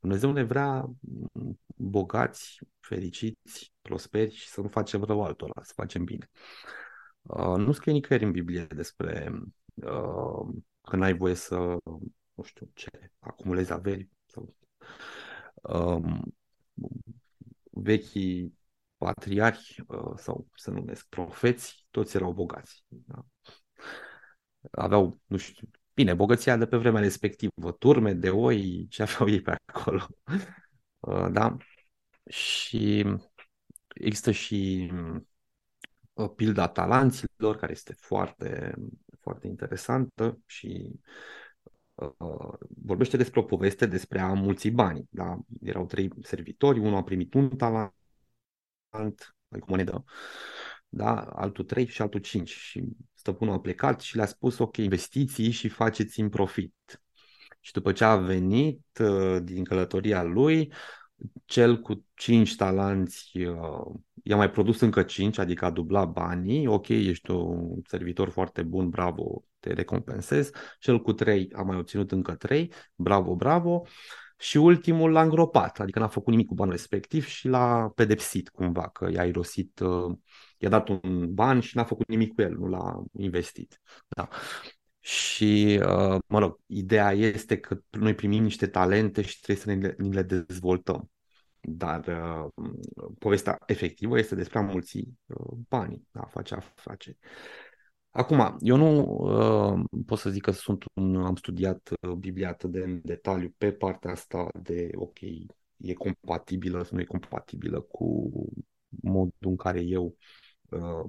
Dumnezeu 0.00 0.32
ne 0.32 0.42
vrea 0.42 0.90
bogați, 1.76 2.58
fericiți, 2.80 3.72
prosperi 3.82 4.34
și 4.34 4.48
să 4.48 4.60
nu 4.60 4.68
facem 4.68 5.02
rău 5.02 5.22
altora, 5.22 5.62
să 5.62 5.72
facem 5.74 6.04
bine. 6.04 6.30
Uh, 7.22 7.56
nu 7.56 7.72
scrie 7.72 7.92
nicăieri 7.92 8.24
în 8.24 8.32
Biblie 8.32 8.64
despre 8.64 9.32
uh, 9.74 10.54
că 10.80 10.96
n-ai 10.96 11.16
voie 11.16 11.34
să, 11.34 11.56
nu 12.34 12.42
știu 12.44 12.70
ce, 12.74 12.90
acumulezi 13.18 13.72
averi. 13.72 14.08
Sau, 14.26 14.54
uh, 15.62 16.20
vechii 17.70 18.58
patriarhi 18.96 19.80
uh, 19.86 20.12
sau 20.16 20.48
să 20.54 20.70
numesc 20.70 21.06
profeți, 21.08 21.86
toți 21.90 22.16
erau 22.16 22.32
bogați. 22.32 22.84
Da? 22.88 23.24
aveau, 24.70 25.20
nu 25.26 25.36
știu, 25.36 25.68
bine, 25.94 26.14
bogăția 26.14 26.56
de 26.56 26.66
pe 26.66 26.76
vremea 26.76 27.00
respectivă, 27.00 27.72
turme 27.78 28.12
de 28.12 28.30
oi, 28.30 28.86
ce 28.90 29.02
aveau 29.08 29.28
ei 29.28 29.40
pe 29.40 29.56
acolo. 29.64 30.06
Uh, 31.00 31.26
da? 31.32 31.56
Și 32.26 33.04
există 33.94 34.30
și 34.30 34.90
uh, 36.14 36.30
pilda 36.36 36.68
talanților, 36.68 37.29
care 37.40 37.72
este 37.72 37.94
foarte, 37.98 38.74
foarte 39.20 39.46
interesantă 39.46 40.38
și 40.46 40.90
uh, 41.94 42.52
vorbește 42.84 43.16
despre 43.16 43.40
o 43.40 43.42
poveste 43.42 43.86
despre 43.86 44.20
a 44.20 44.32
mulți 44.32 44.68
bani. 44.68 45.06
Da? 45.10 45.38
Erau 45.62 45.86
trei 45.86 46.10
servitori, 46.22 46.78
unul 46.78 46.96
a 46.96 47.02
primit 47.02 47.34
un 47.34 47.56
talent, 47.56 47.92
adică 49.48 49.66
monedă, 49.66 50.04
da? 50.88 51.20
altul 51.20 51.64
3 51.64 51.86
și 51.86 52.02
altul 52.02 52.20
5 52.20 52.50
și 52.50 52.84
stăpânul 53.14 53.54
a 53.54 53.60
plecat 53.60 54.00
și 54.00 54.16
le-a 54.16 54.26
spus 54.26 54.58
ok, 54.58 54.76
investiții 54.76 55.50
și 55.50 55.68
faceți 55.68 56.20
în 56.20 56.28
profit. 56.28 56.74
Și 57.60 57.72
după 57.72 57.92
ce 57.92 58.04
a 58.04 58.16
venit 58.16 58.86
uh, 59.00 59.38
din 59.42 59.64
călătoria 59.64 60.22
lui, 60.22 60.72
cel 61.44 61.80
cu 61.80 62.04
5 62.14 62.56
talanți 62.56 63.38
uh, 63.38 63.94
i-a 64.22 64.36
mai 64.36 64.50
produs 64.50 64.80
încă 64.80 65.02
5, 65.02 65.38
adică 65.38 65.64
a 65.64 65.70
dublat 65.70 66.08
banii, 66.08 66.66
ok, 66.66 66.88
ești 66.88 67.30
un 67.30 67.80
servitor 67.86 68.28
foarte 68.28 68.62
bun, 68.62 68.88
bravo, 68.88 69.44
te 69.58 69.72
recompensez. 69.72 70.50
Cel 70.78 71.00
cu 71.00 71.12
3 71.12 71.48
a 71.54 71.62
mai 71.62 71.76
obținut 71.76 72.12
încă 72.12 72.34
3, 72.34 72.72
bravo, 72.94 73.34
bravo. 73.34 73.82
Și 74.38 74.56
ultimul 74.56 75.10
l-a 75.10 75.22
îngropat, 75.22 75.80
adică 75.80 75.98
n-a 75.98 76.08
făcut 76.08 76.30
nimic 76.30 76.46
cu 76.46 76.54
banul 76.54 76.72
respectiv 76.72 77.26
și 77.26 77.48
l-a 77.48 77.92
pedepsit 77.94 78.48
cumva, 78.48 78.88
că 78.88 79.08
i-a 79.12 79.24
irosit 79.24 79.78
uh, 79.78 80.16
i-a 80.58 80.68
dat 80.68 80.88
un 80.88 81.34
ban 81.34 81.60
și 81.60 81.76
n-a 81.76 81.84
făcut 81.84 82.08
nimic 82.08 82.34
cu 82.34 82.42
el, 82.42 82.56
nu 82.56 82.66
l-a 82.66 83.02
investit. 83.12 83.80
Da. 84.08 84.28
Și, 85.00 85.80
uh, 85.82 86.18
mă 86.26 86.38
rog, 86.38 86.60
ideea 86.66 87.12
este 87.12 87.58
că 87.58 87.80
noi 87.90 88.14
primim 88.14 88.42
niște 88.42 88.66
talente 88.66 89.22
și 89.22 89.40
trebuie 89.40 89.64
să 89.64 89.74
ne, 89.74 89.94
ni 89.98 90.14
le 90.14 90.22
dezvoltăm. 90.22 91.10
Dar 91.60 92.06
uh, 92.06 92.66
povestea 93.18 93.58
efectivă 93.66 94.18
este 94.18 94.34
despre 94.34 94.58
a 94.58 94.62
mulți 94.62 94.98
uh, 94.98 95.56
banii, 95.68 96.08
a 96.12 96.26
face 96.26 96.54
afaceri. 96.54 97.18
Acum, 98.10 98.56
eu 98.60 98.76
nu 98.76 99.02
uh, 99.02 99.84
pot 100.06 100.18
să 100.18 100.30
zic 100.30 100.42
că 100.42 100.50
sunt 100.50 100.84
un, 100.94 101.16
am 101.16 101.36
studiat 101.36 101.90
uh, 102.00 102.12
Biblia 102.12 102.48
atât 102.48 102.70
de 102.70 102.78
în 102.78 103.00
detaliu 103.02 103.54
pe 103.58 103.72
partea 103.72 104.10
asta 104.10 104.48
de, 104.62 104.90
ok, 104.94 105.20
e 105.76 105.92
compatibilă 105.92 106.82
sau 106.82 106.90
nu 106.96 107.00
e 107.00 107.04
compatibilă 107.04 107.80
cu 107.80 108.30
modul 108.88 109.32
în 109.38 109.56
care 109.56 109.80
eu 109.80 110.04
Uh, 110.04 110.49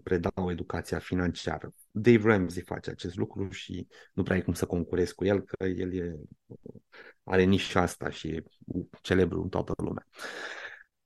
predau 0.04 0.52
educația 0.52 1.00
financiară. 1.00 1.74
Dave 1.92 2.28
Ramsey 2.30 2.64
face 2.64 2.90
acest 2.90 3.16
lucru 3.16 3.50
și 3.50 3.88
nu 4.14 4.24
prea 4.24 4.36
ai 4.36 4.44
cum 4.44 4.54
să 4.54 4.66
concurezi 4.66 5.16
cu 5.16 5.26
el, 5.26 5.42
că 5.42 5.66
el 5.66 5.94
e, 5.94 6.20
are 7.24 7.44
nici 7.44 7.76
asta 7.76 8.10
și 8.10 8.28
e 8.28 8.44
celebru 9.02 9.42
în 9.42 9.50
toată 9.50 9.74
lumea. 9.78 10.08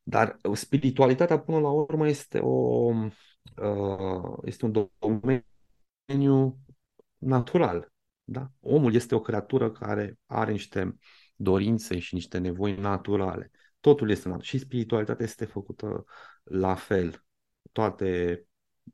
Dar 0.03 0.39
spiritualitatea, 0.53 1.39
până 1.39 1.59
la 1.59 1.69
urmă, 1.69 2.07
este, 2.07 2.39
o, 2.39 2.91
uh, 3.61 4.37
este 4.43 4.65
un 4.65 4.89
domeniu 4.99 6.57
natural. 7.17 7.93
Da? 8.23 8.51
Omul 8.59 8.93
este 8.93 9.15
o 9.15 9.21
creatură 9.21 9.71
care 9.71 10.17
are 10.25 10.51
niște 10.51 10.97
dorințe 11.35 11.99
și 11.99 12.13
niște 12.13 12.37
nevoi 12.37 12.75
naturale. 12.75 13.51
Totul 13.79 14.09
este 14.09 14.27
natural. 14.27 14.47
Și 14.47 14.57
spiritualitatea 14.57 15.25
este 15.25 15.45
făcută 15.45 16.05
la 16.43 16.75
fel. 16.75 17.24
Toate 17.75 18.43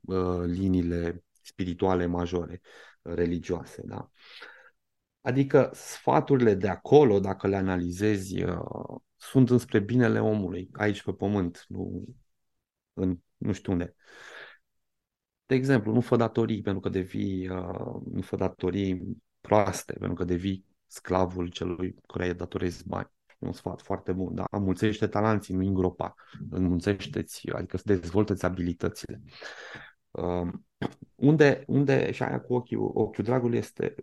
uh, 0.00 0.42
liniile 0.44 1.24
spirituale 1.42 2.06
majore, 2.06 2.60
religioase. 3.02 3.82
Da? 3.84 4.10
Adică 5.20 5.70
sfaturile 5.74 6.54
de 6.54 6.68
acolo, 6.68 7.20
dacă 7.20 7.46
le 7.46 7.56
analizezi, 7.56 8.42
uh, 8.42 9.00
sunt 9.16 9.50
înspre 9.50 9.78
binele 9.78 10.20
omului, 10.20 10.68
aici 10.72 11.02
pe 11.02 11.12
pământ, 11.12 11.64
nu, 11.68 12.04
în, 12.92 13.18
nu 13.36 13.52
știu 13.52 13.72
unde. 13.72 13.94
De 15.46 15.54
exemplu, 15.54 15.92
nu 15.92 16.00
fă 16.00 16.16
datorii 16.16 16.62
pentru 16.62 16.80
că 16.80 16.88
devii, 16.88 17.48
uh, 17.48 18.00
nu 18.12 18.20
fă 18.20 18.36
datorii 18.36 19.22
proaste 19.40 19.92
pentru 19.92 20.14
că 20.14 20.24
devii 20.24 20.64
sclavul 20.86 21.48
celui 21.48 21.94
care 22.06 22.26
îi 22.28 22.34
datorezi 22.34 22.88
bani. 22.88 23.11
E 23.42 23.46
un 23.46 23.52
sfat 23.52 23.82
foarte 23.82 24.12
bun, 24.12 24.34
da? 24.34 24.44
Mulțește 24.58 25.06
talanții, 25.06 25.54
nu 25.54 25.66
îngropa. 25.66 26.14
Înmulțește-ți, 26.50 27.50
adică 27.50 27.76
să 27.76 27.82
dezvoltă 27.86 28.34
abilitățile. 28.40 29.20
Uh, 30.10 30.48
unde, 31.14 31.64
unde, 31.66 32.12
și 32.12 32.22
aia 32.22 32.40
cu 32.40 32.54
ochiul, 32.54 32.90
ochiul 32.94 33.24
dragului 33.24 33.58
este, 33.58 33.94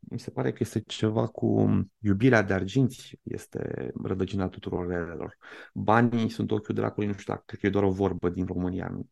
mi 0.00 0.18
se 0.18 0.30
pare 0.30 0.50
că 0.50 0.58
este 0.60 0.82
ceva 0.86 1.26
cu 1.26 1.66
iubirea 1.98 2.42
de 2.42 2.52
arginți, 2.52 3.18
este 3.22 3.92
rădăcina 4.02 4.48
tuturor 4.48 4.86
relelor. 4.86 5.36
Banii 5.74 6.28
sunt 6.28 6.50
ochiul 6.50 6.74
dracului, 6.74 7.08
nu 7.08 7.14
știu, 7.16 7.42
cred 7.46 7.60
că 7.60 7.66
e 7.66 7.70
doar 7.70 7.84
o 7.84 7.90
vorbă 7.90 8.28
din 8.28 8.44
România, 8.46 8.88
nu, 8.92 9.06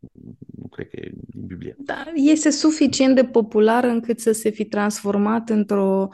nu 0.56 0.68
cred 0.68 0.88
că 0.88 0.96
e 0.96 1.12
din 1.14 1.46
Biblie. 1.46 1.76
Da, 1.78 2.04
este 2.14 2.50
suficient 2.50 3.14
de 3.14 3.24
popular 3.24 3.84
încât 3.84 4.20
să 4.20 4.32
se 4.32 4.50
fi 4.50 4.64
transformat 4.64 5.48
într-o 5.48 6.08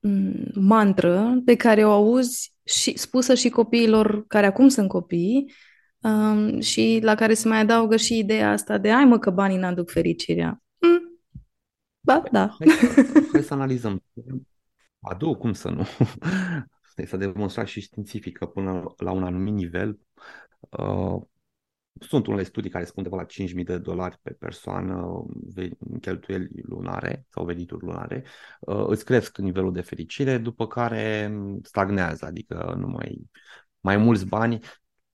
mm, 0.00 0.50
mantră 0.54 1.40
pe 1.44 1.56
care 1.56 1.84
o 1.84 1.90
auzi 1.90 2.54
și 2.70 2.98
spusă 2.98 3.34
și 3.34 3.48
copiilor 3.48 4.26
care 4.26 4.46
acum 4.46 4.68
sunt 4.68 4.88
copii 4.88 5.52
um, 5.98 6.60
și 6.60 6.98
la 7.02 7.14
care 7.14 7.34
se 7.34 7.48
mai 7.48 7.58
adaugă 7.58 7.96
și 7.96 8.18
ideea 8.18 8.50
asta 8.50 8.78
de 8.78 8.90
ai 8.90 9.04
mă 9.04 9.18
că 9.18 9.30
banii 9.30 9.58
n-aduc 9.58 9.90
fericirea. 9.90 10.62
Mm. 10.78 11.20
Ba, 12.00 12.22
da. 12.32 12.56
Hai, 12.58 12.68
hai 13.32 13.42
să 13.42 13.54
analizăm. 13.54 14.04
Aduc, 15.00 15.38
cum 15.38 15.52
să 15.52 15.68
nu? 15.68 15.86
S-a 17.06 17.16
demonstrat 17.16 17.66
și 17.66 17.80
științific 17.80 18.38
că 18.38 18.46
până 18.46 18.94
la 18.96 19.10
un 19.10 19.24
anumit 19.24 19.54
nivel 19.54 19.98
uh, 20.60 21.22
sunt 22.00 22.26
unele 22.26 22.42
studii 22.42 22.70
care 22.70 22.84
spun 22.84 23.02
de 23.02 23.08
la 23.08 23.24
5.000 23.24 23.64
de 23.64 23.78
dolari 23.78 24.18
pe 24.22 24.30
persoană 24.30 25.24
cheltuieli 26.00 26.48
lunare 26.62 27.26
sau 27.28 27.44
venituri 27.44 27.84
lunare, 27.84 28.24
uh, 28.60 28.84
îți 28.86 29.04
cresc 29.04 29.38
nivelul 29.38 29.72
de 29.72 29.80
fericire, 29.80 30.38
după 30.38 30.66
care 30.66 31.32
stagnează, 31.62 32.26
adică 32.26 32.74
nu 32.78 32.86
mai, 32.86 33.30
mai 33.80 33.96
mulți 33.96 34.26
bani 34.26 34.60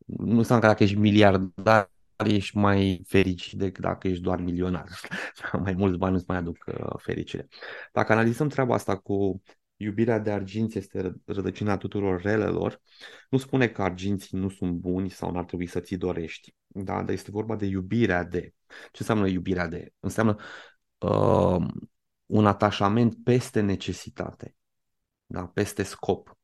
nu 0.07 0.39
înseamnă 0.39 0.65
că 0.65 0.71
dacă 0.71 0.83
ești 0.83 0.97
miliardar, 0.97 1.91
ești 2.17 2.57
mai 2.57 3.03
fericit 3.07 3.59
decât 3.59 3.85
dacă 3.85 4.09
ești 4.09 4.23
doar 4.23 4.41
milionar. 4.41 4.89
mai 5.65 5.73
mulți 5.73 5.99
bani 5.99 6.13
nu-ți 6.13 6.25
mai 6.29 6.37
aduc 6.37 6.65
uh, 6.67 6.93
fericire. 6.97 7.49
Dacă 7.93 8.13
analizăm 8.13 8.49
treaba 8.49 8.75
asta 8.75 8.97
cu 8.97 9.43
iubirea 9.77 10.19
de 10.19 10.31
arginți 10.31 10.79
este 10.79 11.21
rădăcina 11.25 11.77
tuturor 11.77 12.21
relelor, 12.21 12.81
nu 13.31 13.39
spune 13.39 13.69
că 13.69 13.83
arginții 13.83 14.39
nu 14.39 14.49
sunt 14.49 14.73
buni 14.73 15.11
sau 15.11 15.31
n-ar 15.31 15.45
trebui 15.45 15.67
să 15.67 15.81
ți 15.81 15.97
dorești. 15.97 16.55
Da? 16.67 17.03
Dar 17.03 17.11
este 17.11 17.31
vorba 17.31 17.57
de 17.57 17.67
iubirea 17.67 18.25
de. 18.25 18.55
Ce 18.67 18.99
înseamnă 18.99 19.27
iubirea 19.29 19.67
de? 19.67 19.93
Înseamnă 20.01 20.37
uh, 20.99 21.67
un 22.27 22.47
atașament 22.47 23.17
peste 23.25 23.61
necesitate, 23.61 24.57
da? 25.27 25.47
peste 25.47 25.83
scop 25.83 26.39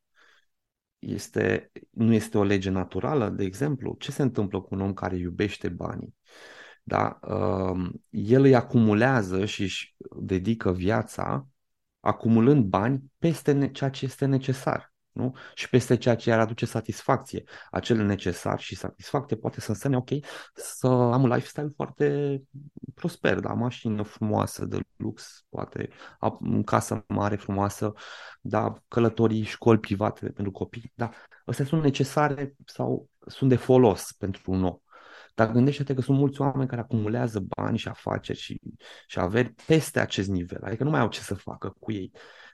este, 0.99 1.73
nu 1.91 2.13
este 2.13 2.39
o 2.39 2.45
lege 2.45 2.71
naturală, 2.71 3.29
de 3.29 3.45
exemplu, 3.45 3.95
ce 3.99 4.11
se 4.11 4.23
întâmplă 4.23 4.61
cu 4.61 4.75
un 4.75 4.81
om 4.81 4.95
care 4.95 5.17
iubește 5.17 5.69
banii? 5.69 6.15
Da? 6.83 7.19
El 8.11 8.43
îi 8.43 8.55
acumulează 8.55 9.45
și 9.45 9.63
își 9.63 9.97
dedică 10.21 10.73
viața 10.73 11.47
acumulând 12.03 12.65
bani 12.65 13.03
peste 13.19 13.71
ceea 13.71 13.91
ce 13.91 14.05
este 14.05 14.25
necesar 14.25 14.93
nu? 15.13 15.35
și 15.55 15.69
peste 15.69 15.97
ceea 15.97 16.15
ce 16.15 16.33
ar 16.33 16.39
aduce 16.39 16.67
satisfacție. 16.67 17.45
Acel 17.71 17.97
necesar 17.97 18.61
și 18.61 18.77
satisfacție 18.77 19.37
poate 19.37 19.61
să 19.61 19.71
însemne, 19.71 19.97
ok, 19.97 20.09
să 20.55 20.87
am 20.87 21.23
un 21.23 21.29
lifestyle 21.29 21.73
foarte 21.77 22.39
prosper, 22.95 23.41
da, 23.41 23.53
mașină 23.53 24.03
frumoasă 24.03 24.65
de 24.65 24.81
lux, 24.97 25.45
poate 25.49 25.89
am 26.19 26.63
casă 26.65 27.05
mare 27.09 27.37
frumoasă, 27.37 27.93
da, 28.41 28.73
călătorii, 28.89 29.43
școli 29.43 29.79
private 29.79 30.31
pentru 30.31 30.53
copii, 30.53 30.93
da, 30.95 31.11
astea 31.45 31.65
sunt 31.65 31.83
necesare 31.83 32.55
sau 32.65 33.09
sunt 33.27 33.51
de 33.51 33.57
folos 33.57 34.13
pentru 34.19 34.53
un 34.53 34.65
om. 34.65 34.77
Dar 35.35 35.51
gândește-te 35.51 35.95
că 35.95 36.01
sunt 36.01 36.19
mulți 36.19 36.41
oameni 36.41 36.69
care 36.69 36.81
acumulează 36.81 37.45
bani 37.57 37.79
și 37.79 37.89
afaceri 37.89 38.39
și, 38.39 38.61
și 39.07 39.21
averi 39.21 39.55
peste 39.67 40.01
acest 40.01 40.29
nivel, 40.29 40.63
adică 40.63 40.85
nu 40.85 40.91
mai 40.91 41.01
au 41.01 41.09
ce 41.09 41.21
să 41.21 41.35
facă 41.35 41.77
cu 41.79 41.93
ei. 41.93 42.13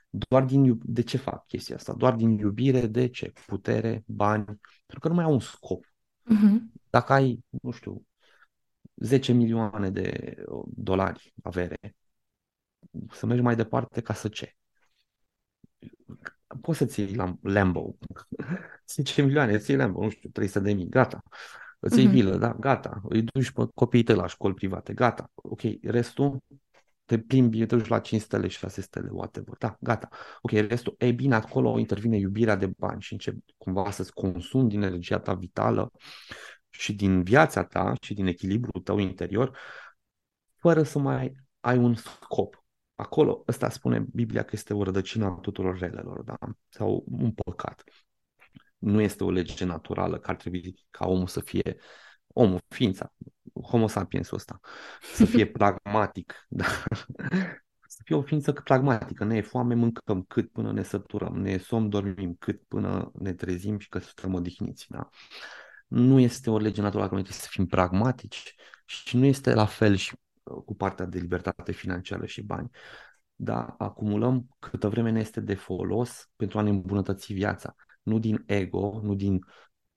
Doar 0.09 0.43
din 0.43 0.79
de 0.83 1.01
ce 1.01 1.17
fac 1.17 1.45
chestia 1.45 1.75
asta? 1.75 1.93
Doar 1.93 2.15
din 2.15 2.37
iubire, 2.37 2.87
de 2.87 3.07
ce? 3.07 3.31
Putere, 3.45 4.03
bani, 4.07 4.43
pentru 4.45 4.99
că 4.99 5.07
nu 5.07 5.13
mai 5.13 5.23
au 5.23 5.31
un 5.31 5.39
scop. 5.39 5.85
Uh-huh. 5.85 6.57
Dacă 6.89 7.13
ai, 7.13 7.43
nu 7.61 7.71
știu, 7.71 8.05
10 8.95 9.31
milioane 9.31 9.89
de 9.89 10.35
dolari 10.65 11.33
avere, 11.43 11.95
să 13.11 13.25
mergi 13.25 13.43
mai 13.43 13.55
departe 13.55 14.01
ca 14.01 14.13
să 14.13 14.27
ce? 14.27 14.55
Poți 16.61 16.77
să-ți 16.77 16.99
iei 16.99 17.15
Lambo, 17.41 17.95
10 18.95 19.21
milioane, 19.21 19.53
îți 19.53 19.69
iei 19.69 19.79
Lambo, 19.79 20.03
nu 20.03 20.09
știu, 20.09 20.29
300 20.29 20.59
de 20.59 20.73
mii, 20.73 20.89
gata. 20.89 21.23
Îți 21.79 21.97
iei 21.97 22.07
uh-huh. 22.07 22.11
vilă, 22.11 22.37
da, 22.37 22.53
gata. 22.53 23.01
Îi 23.09 23.21
duci 23.21 23.51
pe 23.51 23.67
copiii 23.73 24.03
tăi 24.03 24.15
la 24.15 24.27
școli 24.27 24.53
private, 24.53 24.93
gata. 24.93 25.31
Ok, 25.35 25.61
restul 25.81 26.43
te 27.09 27.19
plimbi, 27.19 27.65
te 27.65 27.75
duci 27.75 27.87
la 27.87 27.99
5 27.99 28.21
stele, 28.21 28.47
6 28.47 28.81
stele, 28.81 29.09
whatever. 29.11 29.55
Da, 29.57 29.77
gata. 29.79 30.09
Ok, 30.41 30.51
restul, 30.51 30.95
e 30.97 31.11
bine, 31.11 31.35
acolo 31.35 31.79
intervine 31.79 32.17
iubirea 32.17 32.55
de 32.55 32.71
bani 32.77 33.01
și 33.01 33.13
începi 33.13 33.53
cumva 33.57 33.91
să-ți 33.91 34.13
consumi 34.13 34.69
din 34.69 34.81
energia 34.81 35.19
ta 35.19 35.33
vitală 35.33 35.91
și 36.69 36.93
din 36.93 37.23
viața 37.23 37.63
ta 37.63 37.93
și 38.01 38.13
din 38.13 38.25
echilibrul 38.25 38.81
tău 38.81 38.97
interior, 38.97 39.57
fără 40.55 40.83
să 40.83 40.99
mai 40.99 41.33
ai 41.59 41.77
un 41.77 41.95
scop. 41.95 42.63
Acolo, 42.95 43.43
ăsta 43.47 43.69
spune 43.69 44.05
Biblia 44.13 44.43
că 44.43 44.51
este 44.53 44.73
o 44.73 44.83
rădăcină 44.83 45.25
a 45.25 45.29
tuturor 45.29 45.77
relelor, 45.77 46.21
da? 46.21 46.37
Sau 46.67 47.05
un 47.11 47.31
păcat. 47.31 47.83
Nu 48.79 49.01
este 49.01 49.23
o 49.23 49.31
lege 49.31 49.65
naturală 49.65 50.19
că 50.19 50.29
ar 50.29 50.35
trebui 50.35 50.85
ca 50.89 51.07
omul 51.07 51.27
să 51.27 51.39
fie 51.39 51.77
omul, 52.27 52.59
ființa, 52.67 53.13
homo 53.63 53.87
sapiensul 53.87 54.37
ăsta, 54.37 54.59
să 55.13 55.25
fie 55.25 55.47
pragmatic, 55.57 56.45
da? 56.49 56.65
să 57.87 58.01
fie 58.03 58.15
o 58.15 58.21
ființă 58.21 58.51
pragmatică, 58.51 59.23
ne 59.23 59.35
e 59.35 59.41
foame, 59.41 59.75
mâncăm 59.75 60.23
cât 60.23 60.51
până 60.51 60.71
ne 60.71 60.83
săturăm, 60.83 61.37
ne 61.37 61.51
e 61.51 61.57
somn, 61.57 61.89
dormim 61.89 62.35
cât 62.39 62.61
până 62.67 63.11
ne 63.19 63.33
trezim 63.33 63.79
și 63.79 63.89
că 63.89 63.99
suntem 63.99 64.33
odihniți, 64.33 64.85
da? 64.89 65.09
Nu 65.87 66.19
este 66.19 66.49
o 66.49 66.57
lege 66.57 66.81
naturală 66.81 67.07
că 67.07 67.13
noi 67.13 67.23
trebuie 67.23 67.43
să 67.43 67.49
fim 67.51 67.65
pragmatici 67.65 68.55
și 68.85 69.17
nu 69.17 69.25
este 69.25 69.53
la 69.53 69.65
fel 69.65 69.95
și 69.95 70.15
uh, 70.43 70.63
cu 70.65 70.75
partea 70.75 71.05
de 71.05 71.19
libertate 71.19 71.71
financiară 71.71 72.25
și 72.25 72.41
bani. 72.41 72.69
Da, 73.35 73.75
acumulăm 73.77 74.47
câtă 74.59 74.89
vreme 74.89 75.09
ne 75.11 75.19
este 75.19 75.41
de 75.41 75.55
folos 75.55 76.29
pentru 76.35 76.59
a 76.59 76.61
ne 76.61 76.69
îmbunătăți 76.69 77.33
viața. 77.33 77.75
Nu 78.09 78.19
din 78.19 78.43
ego, 78.47 78.99
nu 79.03 79.15
din 79.15 79.39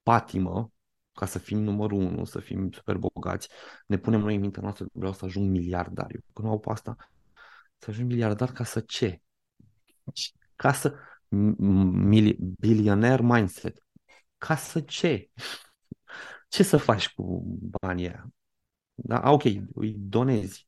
patimă, 0.03 0.73
ca 1.13 1.27
să 1.27 1.39
fim 1.39 1.59
numărul 1.59 1.99
unu, 1.99 2.25
să 2.25 2.39
fim 2.41 2.71
super 2.71 2.97
bogați, 2.97 3.49
ne 3.87 3.99
punem 3.99 4.21
noi 4.21 4.35
în 4.35 4.41
mintea 4.41 4.63
noastră, 4.63 4.87
vreau 4.93 5.13
să 5.13 5.25
ajung 5.25 5.51
miliardar. 5.51 6.07
Eu 6.15 6.21
când 6.33 6.49
au 6.49 6.59
pe 6.59 6.71
asta, 6.71 6.97
să 7.79 7.91
ajung 7.91 8.09
miliardar 8.09 8.53
ca 8.53 8.65
să 8.65 8.81
ce? 8.81 9.21
Ca 10.57 10.73
să 10.73 10.95
mili, 11.29 12.37
bilioner 12.59 13.21
mindset. 13.21 13.87
Ca 14.39 14.57
să 14.57 14.81
ce? 14.81 15.31
Ce 16.49 16.63
să 16.63 16.77
faci 16.77 17.15
cu 17.15 17.43
banii 17.81 18.09
aia? 18.09 18.31
Da, 18.95 19.31
ok, 19.31 19.43
îi 19.75 19.95
donezi. 19.99 20.67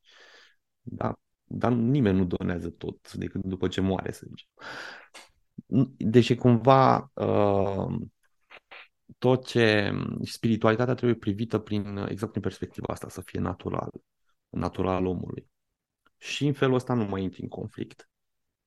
Da, 0.81 1.13
dar 1.43 1.71
nimeni 1.71 2.17
nu 2.17 2.25
donează 2.25 2.69
tot 2.69 3.13
decât 3.13 3.43
după 3.43 3.67
ce 3.67 3.81
moare, 3.81 4.11
să 4.11 4.25
zicem. 4.27 4.49
Deci 5.97 6.35
cumva 6.35 7.11
uh, 7.13 7.95
tot 9.17 9.45
ce 9.45 9.91
spiritualitatea 10.23 10.93
trebuie 10.93 11.17
privită 11.17 11.59
prin, 11.59 11.97
exact 11.97 12.31
prin 12.31 12.43
perspectiva 12.43 12.93
asta, 12.93 13.09
să 13.09 13.21
fie 13.21 13.39
natural, 13.39 13.89
natural 14.49 15.05
omului. 15.05 15.49
Și 16.17 16.47
în 16.47 16.53
felul 16.53 16.75
ăsta 16.75 16.93
nu 16.93 17.03
mai 17.03 17.23
intri 17.23 17.41
în 17.41 17.47
conflict 17.47 18.09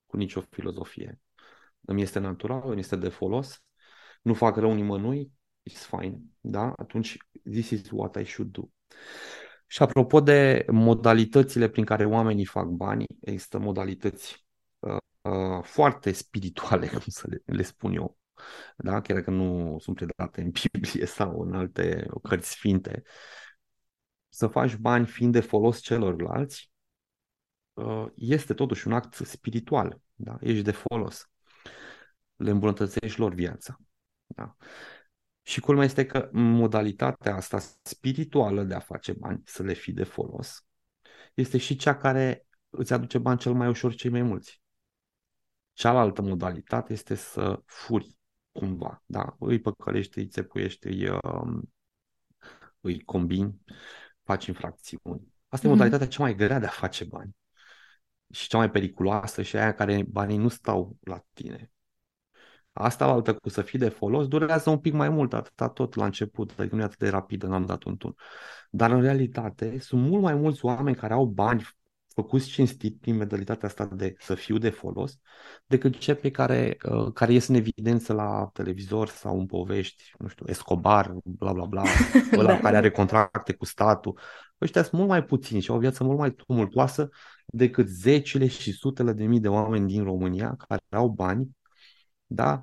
cu 0.06 0.16
nicio 0.16 0.40
filozofie. 0.40 1.20
Îmi 1.80 2.02
este 2.02 2.18
natural, 2.18 2.62
îmi 2.64 2.80
este 2.80 2.96
de 2.96 3.08
folos, 3.08 3.62
nu 4.22 4.34
fac 4.34 4.56
rău 4.56 4.74
nimănui, 4.74 5.32
it's 5.70 5.86
fine, 5.88 6.20
da? 6.40 6.72
Atunci, 6.76 7.16
this 7.50 7.70
is 7.70 7.90
what 7.90 8.16
I 8.16 8.24
should 8.24 8.50
do. 8.50 8.62
Și 9.66 9.82
apropo 9.82 10.20
de 10.20 10.64
modalitățile 10.70 11.68
prin 11.68 11.84
care 11.84 12.04
oamenii 12.04 12.44
fac 12.44 12.66
bani, 12.66 13.04
există 13.20 13.58
modalități 13.58 14.46
uh, 15.28 15.58
uh, 15.58 15.64
foarte 15.64 16.12
spirituale, 16.12 16.88
cum 16.92 17.00
să 17.06 17.26
le, 17.30 17.42
le 17.44 17.62
spun 17.62 17.92
eu, 17.94 18.18
da? 18.76 19.00
chiar 19.00 19.20
că 19.20 19.30
nu 19.30 19.78
sunt 19.80 19.96
predate 19.96 20.40
în 20.40 20.50
Biblie 20.72 21.06
sau 21.06 21.40
în 21.40 21.54
alte 21.54 22.06
cărți 22.22 22.50
sfinte, 22.50 23.02
să 24.28 24.46
faci 24.46 24.76
bani 24.76 25.06
fiind 25.06 25.32
de 25.32 25.40
folos 25.40 25.80
celorlalți, 25.80 26.70
uh, 27.72 28.06
este 28.14 28.54
totuși 28.54 28.86
un 28.86 28.92
act 28.92 29.14
spiritual, 29.14 30.00
da? 30.14 30.36
ești 30.40 30.62
de 30.62 30.72
folos, 30.72 31.30
le 32.36 32.50
îmbunătățești 32.50 33.20
lor 33.20 33.34
viața. 33.34 33.80
Da? 34.26 34.56
Și 35.42 35.60
culmea 35.60 35.84
este 35.84 36.06
că 36.06 36.28
modalitatea 36.32 37.34
asta 37.34 37.58
spirituală 37.82 38.62
de 38.62 38.74
a 38.74 38.78
face 38.78 39.12
bani, 39.12 39.42
să 39.44 39.62
le 39.62 39.72
fii 39.72 39.92
de 39.92 40.04
folos, 40.04 40.66
este 41.34 41.58
și 41.58 41.76
cea 41.76 41.96
care 41.96 42.46
îți 42.70 42.92
aduce 42.92 43.18
bani 43.18 43.38
cel 43.38 43.52
mai 43.52 43.68
ușor 43.68 43.94
cei 43.94 44.10
mai 44.10 44.22
mulți. 44.22 44.62
Cealaltă 45.78 46.22
modalitate 46.22 46.92
este 46.92 47.14
să 47.14 47.62
furi 47.64 48.16
cumva, 48.52 49.02
da? 49.06 49.36
Îi 49.38 49.60
păcălești, 49.60 50.18
îi 50.18 50.26
țepuiești, 50.26 50.86
îi, 50.86 51.08
uh, 51.08 51.62
îi 52.80 53.04
combini, 53.04 53.60
faci 54.22 54.46
infracțiuni. 54.46 55.32
Asta 55.48 55.66
mm-hmm. 55.66 55.70
e 55.70 55.72
modalitatea 55.72 56.06
cea 56.06 56.22
mai 56.22 56.34
grea 56.34 56.58
de 56.58 56.66
a 56.66 56.68
face 56.68 57.04
bani 57.04 57.36
și 58.30 58.48
cea 58.48 58.58
mai 58.58 58.70
periculoasă 58.70 59.42
și 59.42 59.56
aia 59.56 59.74
care 59.74 60.04
banii 60.08 60.36
nu 60.36 60.48
stau 60.48 60.96
la 61.00 61.24
tine. 61.32 61.70
Asta 62.72 63.06
la 63.06 63.12
altă 63.12 63.34
cu 63.34 63.48
să 63.48 63.62
fii 63.62 63.78
de 63.78 63.88
folos 63.88 64.28
durează 64.28 64.70
un 64.70 64.78
pic 64.78 64.92
mai 64.92 65.08
mult, 65.08 65.32
atâta 65.32 65.68
tot 65.68 65.94
la 65.94 66.04
început, 66.04 66.54
adică 66.58 66.74
nu 66.74 66.80
e 66.80 66.84
atât 66.84 66.98
de 66.98 67.08
rapidă, 67.08 67.46
n-am 67.46 67.66
dat 67.66 67.82
un 67.82 67.96
tun. 67.96 68.14
Dar 68.70 68.90
în 68.90 69.00
realitate 69.00 69.78
sunt 69.78 70.02
mult 70.02 70.22
mai 70.22 70.34
mulți 70.34 70.64
oameni 70.64 70.96
care 70.96 71.12
au 71.12 71.24
bani 71.24 71.66
făcuți 72.20 72.48
cinstit 72.48 73.00
prin 73.00 73.16
modalitatea 73.16 73.68
asta 73.68 73.84
de 73.84 74.14
să 74.18 74.34
fiu 74.34 74.58
de 74.58 74.70
folos, 74.70 75.18
decât 75.66 75.98
cei 75.98 76.14
pe 76.14 76.30
care, 76.30 76.76
uh, 76.90 77.12
care 77.12 77.32
ies 77.32 77.46
în 77.46 77.54
evidență 77.54 78.12
la 78.12 78.50
televizor 78.52 79.08
sau 79.08 79.38
în 79.38 79.46
povești, 79.46 80.12
nu 80.18 80.28
știu, 80.28 80.44
Escobar, 80.48 81.14
bla 81.24 81.52
bla 81.52 81.64
bla, 81.64 81.82
ăla 82.38 82.52
da. 82.52 82.58
care 82.58 82.76
are 82.76 82.90
contracte 82.90 83.52
cu 83.52 83.64
statul. 83.64 84.18
Ăștia 84.60 84.82
sunt 84.82 84.94
mult 84.94 85.08
mai 85.08 85.24
puțini 85.24 85.60
și 85.60 85.70
au 85.70 85.76
o 85.76 85.80
viață 85.80 86.04
mult 86.04 86.18
mai 86.18 86.30
tumultoasă 86.30 87.08
decât 87.46 87.88
zecile 87.88 88.46
și 88.46 88.72
sutele 88.72 89.12
de 89.12 89.24
mii 89.24 89.40
de 89.40 89.48
oameni 89.48 89.86
din 89.86 90.04
România 90.04 90.54
care 90.68 90.82
au 90.90 91.08
bani 91.08 91.56
da? 92.26 92.60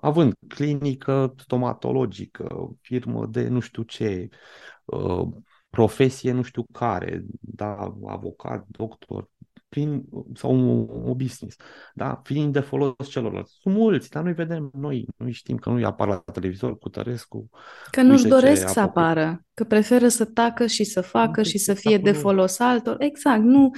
având 0.00 0.34
clinică 0.48 1.34
stomatologică, 1.38 2.76
firmă 2.80 3.26
de 3.26 3.48
nu 3.48 3.60
știu 3.60 3.82
ce, 3.82 4.28
uh, 4.84 5.28
profesie 5.76 6.32
nu 6.32 6.42
știu 6.42 6.64
care, 6.72 7.24
da, 7.40 7.94
avocat, 8.06 8.64
doctor, 8.68 9.28
prin, 9.68 10.04
sau 10.34 10.52
un, 10.52 10.88
un 10.88 11.16
business, 11.16 11.56
da, 11.94 12.20
fiind 12.24 12.52
de 12.52 12.60
folos 12.60 13.08
celorlalți. 13.08 13.56
Sunt 13.60 13.74
mulți, 13.74 14.10
dar 14.10 14.22
noi 14.22 14.32
vedem, 14.32 14.70
noi, 14.72 15.06
noi 15.16 15.32
știm 15.32 15.56
că 15.56 15.70
nu-i 15.70 15.84
apar 15.84 16.08
la 16.08 16.22
televizor 16.32 16.78
cu 16.78 16.88
Tărescu. 16.88 17.50
Că 17.90 18.02
nu-și 18.02 18.26
doresc 18.26 18.68
să 18.68 18.80
apară, 18.80 19.44
că 19.54 19.64
preferă 19.64 20.08
să 20.08 20.24
tacă 20.24 20.66
și 20.66 20.84
să 20.84 21.00
facă 21.00 21.42
și 21.42 21.58
să 21.58 21.74
fie 21.74 21.98
de 21.98 22.12
folos 22.12 22.58
altor. 22.58 22.96
Exact, 22.98 23.42
nu, 23.42 23.70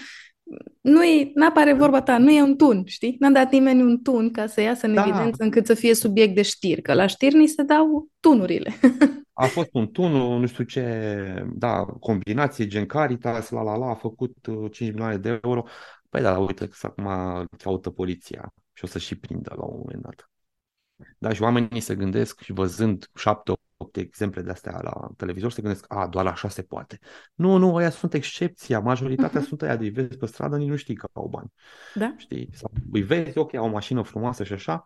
nu 0.81 1.05
e, 1.05 1.31
n-apare 1.35 1.73
vorba 1.73 2.03
ta, 2.03 2.19
nu 2.19 2.31
e 2.31 2.43
un 2.43 2.57
tun, 2.57 2.83
știi? 2.87 3.17
N-a 3.19 3.31
dat 3.31 3.53
nimeni 3.53 3.83
un 3.83 4.03
tun 4.03 4.31
ca 4.31 4.47
să 4.47 4.61
iasă 4.61 4.87
în 4.87 4.95
da. 4.95 5.03
evidență 5.07 5.43
încât 5.43 5.67
să 5.67 5.75
fie 5.75 5.95
subiect 5.95 6.35
de 6.35 6.43
știri, 6.43 6.83
că 6.83 6.95
la 6.95 7.07
știri 7.07 7.37
ni 7.37 7.47
se 7.47 7.63
dau 7.63 8.09
tunurile. 8.21 8.73
a 9.33 9.47
fost 9.47 9.69
un 9.73 9.91
tun, 9.91 10.13
nu 10.13 10.47
știu 10.47 10.65
ce, 10.65 11.45
da, 11.55 11.85
combinație, 11.85 12.67
gen 12.67 12.87
Caritas, 12.87 13.51
la 13.51 13.63
la 13.63 13.77
la, 13.77 13.87
a 13.87 13.95
făcut 13.95 14.37
5 14.43 14.81
uh, 14.81 14.89
milioane 14.89 15.17
de 15.17 15.41
euro. 15.43 15.65
Păi 16.09 16.21
da, 16.21 16.39
uite 16.39 16.69
că 16.69 16.75
acum 16.81 17.05
caută 17.57 17.91
poliția 17.91 18.55
și 18.73 18.85
o 18.85 18.87
să 18.87 18.99
și 18.99 19.19
prindă 19.19 19.55
la 19.57 19.65
un 19.65 19.77
moment 19.79 20.03
dat. 20.03 20.31
Da, 21.19 21.33
și 21.33 21.43
oamenii 21.43 21.81
se 21.81 21.95
gândesc 21.95 22.41
și 22.41 22.53
văzând 22.53 23.11
șapte, 23.15 23.53
opt 23.79 23.97
exemple 23.97 24.43
de 24.43 24.51
astea 24.51 24.81
la 24.83 25.09
televizor, 25.17 25.53
se 25.53 25.63
gândesc, 25.63 25.85
a, 25.89 26.07
doar 26.07 26.27
așa 26.27 26.49
se 26.49 26.63
poate. 26.63 26.99
Nu, 27.35 27.57
nu, 27.57 27.77
aia 27.77 27.91
sunt 27.91 28.15
excepția, 28.15 28.81
majoritatea 28.81 29.41
uh-huh. 29.41 29.47
sunt 29.47 29.63
aia 29.63 29.77
de 29.77 29.89
vezi 29.89 30.17
pe 30.17 30.27
stradă, 30.27 30.57
nici 30.57 30.69
nu 30.69 30.77
știi 30.77 30.95
că 30.95 31.09
au 31.13 31.29
bani. 31.29 31.53
Da. 31.95 32.15
Știi? 32.17 32.49
Sau 32.53 32.73
îi 32.93 33.03
vezi, 33.03 33.39
ok, 33.39 33.55
au 33.55 33.65
o 33.65 33.71
mașină 33.71 34.03
frumoasă 34.03 34.45
și 34.45 34.53
așa, 34.53 34.83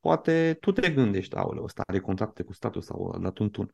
poate 0.00 0.56
tu 0.60 0.72
te 0.72 0.90
gândești, 0.90 1.36
aoleu, 1.36 1.64
ăsta 1.64 1.82
are 1.86 2.00
contracte 2.00 2.42
cu 2.42 2.52
statul 2.52 2.82
sau 2.82 3.10
la 3.12 3.18
dat 3.18 3.38
un 3.38 3.50
tun. 3.50 3.72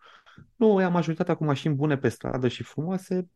Nu, 0.57 0.80
ea 0.80 0.88
majoritatea 0.88 1.36
cu 1.36 1.44
mașini 1.44 1.74
bune 1.74 1.99
pe 1.99 2.09
stradă 2.09 2.49
și 2.49 2.62
frumoase 2.62 3.28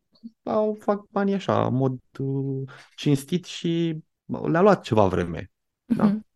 au, 0.43 0.77
fac 0.81 1.05
banii 1.11 1.35
așa, 1.35 1.67
în 1.67 1.75
mod 1.75 1.99
uh, 2.19 2.71
cinstit 2.97 3.45
și 3.45 3.99
le-a 4.25 4.61
luat 4.61 4.83
ceva 4.83 5.07
vreme. 5.07 5.43
Uh-huh. 5.43 5.97
Da? 5.97 6.05
Mhm. 6.05 6.27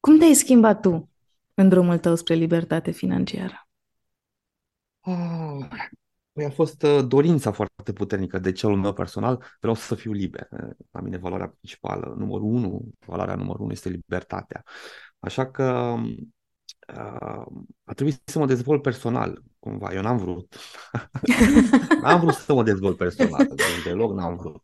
Cum 0.00 0.18
te-ai 0.18 0.34
schimbat 0.34 0.80
tu 0.80 1.13
în 1.54 1.68
drumul 1.68 1.98
tău 1.98 2.14
spre 2.14 2.34
libertate 2.34 2.90
financiară? 2.90 3.68
Oh, 5.00 5.66
păi 6.32 6.44
a 6.44 6.50
fost 6.50 6.82
uh, 6.82 7.04
dorința 7.06 7.52
foarte 7.52 7.92
puternică 7.92 8.38
de 8.38 8.52
celul 8.52 8.76
meu 8.76 8.92
personal. 8.92 9.44
Vreau 9.60 9.74
să 9.74 9.94
fiu 9.94 10.12
liber. 10.12 10.48
La 10.90 11.00
mine 11.00 11.16
valoarea 11.16 11.48
principală, 11.48 12.14
numărul 12.18 12.46
unu, 12.46 12.88
valoarea 13.06 13.34
numărul 13.34 13.62
unu 13.62 13.72
este 13.72 13.88
libertatea. 13.88 14.62
Așa 15.18 15.50
că 15.50 15.94
uh, 16.94 17.46
a 17.84 17.92
trebuit 17.94 18.20
să 18.24 18.38
mă 18.38 18.46
dezvolt 18.46 18.82
personal, 18.82 19.42
cumva. 19.58 19.92
Eu 19.92 20.02
n-am 20.02 20.16
vrut. 20.16 20.56
n-am 22.02 22.20
vrut 22.20 22.34
să 22.34 22.54
mă 22.54 22.62
dezvolt 22.62 22.96
personal, 22.96 23.48
deloc 23.84 24.14
n-am 24.14 24.36
vrut. 24.36 24.62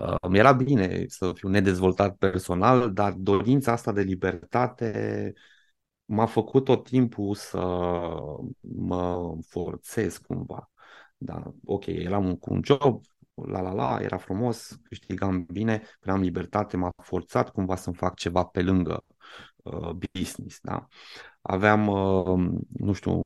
Uh, 0.00 0.28
mi 0.28 0.38
era 0.38 0.52
bine 0.52 1.04
să 1.08 1.32
fiu 1.34 1.48
nedezvoltat 1.48 2.16
personal, 2.16 2.92
dar 2.92 3.12
dorința 3.12 3.72
asta 3.72 3.92
de 3.92 4.02
libertate 4.02 5.32
m-a 6.06 6.26
făcut 6.26 6.64
tot 6.64 6.84
timpul 6.84 7.34
să 7.34 7.58
mă 8.60 9.34
forțez 9.48 10.16
cumva. 10.18 10.70
Da, 11.16 11.52
ok, 11.64 11.86
eram 11.86 12.34
cu 12.36 12.52
un 12.52 12.60
job, 12.64 13.02
la 13.34 13.60
la 13.60 13.72
la, 13.72 13.98
era 14.00 14.16
frumos, 14.16 14.78
câștigam 14.82 15.44
bine, 15.44 15.82
cream 16.00 16.20
libertate, 16.20 16.76
m-a 16.76 16.92
forțat 17.02 17.50
cumva 17.50 17.76
să-mi 17.76 17.96
fac 17.96 18.14
ceva 18.14 18.44
pe 18.44 18.62
lângă 18.62 19.04
uh, 19.56 19.90
business, 20.12 20.58
da. 20.62 20.86
Aveam, 21.40 21.86
uh, 21.86 22.58
nu 22.68 22.92
știu, 22.92 23.20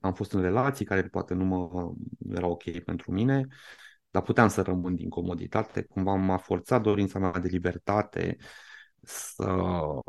am 0.00 0.14
fost 0.14 0.32
în 0.32 0.40
relații 0.40 0.84
care 0.84 1.02
poate 1.02 1.34
nu 1.34 1.44
mă 1.44 1.92
era 2.34 2.46
ok 2.46 2.78
pentru 2.84 3.12
mine, 3.12 3.46
dar 4.10 4.22
puteam 4.22 4.48
să 4.48 4.62
rămân 4.62 4.94
din 4.94 5.08
comoditate, 5.08 5.82
cumva 5.82 6.14
m-a 6.14 6.36
forțat 6.36 6.82
dorința 6.82 7.18
mea 7.18 7.30
de 7.30 7.48
libertate 7.48 8.36
să, 9.06 9.58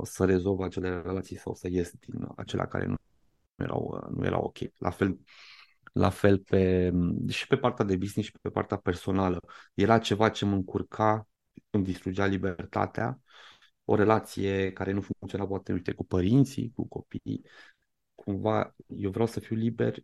să 0.03 0.25
rezolv 0.25 0.59
acele 0.59 1.01
relații 1.01 1.37
sau 1.37 1.53
să 1.53 1.67
ies 1.71 1.91
din 1.91 2.27
acelea 2.35 2.67
care 2.67 2.85
nu 2.85 2.95
erau, 3.55 4.07
nu 4.15 4.25
erau 4.25 4.41
ok. 4.43 4.57
La 4.77 4.89
fel, 4.89 5.19
la 5.93 6.09
fel 6.09 6.39
pe, 6.39 6.91
și 7.27 7.47
pe 7.47 7.57
partea 7.57 7.85
de 7.85 7.95
business 7.97 8.27
și 8.27 8.35
pe 8.41 8.49
partea 8.49 8.77
personală. 8.77 9.39
Era 9.73 9.99
ceva 9.99 10.29
ce 10.29 10.45
mă 10.45 10.55
încurca, 10.55 11.27
îmi 11.69 11.83
distrugea 11.83 12.25
libertatea, 12.25 13.19
o 13.85 13.95
relație 13.95 14.71
care 14.71 14.91
nu 14.91 15.01
funcționa 15.01 15.47
poate 15.47 15.73
uite, 15.73 15.93
cu 15.93 16.05
părinții, 16.05 16.71
cu 16.75 16.87
copiii. 16.87 17.41
Cumva 18.15 18.75
eu 18.87 19.09
vreau 19.11 19.27
să 19.27 19.39
fiu 19.39 19.55
liber 19.55 19.95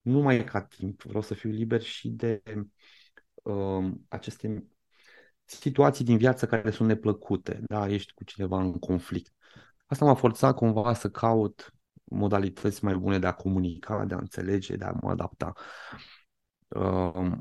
nu 0.00 0.20
mai 0.20 0.44
ca 0.44 0.62
timp, 0.62 1.02
vreau 1.02 1.22
să 1.22 1.34
fiu 1.34 1.50
liber 1.50 1.82
și 1.82 2.08
de 2.08 2.42
uh, 3.32 3.92
aceste 4.08 4.66
situații 5.46 6.04
din 6.04 6.16
viață 6.16 6.46
care 6.46 6.70
sunt 6.70 6.88
neplăcute, 6.88 7.60
da, 7.66 7.88
ești 7.88 8.12
cu 8.12 8.24
cineva 8.24 8.60
în 8.60 8.78
conflict. 8.78 9.32
Asta 9.86 10.04
m-a 10.04 10.14
forțat 10.14 10.54
cumva 10.54 10.94
să 10.94 11.10
caut 11.10 11.74
modalități 12.04 12.84
mai 12.84 12.94
bune 12.96 13.18
de 13.18 13.26
a 13.26 13.32
comunica, 13.32 14.04
de 14.04 14.14
a 14.14 14.18
înțelege, 14.18 14.76
de 14.76 14.84
a 14.84 14.92
mă 14.92 15.10
adapta. 15.10 15.52
Uh, 16.68 17.32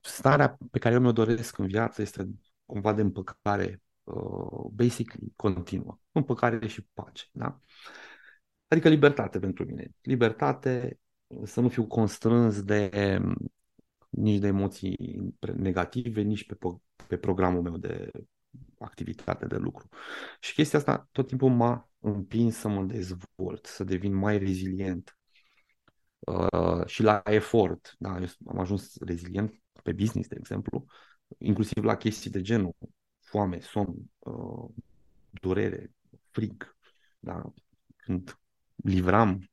starea 0.00 0.58
pe 0.70 0.78
care 0.78 0.94
eu 0.94 1.00
mi-o 1.00 1.12
doresc 1.12 1.58
în 1.58 1.66
viață 1.66 2.02
este 2.02 2.28
cumva 2.64 2.92
de 2.92 3.00
împăcare, 3.00 3.82
uh, 4.04 4.70
basically, 4.72 5.32
continuă. 5.36 5.98
Împăcare 6.12 6.66
și 6.66 6.86
pace, 6.94 7.24
da? 7.32 7.60
Adică 8.68 8.88
libertate 8.88 9.38
pentru 9.38 9.64
mine. 9.64 9.90
Libertate, 10.00 10.98
să 11.44 11.60
nu 11.60 11.68
fiu 11.68 11.86
constrâns 11.86 12.62
de 12.62 13.18
nici 14.10 14.38
de 14.38 14.46
emoții 14.46 14.96
negative, 15.56 16.20
nici 16.20 16.46
pe, 16.46 16.56
pe 17.06 17.16
programul 17.16 17.62
meu 17.62 17.76
de 17.76 18.10
activitate 18.78 19.46
de 19.46 19.56
lucru. 19.56 19.88
Și 20.40 20.54
chestia 20.54 20.78
asta 20.78 21.08
tot 21.12 21.26
timpul 21.26 21.50
m-a 21.50 21.90
împins 21.98 22.56
să 22.56 22.68
mă 22.68 22.82
dezvolt, 22.82 23.66
să 23.66 23.84
devin 23.84 24.14
mai 24.14 24.38
rezilient 24.38 25.18
uh, 26.18 26.86
și 26.86 27.02
la 27.02 27.22
efort. 27.24 27.94
Da? 27.98 28.18
Eu 28.20 28.26
am 28.46 28.58
ajuns 28.58 28.98
rezilient 28.98 29.62
pe 29.82 29.92
business, 29.92 30.28
de 30.28 30.36
exemplu, 30.38 30.84
inclusiv 31.38 31.84
la 31.84 31.96
chestii 31.96 32.30
de 32.30 32.40
genul 32.40 32.74
foame, 33.20 33.60
somn, 33.60 34.10
uh, 34.18 34.68
durere, 35.30 35.92
frig. 36.30 36.76
Da? 37.18 37.52
Când 37.96 38.38
livram 38.74 39.50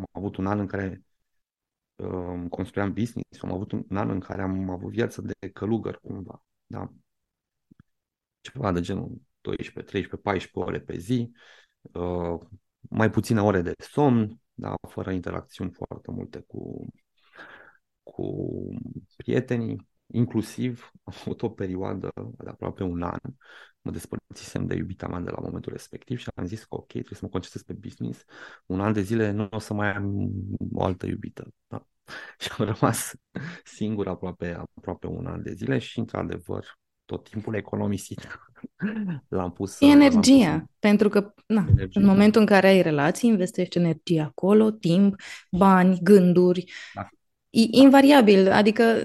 Am 0.00 0.06
avut 0.12 0.36
un 0.36 0.46
an 0.46 0.58
în 0.58 0.66
care 0.66 1.02
uh, 2.00 2.48
construiam 2.50 2.92
business, 2.92 3.42
am 3.42 3.52
avut 3.52 3.72
un 3.72 3.96
an 3.96 4.10
în 4.10 4.20
care 4.20 4.42
am 4.42 4.70
avut 4.70 4.90
viață 4.90 5.22
de 5.22 5.48
călugăr 5.48 6.00
cumva, 6.02 6.44
da? 6.66 6.92
Ceva 8.40 8.72
de 8.72 8.80
genul 8.80 9.20
12, 9.40 9.90
13, 9.90 10.16
14 10.16 10.70
ore 10.70 10.80
pe 10.80 10.98
zi, 10.98 11.30
uh, 11.80 12.40
mai 12.80 13.10
puține 13.10 13.42
ore 13.42 13.62
de 13.62 13.74
somn, 13.78 14.40
da? 14.54 14.74
fără 14.88 15.10
interacțiuni 15.10 15.70
foarte 15.70 16.10
multe 16.10 16.40
cu, 16.46 16.86
cu 18.02 18.48
prietenii, 19.16 19.88
inclusiv 20.12 20.90
am 21.02 21.14
avut 21.20 21.42
o 21.42 21.48
perioadă 21.48 22.10
de 22.38 22.48
aproape 22.48 22.82
un 22.82 23.02
an, 23.02 23.18
mă 23.80 23.90
despărțisem 23.90 24.66
de 24.66 24.74
iubita 24.74 25.08
mea 25.08 25.20
de 25.20 25.30
la 25.30 25.38
momentul 25.40 25.72
respectiv 25.72 26.18
și 26.18 26.28
am 26.34 26.46
zis 26.46 26.64
că 26.64 26.74
ok, 26.74 26.86
trebuie 26.86 27.18
să 27.18 27.20
mă 27.22 27.28
concentrez 27.28 27.62
pe 27.62 27.72
business, 27.72 28.24
un 28.66 28.80
an 28.80 28.92
de 28.92 29.00
zile 29.00 29.30
nu 29.30 29.48
o 29.50 29.58
să 29.58 29.74
mai 29.74 29.92
am 29.92 30.30
o 30.72 30.82
altă 30.84 31.06
iubită. 31.06 31.48
Da? 31.66 31.86
Și 32.38 32.50
am 32.58 32.66
rămas 32.66 33.12
singur 33.64 34.08
aproape, 34.08 34.64
aproape 34.76 35.06
un 35.06 35.26
an 35.26 35.42
de 35.42 35.52
zile 35.52 35.78
și 35.78 35.98
într-adevăr 35.98 36.78
tot 37.04 37.28
timpul 37.28 37.54
economisit 37.54 38.40
l-am 39.28 39.52
pus. 39.52 39.80
E 39.80 39.86
energia, 39.86 40.48
l-am 40.48 40.58
pus 40.58 40.68
pentru 40.78 41.08
că 41.08 41.34
na, 41.46 41.66
energia. 41.70 42.00
în 42.00 42.06
momentul 42.06 42.40
în 42.40 42.46
care 42.46 42.66
ai 42.66 42.82
relații, 42.82 43.28
investești 43.28 43.78
energie 43.78 44.20
acolo, 44.20 44.70
timp, 44.70 45.14
bani, 45.50 45.98
gânduri. 46.02 46.72
Da. 46.94 47.08
Invariabil, 47.50 48.50
adică, 48.50 49.02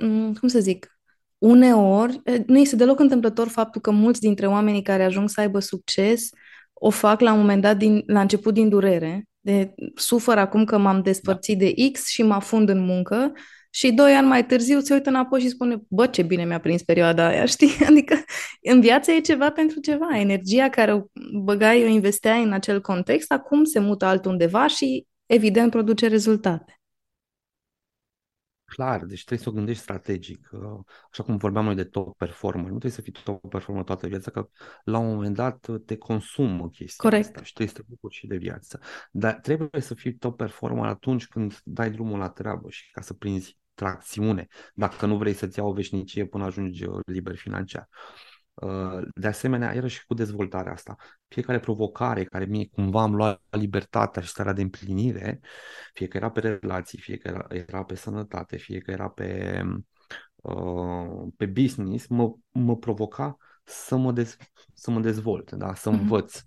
mm, 0.00 0.34
cum 0.34 0.48
să 0.48 0.60
zic, 0.60 0.98
uneori 1.38 2.22
nu 2.46 2.58
este 2.58 2.76
deloc 2.76 3.00
întâmplător 3.00 3.48
faptul 3.48 3.80
că 3.80 3.90
mulți 3.90 4.20
dintre 4.20 4.46
oamenii 4.46 4.82
care 4.82 5.04
ajung 5.04 5.28
să 5.28 5.40
aibă 5.40 5.58
succes 5.58 6.28
o 6.72 6.90
fac 6.90 7.20
la 7.20 7.32
un 7.32 7.38
moment 7.38 7.62
dat 7.62 7.76
din, 7.76 8.02
la 8.06 8.20
început 8.20 8.54
din 8.54 8.68
durere, 8.68 9.24
de 9.40 9.74
sufăr 9.94 10.38
acum 10.38 10.64
că 10.64 10.78
m-am 10.78 11.02
despărțit 11.02 11.58
da. 11.58 11.64
de 11.64 11.74
X 11.92 12.06
și 12.06 12.22
mă 12.22 12.34
afund 12.34 12.68
în 12.68 12.78
muncă 12.78 13.32
și 13.70 13.92
doi 13.92 14.12
ani 14.12 14.26
mai 14.26 14.46
târziu 14.46 14.80
se 14.80 14.94
uită 14.94 15.08
înapoi 15.08 15.40
și 15.40 15.48
spune, 15.48 15.82
bă, 15.88 16.06
ce 16.06 16.22
bine 16.22 16.44
mi-a 16.44 16.60
prins 16.60 16.82
perioada 16.82 17.26
aia, 17.26 17.44
știi? 17.54 17.70
Adică 17.86 18.24
în 18.62 18.80
viață 18.80 19.10
e 19.10 19.20
ceva 19.20 19.50
pentru 19.50 19.80
ceva. 19.80 20.18
Energia 20.18 20.68
care 20.68 20.92
o 20.92 21.00
băgai, 21.42 21.82
o 21.84 21.86
investeai 21.86 22.42
în 22.42 22.52
acel 22.52 22.80
context, 22.80 23.32
acum 23.32 23.64
se 23.64 23.78
mută 23.78 24.04
altundeva 24.04 24.66
și 24.66 25.06
evident 25.26 25.70
produce 25.70 26.08
rezultate 26.08 26.78
clar, 28.74 29.04
deci 29.04 29.24
trebuie 29.24 29.46
să 29.46 29.48
o 29.48 29.52
gândești 29.52 29.82
strategic. 29.82 30.50
Așa 31.10 31.22
cum 31.22 31.36
vorbeam 31.36 31.64
noi 31.64 31.74
de 31.74 31.84
top 31.84 32.16
performer, 32.16 32.62
nu 32.62 32.68
trebuie 32.78 32.90
să 32.90 33.00
fii 33.00 33.12
top 33.12 33.48
performer 33.48 33.84
toată 33.84 34.06
viața, 34.06 34.30
că 34.30 34.48
la 34.84 34.98
un 34.98 35.06
moment 35.06 35.34
dat 35.34 35.68
te 35.84 35.96
consumă 35.96 36.68
chestia 36.68 37.10
Corect. 37.10 37.28
asta 37.28 37.42
și 37.42 37.52
trebuie 37.52 37.74
să 37.76 37.82
te 37.82 37.88
bucuri 37.88 38.14
și 38.14 38.26
de 38.26 38.36
viață. 38.36 38.80
Dar 39.10 39.34
trebuie 39.34 39.80
să 39.80 39.94
fii 39.94 40.14
top 40.14 40.36
performer 40.36 40.84
atunci 40.84 41.26
când 41.26 41.60
dai 41.64 41.90
drumul 41.90 42.18
la 42.18 42.28
treabă 42.28 42.70
și 42.70 42.90
ca 42.90 43.00
să 43.00 43.14
prinzi 43.14 43.58
tracțiune, 43.74 44.46
dacă 44.74 45.06
nu 45.06 45.16
vrei 45.16 45.32
să-ți 45.32 45.58
iau 45.58 45.68
o 45.68 45.72
veșnicie 45.72 46.26
până 46.26 46.44
ajungi 46.44 46.84
uh, 46.84 47.00
liber 47.06 47.36
financiar. 47.36 47.88
Uh, 47.90 48.33
de 49.14 49.26
asemenea, 49.26 49.74
era 49.74 49.86
și 49.86 50.06
cu 50.06 50.14
dezvoltarea 50.14 50.72
asta. 50.72 50.96
Fiecare 51.28 51.58
provocare 51.58 52.24
care 52.24 52.44
mie 52.44 52.68
cumva 52.68 53.02
am 53.02 53.14
luat 53.14 53.42
libertatea 53.50 54.22
și 54.22 54.28
starea 54.28 54.52
de 54.52 54.62
împlinire, 54.62 55.40
fie 55.92 56.08
că 56.08 56.16
era 56.16 56.30
pe 56.30 56.40
relații, 56.40 56.98
fie 56.98 57.16
că 57.16 57.28
era, 57.28 57.46
era 57.48 57.84
pe 57.84 57.94
sănătate, 57.94 58.56
fie 58.56 58.78
că 58.78 58.90
era 58.90 59.08
pe, 59.08 59.60
uh, 60.36 61.32
pe 61.36 61.46
business, 61.46 62.06
mă, 62.06 62.34
mă 62.50 62.76
provoca 62.76 63.36
să 63.64 63.96
mă, 63.96 64.12
dez, 64.12 64.36
să 64.72 64.90
mă 64.90 65.00
dezvolt, 65.00 65.52
da? 65.52 65.74
să 65.74 65.90
mm-hmm. 65.90 66.00
învăț, 66.00 66.42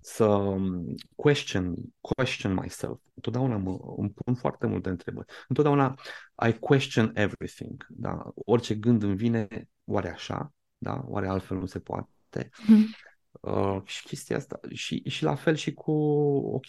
să 0.00 0.24
um, 0.24 0.94
question, 1.14 1.74
question 2.00 2.52
myself. 2.52 3.00
Întotdeauna 3.14 3.56
mă, 3.56 3.78
îmi 3.96 4.10
pun 4.10 4.34
foarte 4.34 4.66
multe 4.66 4.88
întrebări. 4.88 5.26
Întotdeauna 5.48 5.94
I 6.48 6.52
question 6.52 7.10
everything. 7.14 7.86
Da? 7.88 8.30
Orice 8.34 8.74
gând 8.74 9.02
îmi 9.02 9.16
vine, 9.16 9.48
oare 9.84 10.10
așa? 10.10 10.52
Da? 10.82 11.04
Oare 11.06 11.28
altfel 11.28 11.56
nu 11.56 11.66
se 11.66 11.78
poate? 11.78 12.50
Mm. 12.66 12.84
Uh, 13.40 13.82
și 13.84 14.04
chestia 14.04 14.36
asta, 14.36 14.60
și, 14.70 15.02
și 15.08 15.22
la 15.22 15.34
fel 15.34 15.54
și 15.54 15.74
cu, 15.74 15.92
ok, 16.54 16.66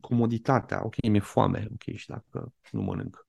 comoditatea, 0.00 0.84
ok, 0.84 0.94
mi-e 1.08 1.20
foame, 1.20 1.68
ok, 1.72 1.96
și 1.96 2.08
dacă 2.08 2.52
nu 2.70 2.82
mănânc, 2.82 3.26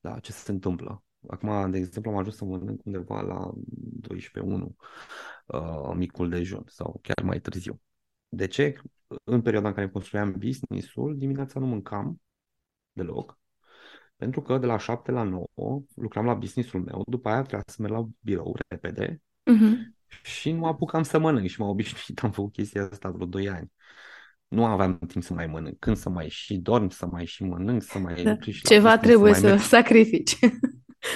da, 0.00 0.18
ce 0.18 0.32
se 0.32 0.52
întâmplă? 0.52 1.04
Acum, 1.28 1.70
de 1.70 1.78
exemplu, 1.78 2.10
am 2.10 2.16
ajuns 2.16 2.36
să 2.36 2.44
mănânc 2.44 2.84
undeva 2.84 3.20
la 3.20 3.52
12-1 4.00 4.74
uh, 5.46 5.92
micul 5.94 6.28
dejun 6.28 6.64
sau 6.66 6.98
chiar 7.02 7.24
mai 7.24 7.40
târziu. 7.40 7.80
De 8.28 8.46
ce? 8.46 8.74
În 9.24 9.42
perioada 9.42 9.68
în 9.68 9.74
care 9.74 9.88
construiam 9.88 10.32
business-ul, 10.38 11.18
dimineața 11.18 11.60
nu 11.60 11.66
mâncam 11.66 12.20
deloc, 12.92 13.38
pentru 14.16 14.42
că 14.42 14.58
de 14.58 14.66
la 14.66 14.78
7 14.78 15.10
la 15.10 15.22
9 15.22 15.82
lucram 15.94 16.24
la 16.24 16.34
business-ul 16.34 16.80
meu, 16.80 17.02
după 17.06 17.28
aia 17.28 17.40
trebuia 17.40 17.62
să 17.66 17.76
merg 17.82 17.92
la 17.92 18.08
birou 18.20 18.56
repede, 18.68 19.22
Uh-huh. 19.50 19.92
Și 20.22 20.52
nu 20.52 20.66
apucam 20.66 21.02
să 21.02 21.18
mănânc 21.18 21.48
și 21.48 21.60
m-am 21.60 21.68
obișnuit, 21.68 22.22
am 22.22 22.30
făcut 22.30 22.52
chestia 22.52 22.88
asta 22.92 23.10
vreo 23.10 23.26
2 23.26 23.48
ani. 23.48 23.72
Nu 24.48 24.64
aveam 24.64 24.98
timp 24.98 25.24
să 25.24 25.34
mai 25.34 25.46
mănânc. 25.46 25.78
Când 25.78 25.96
să 25.96 26.08
mai 26.08 26.28
și 26.28 26.56
dorm, 26.56 26.88
să 26.88 27.06
mai 27.06 27.26
și 27.26 27.44
mănânc, 27.44 27.82
să 27.82 27.98
mai... 27.98 28.22
Da. 28.22 28.36
Și 28.40 28.62
Ceva 28.62 28.98
trebuie 28.98 29.34
să, 29.34 29.56
să 29.56 29.66
sacrifici. 29.66 30.38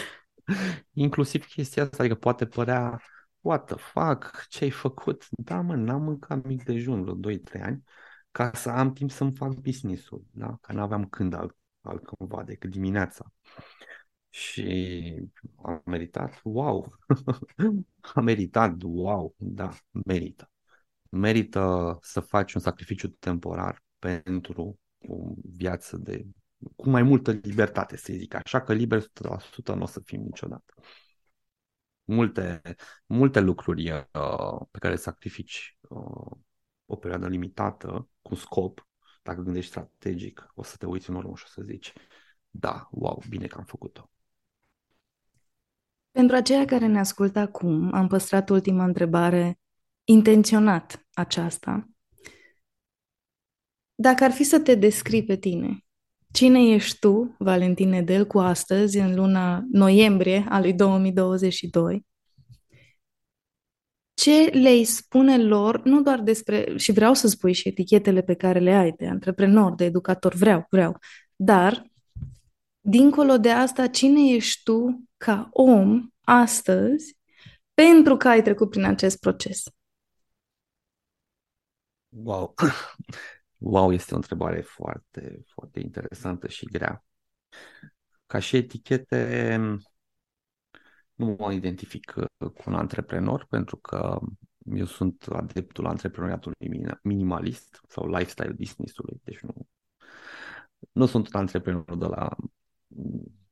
Inclusiv 0.93 1.47
chestia 1.47 1.83
asta, 1.83 1.97
adică 1.99 2.14
poate 2.14 2.47
părea 2.47 3.01
what 3.41 3.64
the 3.64 3.77
fuck, 3.77 4.47
ce 4.49 4.64
ai 4.64 4.70
făcut? 4.70 5.27
Da, 5.31 5.61
mă, 5.61 5.74
n-am 5.74 6.03
mâncat 6.03 6.47
mic 6.47 6.64
dejun 6.64 7.03
vreo 7.03 7.33
2-3 7.33 7.62
ani 7.62 7.83
ca 8.31 8.51
să 8.55 8.70
am 8.70 8.93
timp 8.93 9.11
să-mi 9.11 9.35
fac 9.37 9.55
business-ul, 9.55 10.24
da? 10.31 10.59
Că 10.61 10.72
n-aveam 10.72 11.05
când 11.05 11.35
alt, 11.35 11.57
altcumva 11.81 12.43
decât 12.43 12.70
dimineața 12.70 13.33
și 14.37 15.30
a 15.62 15.82
meritat, 15.84 16.41
wow, 16.43 16.97
a 18.14 18.20
meritat, 18.20 18.82
wow, 18.82 19.34
da, 19.39 19.76
merită. 20.05 20.51
Merită 21.09 21.99
să 22.03 22.20
faci 22.20 22.53
un 22.55 22.61
sacrificiu 22.61 23.09
temporar 23.09 23.82
pentru 23.99 24.78
o 25.09 25.32
viață 25.43 25.97
de 25.97 26.26
cu 26.76 26.89
mai 26.89 27.03
multă 27.03 27.30
libertate, 27.30 27.97
să 27.97 28.12
zic 28.12 28.34
așa, 28.34 28.62
că 28.62 28.72
liber 28.72 29.03
100% 29.03 29.05
nu 29.64 29.82
o 29.82 29.87
să 29.87 30.01
fim 30.01 30.22
niciodată. 30.22 30.74
Multe, 32.05 32.62
multe 33.07 33.41
lucruri 33.41 33.91
uh, 33.91 34.66
pe 34.70 34.78
care 34.78 34.93
le 34.93 35.01
sacrifici 35.01 35.78
uh, 35.80 36.37
o 36.87 36.97
perioadă 36.97 37.28
limitată, 37.28 38.09
cu 38.22 38.34
scop, 38.34 38.89
dacă 39.22 39.41
gândești 39.41 39.70
strategic, 39.70 40.47
o 40.55 40.62
să 40.62 40.76
te 40.76 40.87
uiți 40.87 41.11
în 41.11 41.16
urmă 41.16 41.37
și 41.37 41.45
o 41.47 41.49
să 41.49 41.62
zici, 41.62 41.93
da, 42.51 42.89
wow, 42.91 43.22
bine 43.28 43.47
că 43.47 43.59
am 43.59 43.64
făcut-o. 43.64 44.11
Pentru 46.17 46.37
aceia 46.37 46.64
care 46.64 46.87
ne 46.87 46.99
ascultă 46.99 47.39
acum, 47.39 47.95
am 47.95 48.07
păstrat 48.07 48.49
ultima 48.49 48.85
întrebare 48.85 49.59
intenționat 50.05 51.07
aceasta. 51.12 51.89
Dacă 53.95 54.25
ar 54.25 54.31
fi 54.31 54.43
să 54.43 54.61
te 54.61 54.75
descrii 54.75 55.25
pe 55.25 55.37
tine, 55.37 55.79
cine 56.33 56.75
ești 56.75 56.99
tu, 56.99 57.35
Valentin 57.39 57.89
Nedel, 57.89 58.27
cu 58.27 58.39
astăzi, 58.39 58.99
în 58.99 59.14
luna 59.14 59.64
noiembrie 59.73 60.47
a 60.49 60.61
lui 60.61 60.73
2022? 60.73 62.07
Ce 64.14 64.45
le-ai 64.45 64.85
spune 64.85 65.43
lor, 65.43 65.83
nu 65.83 66.03
doar 66.03 66.21
despre, 66.21 66.77
și 66.77 66.93
vreau 66.93 67.14
să 67.14 67.29
spui 67.29 67.53
și 67.53 67.69
etichetele 67.69 68.23
pe 68.23 68.35
care 68.35 68.59
le 68.59 68.73
ai 68.73 68.93
de 68.93 69.07
antreprenor, 69.07 69.75
de 69.75 69.85
educator, 69.85 70.35
vreau, 70.35 70.67
vreau, 70.71 70.99
dar, 71.37 71.91
dincolo 72.89 73.37
de 73.37 73.51
asta, 73.51 73.87
cine 73.87 74.34
ești 74.34 74.62
tu 74.62 75.01
ca 75.16 75.49
om 75.53 76.09
astăzi 76.20 77.16
pentru 77.74 78.16
că 78.16 78.28
ai 78.28 78.43
trecut 78.43 78.70
prin 78.70 78.84
acest 78.84 79.20
proces? 79.20 79.62
Wow. 82.09 82.55
Wow, 83.59 83.93
este 83.93 84.12
o 84.12 84.16
întrebare 84.16 84.61
foarte, 84.61 85.45
foarte 85.47 85.80
interesantă 85.80 86.49
și 86.49 86.64
grea. 86.64 87.05
Ca 88.26 88.39
și 88.39 88.57
etichete, 88.57 89.57
nu 91.14 91.37
mă 91.39 91.53
identific 91.53 92.12
cu 92.39 92.62
un 92.66 92.74
antreprenor 92.74 93.47
pentru 93.49 93.76
că 93.76 94.18
eu 94.59 94.84
sunt 94.84 95.26
adeptul 95.30 95.87
antreprenoriatului 95.87 96.57
minimalist 97.03 97.80
sau 97.89 98.09
lifestyle 98.09 98.53
business-ului, 98.53 99.20
deci 99.24 99.41
nu, 99.41 99.55
nu 100.93 101.07
sunt 101.07 101.26
un 101.34 101.41
antreprenor 101.41 101.97
de 101.97 102.07
la 102.07 102.37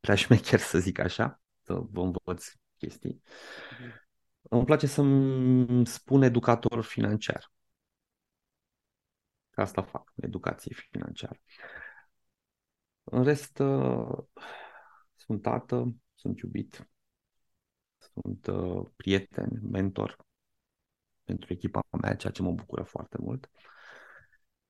prea 0.00 0.14
șmecher, 0.14 0.58
să 0.58 0.78
zic 0.78 0.98
așa, 0.98 1.40
să 1.62 1.74
vă 1.74 2.00
învăț 2.00 2.52
chestii. 2.76 3.22
Îmi 4.42 4.64
place 4.64 4.86
să-mi 4.86 5.86
spun 5.86 6.22
educator 6.22 6.82
financiar. 6.82 7.52
Asta 9.54 9.82
fac, 9.82 10.12
educație 10.16 10.74
financiară. 10.90 11.40
În 13.04 13.24
rest, 13.24 13.58
uh, 13.58 14.18
sunt 15.16 15.42
tată, 15.42 15.94
sunt 16.14 16.38
iubit, 16.38 16.88
sunt 17.98 18.46
uh, 18.46 18.86
prieten, 18.96 19.60
mentor 19.62 20.24
pentru 21.24 21.52
echipa 21.52 21.82
mea, 22.00 22.16
ceea 22.16 22.32
ce 22.32 22.42
mă 22.42 22.52
bucură 22.52 22.82
foarte 22.82 23.16
mult. 23.20 23.50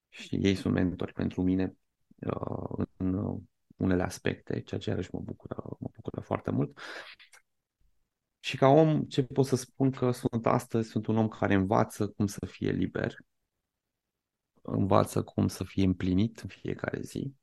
Și 0.09 0.39
ei 0.43 0.55
sunt 0.55 0.75
mentori 0.75 1.13
pentru 1.13 1.43
mine 1.43 1.77
uh, 2.19 2.87
în 2.97 3.41
unele 3.77 4.03
aspecte, 4.03 4.61
ceea 4.61 4.81
ce 4.81 4.91
iarăși 4.91 5.15
mă 5.15 5.21
bucură, 5.21 5.57
mă 5.79 5.89
bucură 5.95 6.21
foarte 6.21 6.51
mult. 6.51 6.79
Și 8.41 8.57
ca 8.57 8.69
om, 8.69 9.03
ce 9.05 9.23
pot 9.23 9.47
să 9.47 9.57
spun 9.57 9.91
că 9.91 10.11
sunt 10.11 10.47
astăzi, 10.47 10.89
sunt 10.89 11.07
un 11.07 11.17
om 11.17 11.29
care 11.29 11.55
învață 11.55 12.09
cum 12.09 12.27
să 12.27 12.47
fie 12.47 12.71
liber, 12.71 13.17
învață 14.63 15.23
cum 15.23 15.49
să 15.49 15.65
fie 15.65 15.85
împlinit 15.85 16.39
în 16.39 16.49
fiecare 16.49 17.01
zi, 17.01 17.35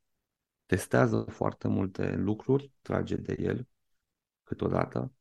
testează 0.65 1.25
foarte 1.29 1.67
multe 1.67 2.15
lucruri, 2.15 2.71
trage 2.81 3.15
de 3.15 3.35
el 3.39 3.67
câteodată 4.43 5.11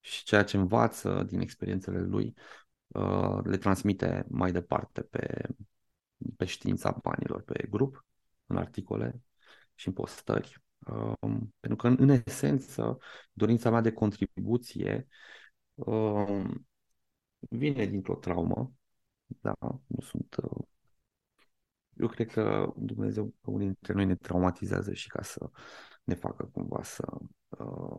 și 0.00 0.24
ceea 0.24 0.44
ce 0.44 0.56
învață 0.56 1.22
din 1.22 1.40
experiențele 1.40 2.00
lui 2.00 2.34
uh, 2.86 3.38
le 3.42 3.56
transmite 3.56 4.26
mai 4.28 4.52
departe 4.52 5.02
pe, 5.02 5.48
pe 6.36 6.44
știința 6.44 6.90
banilor, 7.02 7.42
pe 7.42 7.66
grup, 7.70 8.04
în 8.46 8.56
articole 8.56 9.20
și 9.82 9.88
în 9.88 9.94
postări. 9.94 10.62
Um, 10.86 11.54
pentru 11.60 11.76
că, 11.76 11.86
în, 11.86 11.96
în 11.98 12.08
esență, 12.08 12.98
dorința 13.32 13.70
mea 13.70 13.80
de 13.80 13.92
contribuție 13.92 15.08
um, 15.74 16.66
vine 17.38 17.86
dintr-o 17.86 18.14
traumă. 18.14 18.72
Da, 19.26 19.54
nu 19.86 20.00
sunt. 20.00 20.36
Uh, 20.42 20.66
eu 21.92 22.08
cred 22.08 22.30
că 22.30 22.72
Dumnezeu 22.76 23.34
pe 23.40 23.50
unii 23.50 23.66
dintre 23.66 23.92
noi 23.92 24.04
ne 24.04 24.16
traumatizează 24.16 24.92
și 24.92 25.08
ca 25.08 25.22
să 25.22 25.50
ne 26.04 26.14
facă 26.14 26.44
cumva 26.52 26.82
să 26.82 27.04
uh, 27.48 27.96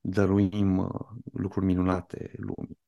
dăruim 0.00 0.78
uh, 0.78 1.08
lucruri 1.32 1.66
minunate 1.66 2.32
lumii. 2.36 2.78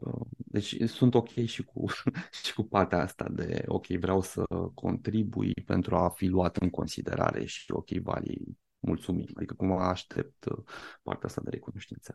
Uh, 0.00 0.26
deci 0.30 0.82
sunt 0.82 1.14
ok 1.14 1.28
și 1.28 1.62
cu, 1.62 1.84
și 2.44 2.54
cu 2.54 2.62
partea 2.62 3.02
asta 3.02 3.28
de 3.28 3.64
ok, 3.66 3.86
vreau 3.86 4.20
să 4.20 4.44
contribui 4.74 5.54
pentru 5.54 5.96
a 5.96 6.08
fi 6.08 6.26
luat 6.26 6.56
în 6.56 6.70
considerare 6.70 7.44
și 7.44 7.72
ok, 7.72 7.88
Vali, 7.88 8.58
mulțumim. 8.78 9.28
Adică 9.34 9.54
cumva 9.54 9.88
aștept 9.88 10.44
uh, 10.44 10.64
partea 11.02 11.28
asta 11.28 11.40
de 11.44 11.50
recunoștință. 11.50 12.14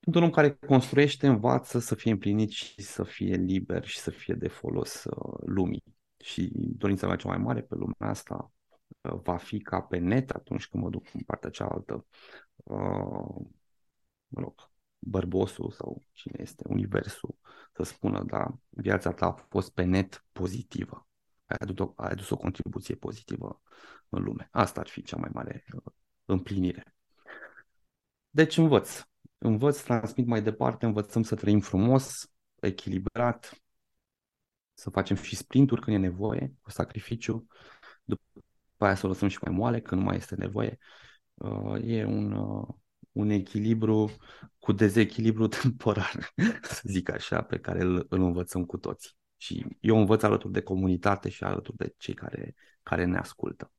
Sunt 0.00 0.14
un 0.14 0.22
om 0.22 0.30
care 0.30 0.58
construiește, 0.66 1.26
învață 1.26 1.78
să 1.78 1.94
fie 1.94 2.10
împlinit 2.10 2.50
și 2.50 2.82
să 2.82 3.02
fie 3.02 3.34
liber 3.34 3.84
și 3.84 3.98
să 3.98 4.10
fie 4.10 4.34
de 4.34 4.48
folos 4.48 5.04
uh, 5.04 5.38
lumii. 5.46 5.84
Și 6.16 6.50
dorința 6.54 7.06
mea 7.06 7.16
cea 7.16 7.28
mai 7.28 7.38
mare 7.38 7.62
pe 7.62 7.74
lumea 7.74 8.10
asta 8.10 8.52
va 9.00 9.36
fi 9.36 9.58
ca 9.58 9.80
pe 9.80 9.98
net 9.98 10.30
atunci 10.30 10.68
când 10.68 10.82
mă 10.82 10.90
duc 10.90 11.06
în 11.12 11.20
partea 11.20 11.50
cealaltă, 11.50 12.06
mă 14.28 14.40
rog, 14.40 14.70
bărbosul 14.98 15.70
sau 15.70 16.04
cine 16.12 16.36
este, 16.40 16.64
universul, 16.68 17.36
să 17.72 17.82
spună, 17.82 18.22
da, 18.22 18.58
viața 18.68 19.12
ta 19.12 19.26
a 19.26 19.46
fost 19.48 19.72
pe 19.72 19.82
net 19.82 20.24
pozitivă. 20.32 21.06
Ai 21.46 21.56
adus 21.60 21.78
o, 21.78 21.92
ai 21.96 22.10
adus 22.10 22.30
o 22.30 22.36
contribuție 22.36 22.94
pozitivă 22.94 23.62
în 24.08 24.22
lume. 24.22 24.48
Asta 24.50 24.80
ar 24.80 24.88
fi 24.88 25.02
cea 25.02 25.16
mai 25.16 25.30
mare 25.32 25.64
uh, 25.74 25.92
împlinire. 26.24 26.94
Deci 28.30 28.56
învăț. 28.56 29.02
Învăț, 29.38 29.80
transmit 29.82 30.26
mai 30.26 30.42
departe, 30.42 30.86
învățăm 30.86 31.22
să 31.22 31.34
trăim 31.34 31.60
frumos, 31.60 32.30
echilibrat, 32.60 33.62
să 34.74 34.90
facem 34.90 35.16
și 35.16 35.36
sprinturi 35.36 35.80
când 35.80 35.96
e 35.96 36.00
nevoie, 36.00 36.54
cu 36.60 36.70
sacrificiu, 36.70 37.46
după 38.04 38.22
aia 38.78 38.94
să 38.94 39.06
o 39.06 39.08
lăsăm 39.08 39.28
și 39.28 39.38
mai 39.40 39.54
moale 39.54 39.80
când 39.80 40.00
nu 40.00 40.06
mai 40.06 40.16
este 40.16 40.34
nevoie. 40.34 40.78
Uh, 41.34 41.82
e 41.82 42.04
un, 42.04 42.32
uh, 42.32 42.68
un 43.18 43.30
echilibru 43.30 44.10
cu 44.58 44.72
dezechilibru 44.72 45.46
temporar, 45.62 46.32
să 46.62 46.82
zic 46.84 47.10
așa, 47.10 47.42
pe 47.42 47.58
care 47.58 47.82
îl, 47.82 48.06
îl 48.08 48.22
învățăm 48.22 48.64
cu 48.64 48.76
toții. 48.76 49.10
Și 49.36 49.66
eu 49.80 49.98
învăț 49.98 50.22
alături 50.22 50.52
de 50.52 50.62
comunitate 50.62 51.28
și 51.28 51.44
alături 51.44 51.76
de 51.76 51.94
cei 51.96 52.14
care, 52.14 52.54
care 52.82 53.04
ne 53.04 53.18
ascultă. 53.18 53.72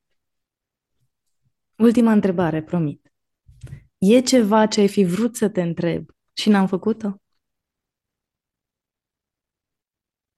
Ultima 1.76 2.12
întrebare, 2.12 2.62
promit. 2.62 3.12
E 3.98 4.20
ceva 4.20 4.66
ce 4.66 4.80
ai 4.80 4.88
fi 4.88 5.04
vrut 5.04 5.36
să 5.36 5.48
te 5.48 5.62
întreb 5.62 6.10
și 6.32 6.48
n-am 6.48 6.66
făcut-o? 6.66 7.14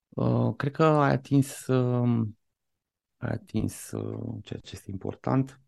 Uh, 0.09 0.55
cred 0.57 0.73
că 0.73 0.85
ai 0.85 1.13
atins, 1.13 1.67
uh, 1.67 2.27
ai 3.17 3.31
atins 3.31 3.91
uh, 3.91 4.43
ceea 4.43 4.61
ce 4.61 4.71
este 4.73 4.91
important. 4.91 5.61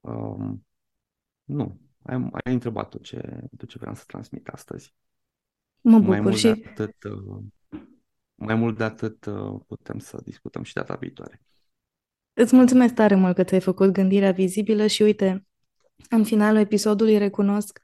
Uh, 0.00 0.58
nu, 1.50 1.80
ai, 2.02 2.28
ai 2.44 2.52
întrebat 2.52 2.88
tot 2.88 3.02
ce, 3.02 3.48
tot 3.56 3.68
ce 3.68 3.78
vreau 3.78 3.94
să 3.94 4.04
transmit 4.06 4.48
astăzi. 4.48 4.94
Mă 5.80 5.98
bucur 5.98 6.08
mai 6.08 6.20
mult 6.20 6.36
și... 6.36 6.52
De 6.52 6.64
atât, 6.68 7.02
uh, 7.02 7.42
mai 8.34 8.54
mult 8.54 8.76
de 8.76 8.84
atât 8.84 9.24
uh, 9.24 9.60
putem 9.66 9.98
să 9.98 10.20
discutăm 10.24 10.62
și 10.62 10.74
data 10.74 10.94
viitoare. 10.94 11.42
Îți 12.32 12.54
mulțumesc 12.54 12.94
tare 12.94 13.14
mult 13.14 13.34
că 13.34 13.44
ți-ai 13.44 13.60
făcut 13.60 13.90
gândirea 13.90 14.32
vizibilă 14.32 14.86
și 14.86 15.02
uite, 15.02 15.46
în 16.08 16.24
finalul 16.24 16.60
episodului 16.60 17.18
recunosc 17.18 17.80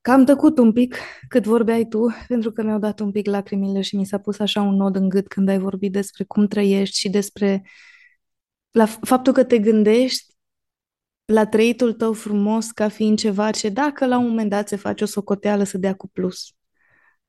că 0.00 0.10
am 0.10 0.24
tăcut 0.24 0.58
un 0.58 0.72
pic 0.72 0.96
cât 1.28 1.44
vorbeai 1.44 1.86
tu, 1.86 2.06
pentru 2.28 2.52
că 2.52 2.62
mi-au 2.62 2.78
dat 2.78 3.00
un 3.00 3.10
pic 3.10 3.26
lacrimile 3.26 3.80
și 3.80 3.96
mi 3.96 4.06
s-a 4.06 4.18
pus 4.18 4.38
așa 4.38 4.62
un 4.62 4.74
nod 4.74 4.96
în 4.96 5.08
gât 5.08 5.28
când 5.28 5.48
ai 5.48 5.58
vorbit 5.58 5.92
despre 5.92 6.24
cum 6.24 6.46
trăiești 6.46 6.98
și 6.98 7.08
despre 7.08 7.62
la 8.70 8.86
faptul 8.86 9.32
că 9.32 9.44
te 9.44 9.58
gândești 9.58 10.35
la 11.26 11.46
trăitul 11.46 11.92
tău 11.92 12.12
frumos 12.12 12.70
ca 12.70 12.88
fiind 12.88 13.18
ceva 13.18 13.50
ce 13.50 13.68
dacă 13.68 14.06
la 14.06 14.18
un 14.18 14.28
moment 14.28 14.50
dat 14.50 14.68
se 14.68 14.76
face 14.76 15.04
o 15.04 15.06
socoteală 15.06 15.64
să 15.64 15.78
dea 15.78 15.94
cu 15.94 16.08
plus. 16.08 16.54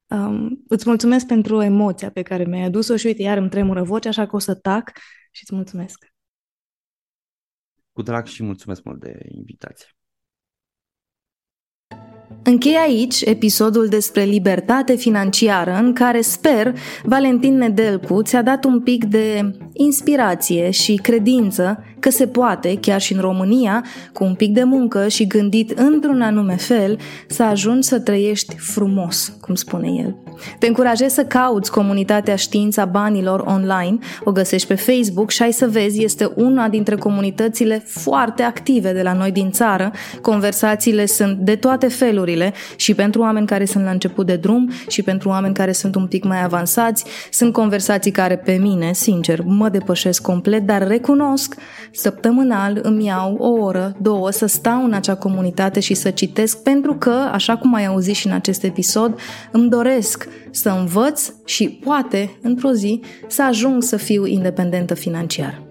Um, 0.08 0.64
îți 0.68 0.88
mulțumesc 0.88 1.26
pentru 1.26 1.62
emoția 1.62 2.12
pe 2.12 2.22
care 2.22 2.46
mi-ai 2.46 2.64
adus-o 2.64 2.96
și 2.96 3.06
uite, 3.06 3.22
iar 3.22 3.38
îmi 3.38 3.50
tremură 3.50 3.84
vocea, 3.84 4.10
așa 4.10 4.28
că 4.28 4.36
o 4.36 4.40
să 4.40 4.56
tac 4.56 4.92
și 5.32 5.44
îți 5.44 5.56
mulțumesc. 5.56 6.06
Cu 7.92 8.02
drag 8.02 8.26
și 8.26 8.44
mulțumesc 8.44 8.84
mult 8.84 9.00
de 9.00 9.18
invitație. 9.30 9.97
Închei 12.44 12.76
aici 12.76 13.22
episodul 13.22 13.88
despre 13.88 14.24
libertate 14.24 14.96
financiară 14.96 15.80
în 15.82 15.94
care 15.94 16.22
sper 16.22 16.74
Valentin 17.04 17.58
Nedelcu 17.58 18.22
ți-a 18.22 18.42
dat 18.42 18.64
un 18.64 18.80
pic 18.80 19.06
de 19.06 19.52
inspirație 19.74 20.70
și 20.70 20.96
credință 20.96 21.84
că 22.00 22.10
se 22.10 22.28
poate, 22.28 22.78
chiar 22.82 23.02
și 23.02 23.14
în 23.14 23.20
România, 23.20 23.86
cu 24.14 24.24
un 24.24 24.34
pic 24.34 24.54
de 24.54 24.64
muncă 24.64 25.08
și 25.08 25.28
gândit 25.28 25.80
într-un 25.80 26.22
anume 26.22 26.56
fel, 26.56 26.98
să 27.28 27.44
ajungi 27.44 27.88
să 27.88 28.00
trăiești 28.00 28.56
frumos, 28.58 29.38
cum 29.42 29.56
spune 29.56 29.90
el. 29.98 30.16
Te 30.60 30.68
încurajez 30.68 31.14
să 31.14 31.26
cauți 31.26 31.72
comunitatea 31.72 32.36
Știința 32.36 32.86
Banilor 32.86 33.40
online, 33.40 33.98
o 34.24 34.32
găsești 34.32 34.68
pe 34.68 34.76
Facebook 34.76 35.30
și 35.30 35.42
ai 35.42 35.52
să 35.52 35.68
vezi, 35.68 36.04
este 36.04 36.32
una 36.36 36.70
dintre 36.70 36.96
comunitățile 36.96 37.84
foarte 37.86 38.44
active 38.44 38.94
de 38.94 39.02
la 39.02 39.14
noi 39.14 39.32
din 39.32 39.52
țară. 39.52 39.92
Conversațiile 40.22 41.06
sunt 41.06 41.38
de 41.38 41.56
toate 41.56 41.88
felurile 41.88 42.17
și 42.76 42.94
pentru 42.94 43.22
oameni 43.22 43.48
care 43.48 43.66
sunt 43.66 43.84
la 43.84 43.90
început 43.90 44.26
de 44.26 44.36
drum 44.36 44.72
și 44.88 45.02
pentru 45.02 45.30
oameni 45.30 45.54
care 45.54 45.72
sunt 45.72 45.96
un 45.96 46.08
pic 46.08 46.24
mai 46.24 46.44
avansați. 46.44 47.06
Sunt 47.32 47.54
conversații 47.54 48.12
care 48.12 48.38
pe 48.38 48.54
mine, 48.54 48.94
sincer, 48.94 49.42
mă 49.46 49.70
depășesc 49.70 50.22
complet, 50.22 50.66
dar 50.66 50.88
recunosc 50.88 51.56
săptămânal 51.92 52.80
îmi 52.82 53.06
iau 53.06 53.36
o 53.36 53.50
oră, 53.50 53.96
două 54.02 54.32
să 54.32 54.46
stau 54.46 54.84
în 54.84 54.94
acea 54.94 55.16
comunitate 55.16 55.80
și 55.80 55.94
să 55.94 56.10
citesc 56.10 56.64
pentru 56.64 56.94
că, 56.94 57.30
așa 57.32 57.58
cum 57.58 57.74
ai 57.74 57.86
auzit 57.86 58.16
și 58.16 58.28
în 58.28 58.34
acest 58.34 58.64
episod, 58.64 59.20
îmi 59.52 59.70
doresc 59.70 60.28
să 60.52 60.70
învăț 60.70 61.32
și 61.46 61.70
poate, 61.84 62.38
într-o 62.42 62.72
zi, 62.72 63.02
să 63.28 63.44
ajung 63.44 63.84
să 63.84 63.98
fiu 63.98 64.26
independentă 64.26 64.94
financiar. 64.94 65.67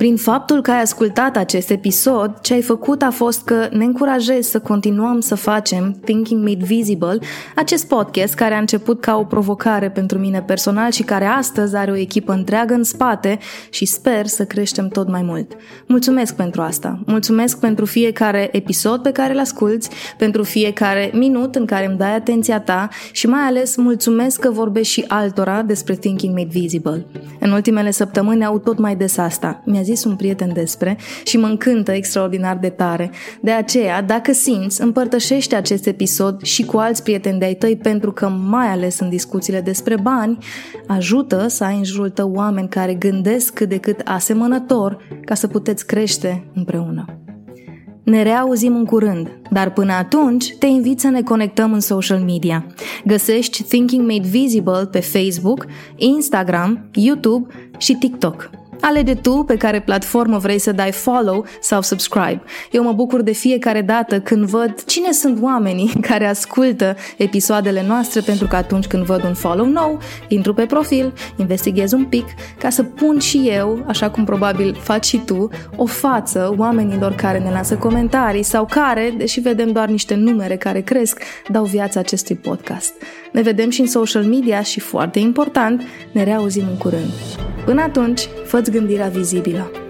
Prin 0.00 0.16
faptul 0.16 0.60
că 0.60 0.70
ai 0.70 0.80
ascultat 0.80 1.36
acest 1.36 1.70
episod, 1.70 2.38
ce 2.40 2.54
ai 2.54 2.62
făcut 2.62 3.02
a 3.02 3.10
fost 3.10 3.44
că 3.44 3.68
ne 3.70 3.84
încurajezi 3.84 4.50
să 4.50 4.58
continuăm 4.58 5.20
să 5.20 5.34
facem 5.34 5.98
Thinking 6.04 6.44
Made 6.44 6.64
Visible, 6.64 7.18
acest 7.56 7.88
podcast 7.88 8.34
care 8.34 8.54
a 8.54 8.58
început 8.58 9.00
ca 9.00 9.16
o 9.16 9.24
provocare 9.24 9.90
pentru 9.90 10.18
mine 10.18 10.42
personal 10.42 10.90
și 10.90 11.02
care 11.02 11.24
astăzi 11.24 11.76
are 11.76 11.90
o 11.90 11.96
echipă 11.96 12.32
întreagă 12.32 12.74
în 12.74 12.82
spate 12.82 13.38
și 13.70 13.84
sper 13.84 14.26
să 14.26 14.44
creștem 14.44 14.88
tot 14.88 15.08
mai 15.08 15.22
mult. 15.22 15.56
Mulțumesc 15.86 16.34
pentru 16.34 16.62
asta. 16.62 17.00
Mulțumesc 17.06 17.60
pentru 17.60 17.84
fiecare 17.84 18.48
episod 18.52 19.02
pe 19.02 19.12
care 19.12 19.32
îl 19.32 19.38
asculți, 19.38 19.90
pentru 20.18 20.42
fiecare 20.42 21.10
minut 21.14 21.54
în 21.54 21.64
care 21.64 21.86
îmi 21.86 21.96
dai 21.96 22.14
atenția 22.14 22.60
ta 22.60 22.88
și 23.12 23.26
mai 23.26 23.42
ales 23.42 23.76
mulțumesc 23.76 24.40
că 24.40 24.50
vorbești 24.50 24.92
și 24.92 25.04
altora 25.08 25.62
despre 25.62 25.94
Thinking 25.94 26.34
Made 26.36 26.50
Visible. 26.50 27.06
În 27.40 27.50
ultimele 27.50 27.90
săptămâni 27.90 28.44
au 28.44 28.58
tot 28.58 28.78
mai 28.78 28.96
des 28.96 29.16
asta. 29.16 29.62
Mi-a 29.64 29.82
zis 29.94 30.04
un 30.04 30.16
prieten 30.16 30.52
despre 30.52 30.98
și 31.24 31.36
mă 31.36 31.46
încântă 31.46 31.92
extraordinar 31.92 32.56
de 32.56 32.68
tare. 32.68 33.10
De 33.40 33.50
aceea, 33.50 34.02
dacă 34.02 34.32
simți, 34.32 34.82
împărtășește 34.82 35.54
acest 35.54 35.86
episod 35.86 36.42
și 36.42 36.64
cu 36.64 36.76
alți 36.76 37.02
prieteni 37.02 37.38
de-ai 37.38 37.54
tăi 37.54 37.76
pentru 37.76 38.12
că, 38.12 38.28
mai 38.28 38.66
ales 38.66 38.98
în 38.98 39.08
discuțiile 39.08 39.60
despre 39.60 39.96
bani, 40.02 40.38
ajută 40.86 41.48
să 41.48 41.64
ai 41.64 41.76
în 41.76 41.84
jurul 41.84 42.10
tău 42.10 42.32
oameni 42.34 42.68
care 42.68 42.94
gândesc 42.94 43.54
cât 43.54 43.68
de 43.68 43.78
cât 43.78 44.00
asemănător 44.04 44.98
ca 45.24 45.34
să 45.34 45.46
puteți 45.46 45.86
crește 45.86 46.44
împreună. 46.54 47.04
Ne 48.02 48.22
reauzim 48.22 48.76
în 48.76 48.84
curând, 48.84 49.40
dar 49.50 49.72
până 49.72 49.92
atunci 49.92 50.56
te 50.58 50.66
invit 50.66 51.00
să 51.00 51.08
ne 51.08 51.22
conectăm 51.22 51.72
în 51.72 51.80
social 51.80 52.18
media. 52.18 52.66
Găsești 53.04 53.62
Thinking 53.62 54.10
Made 54.10 54.28
Visible 54.28 54.86
pe 54.90 55.00
Facebook, 55.00 55.66
Instagram, 55.96 56.88
YouTube 56.92 57.54
și 57.78 57.94
TikTok. 57.94 58.59
Alege 58.80 59.14
tu 59.14 59.44
pe 59.46 59.56
care 59.56 59.80
platformă 59.80 60.38
vrei 60.38 60.58
să 60.58 60.72
dai 60.72 60.92
follow 60.92 61.46
sau 61.60 61.82
subscribe. 61.82 62.42
Eu 62.70 62.82
mă 62.82 62.92
bucur 62.92 63.22
de 63.22 63.32
fiecare 63.32 63.82
dată 63.82 64.20
când 64.20 64.44
văd 64.44 64.84
cine 64.84 65.12
sunt 65.12 65.42
oamenii 65.42 65.92
care 66.10 66.26
ascultă 66.26 66.96
episoadele 67.16 67.84
noastre 67.86 68.20
pentru 68.20 68.46
că 68.46 68.56
atunci 68.56 68.86
când 68.86 69.04
văd 69.04 69.24
un 69.24 69.34
follow 69.34 69.66
nou, 69.66 69.98
intru 70.28 70.54
pe 70.54 70.66
profil, 70.66 71.12
investighez 71.36 71.92
un 71.92 72.04
pic 72.04 72.24
ca 72.58 72.70
să 72.70 72.82
pun 72.82 73.18
și 73.18 73.48
eu, 73.48 73.84
așa 73.86 74.10
cum 74.10 74.24
probabil 74.24 74.76
faci 74.80 75.04
și 75.04 75.20
tu, 75.24 75.48
o 75.76 75.86
față 75.86 76.54
oamenilor 76.56 77.14
care 77.14 77.38
ne 77.38 77.50
lasă 77.50 77.76
comentarii 77.76 78.42
sau 78.42 78.66
care, 78.70 79.14
deși 79.16 79.40
vedem 79.40 79.72
doar 79.72 79.88
niște 79.88 80.14
numere 80.14 80.56
care 80.56 80.80
cresc, 80.80 81.22
dau 81.48 81.64
viața 81.64 82.00
acestui 82.00 82.36
podcast. 82.36 82.92
Ne 83.32 83.40
vedem 83.40 83.70
și 83.70 83.80
în 83.80 83.86
social 83.86 84.24
media 84.24 84.62
și, 84.62 84.80
foarte 84.80 85.18
important, 85.18 85.82
ne 86.12 86.24
reauzim 86.24 86.64
în 86.70 86.76
curând. 86.76 87.10
Până 87.64 87.82
atunci, 87.82 88.28
fă 88.44 88.60
gândirea 88.70 89.08
vizibilă. 89.08 89.89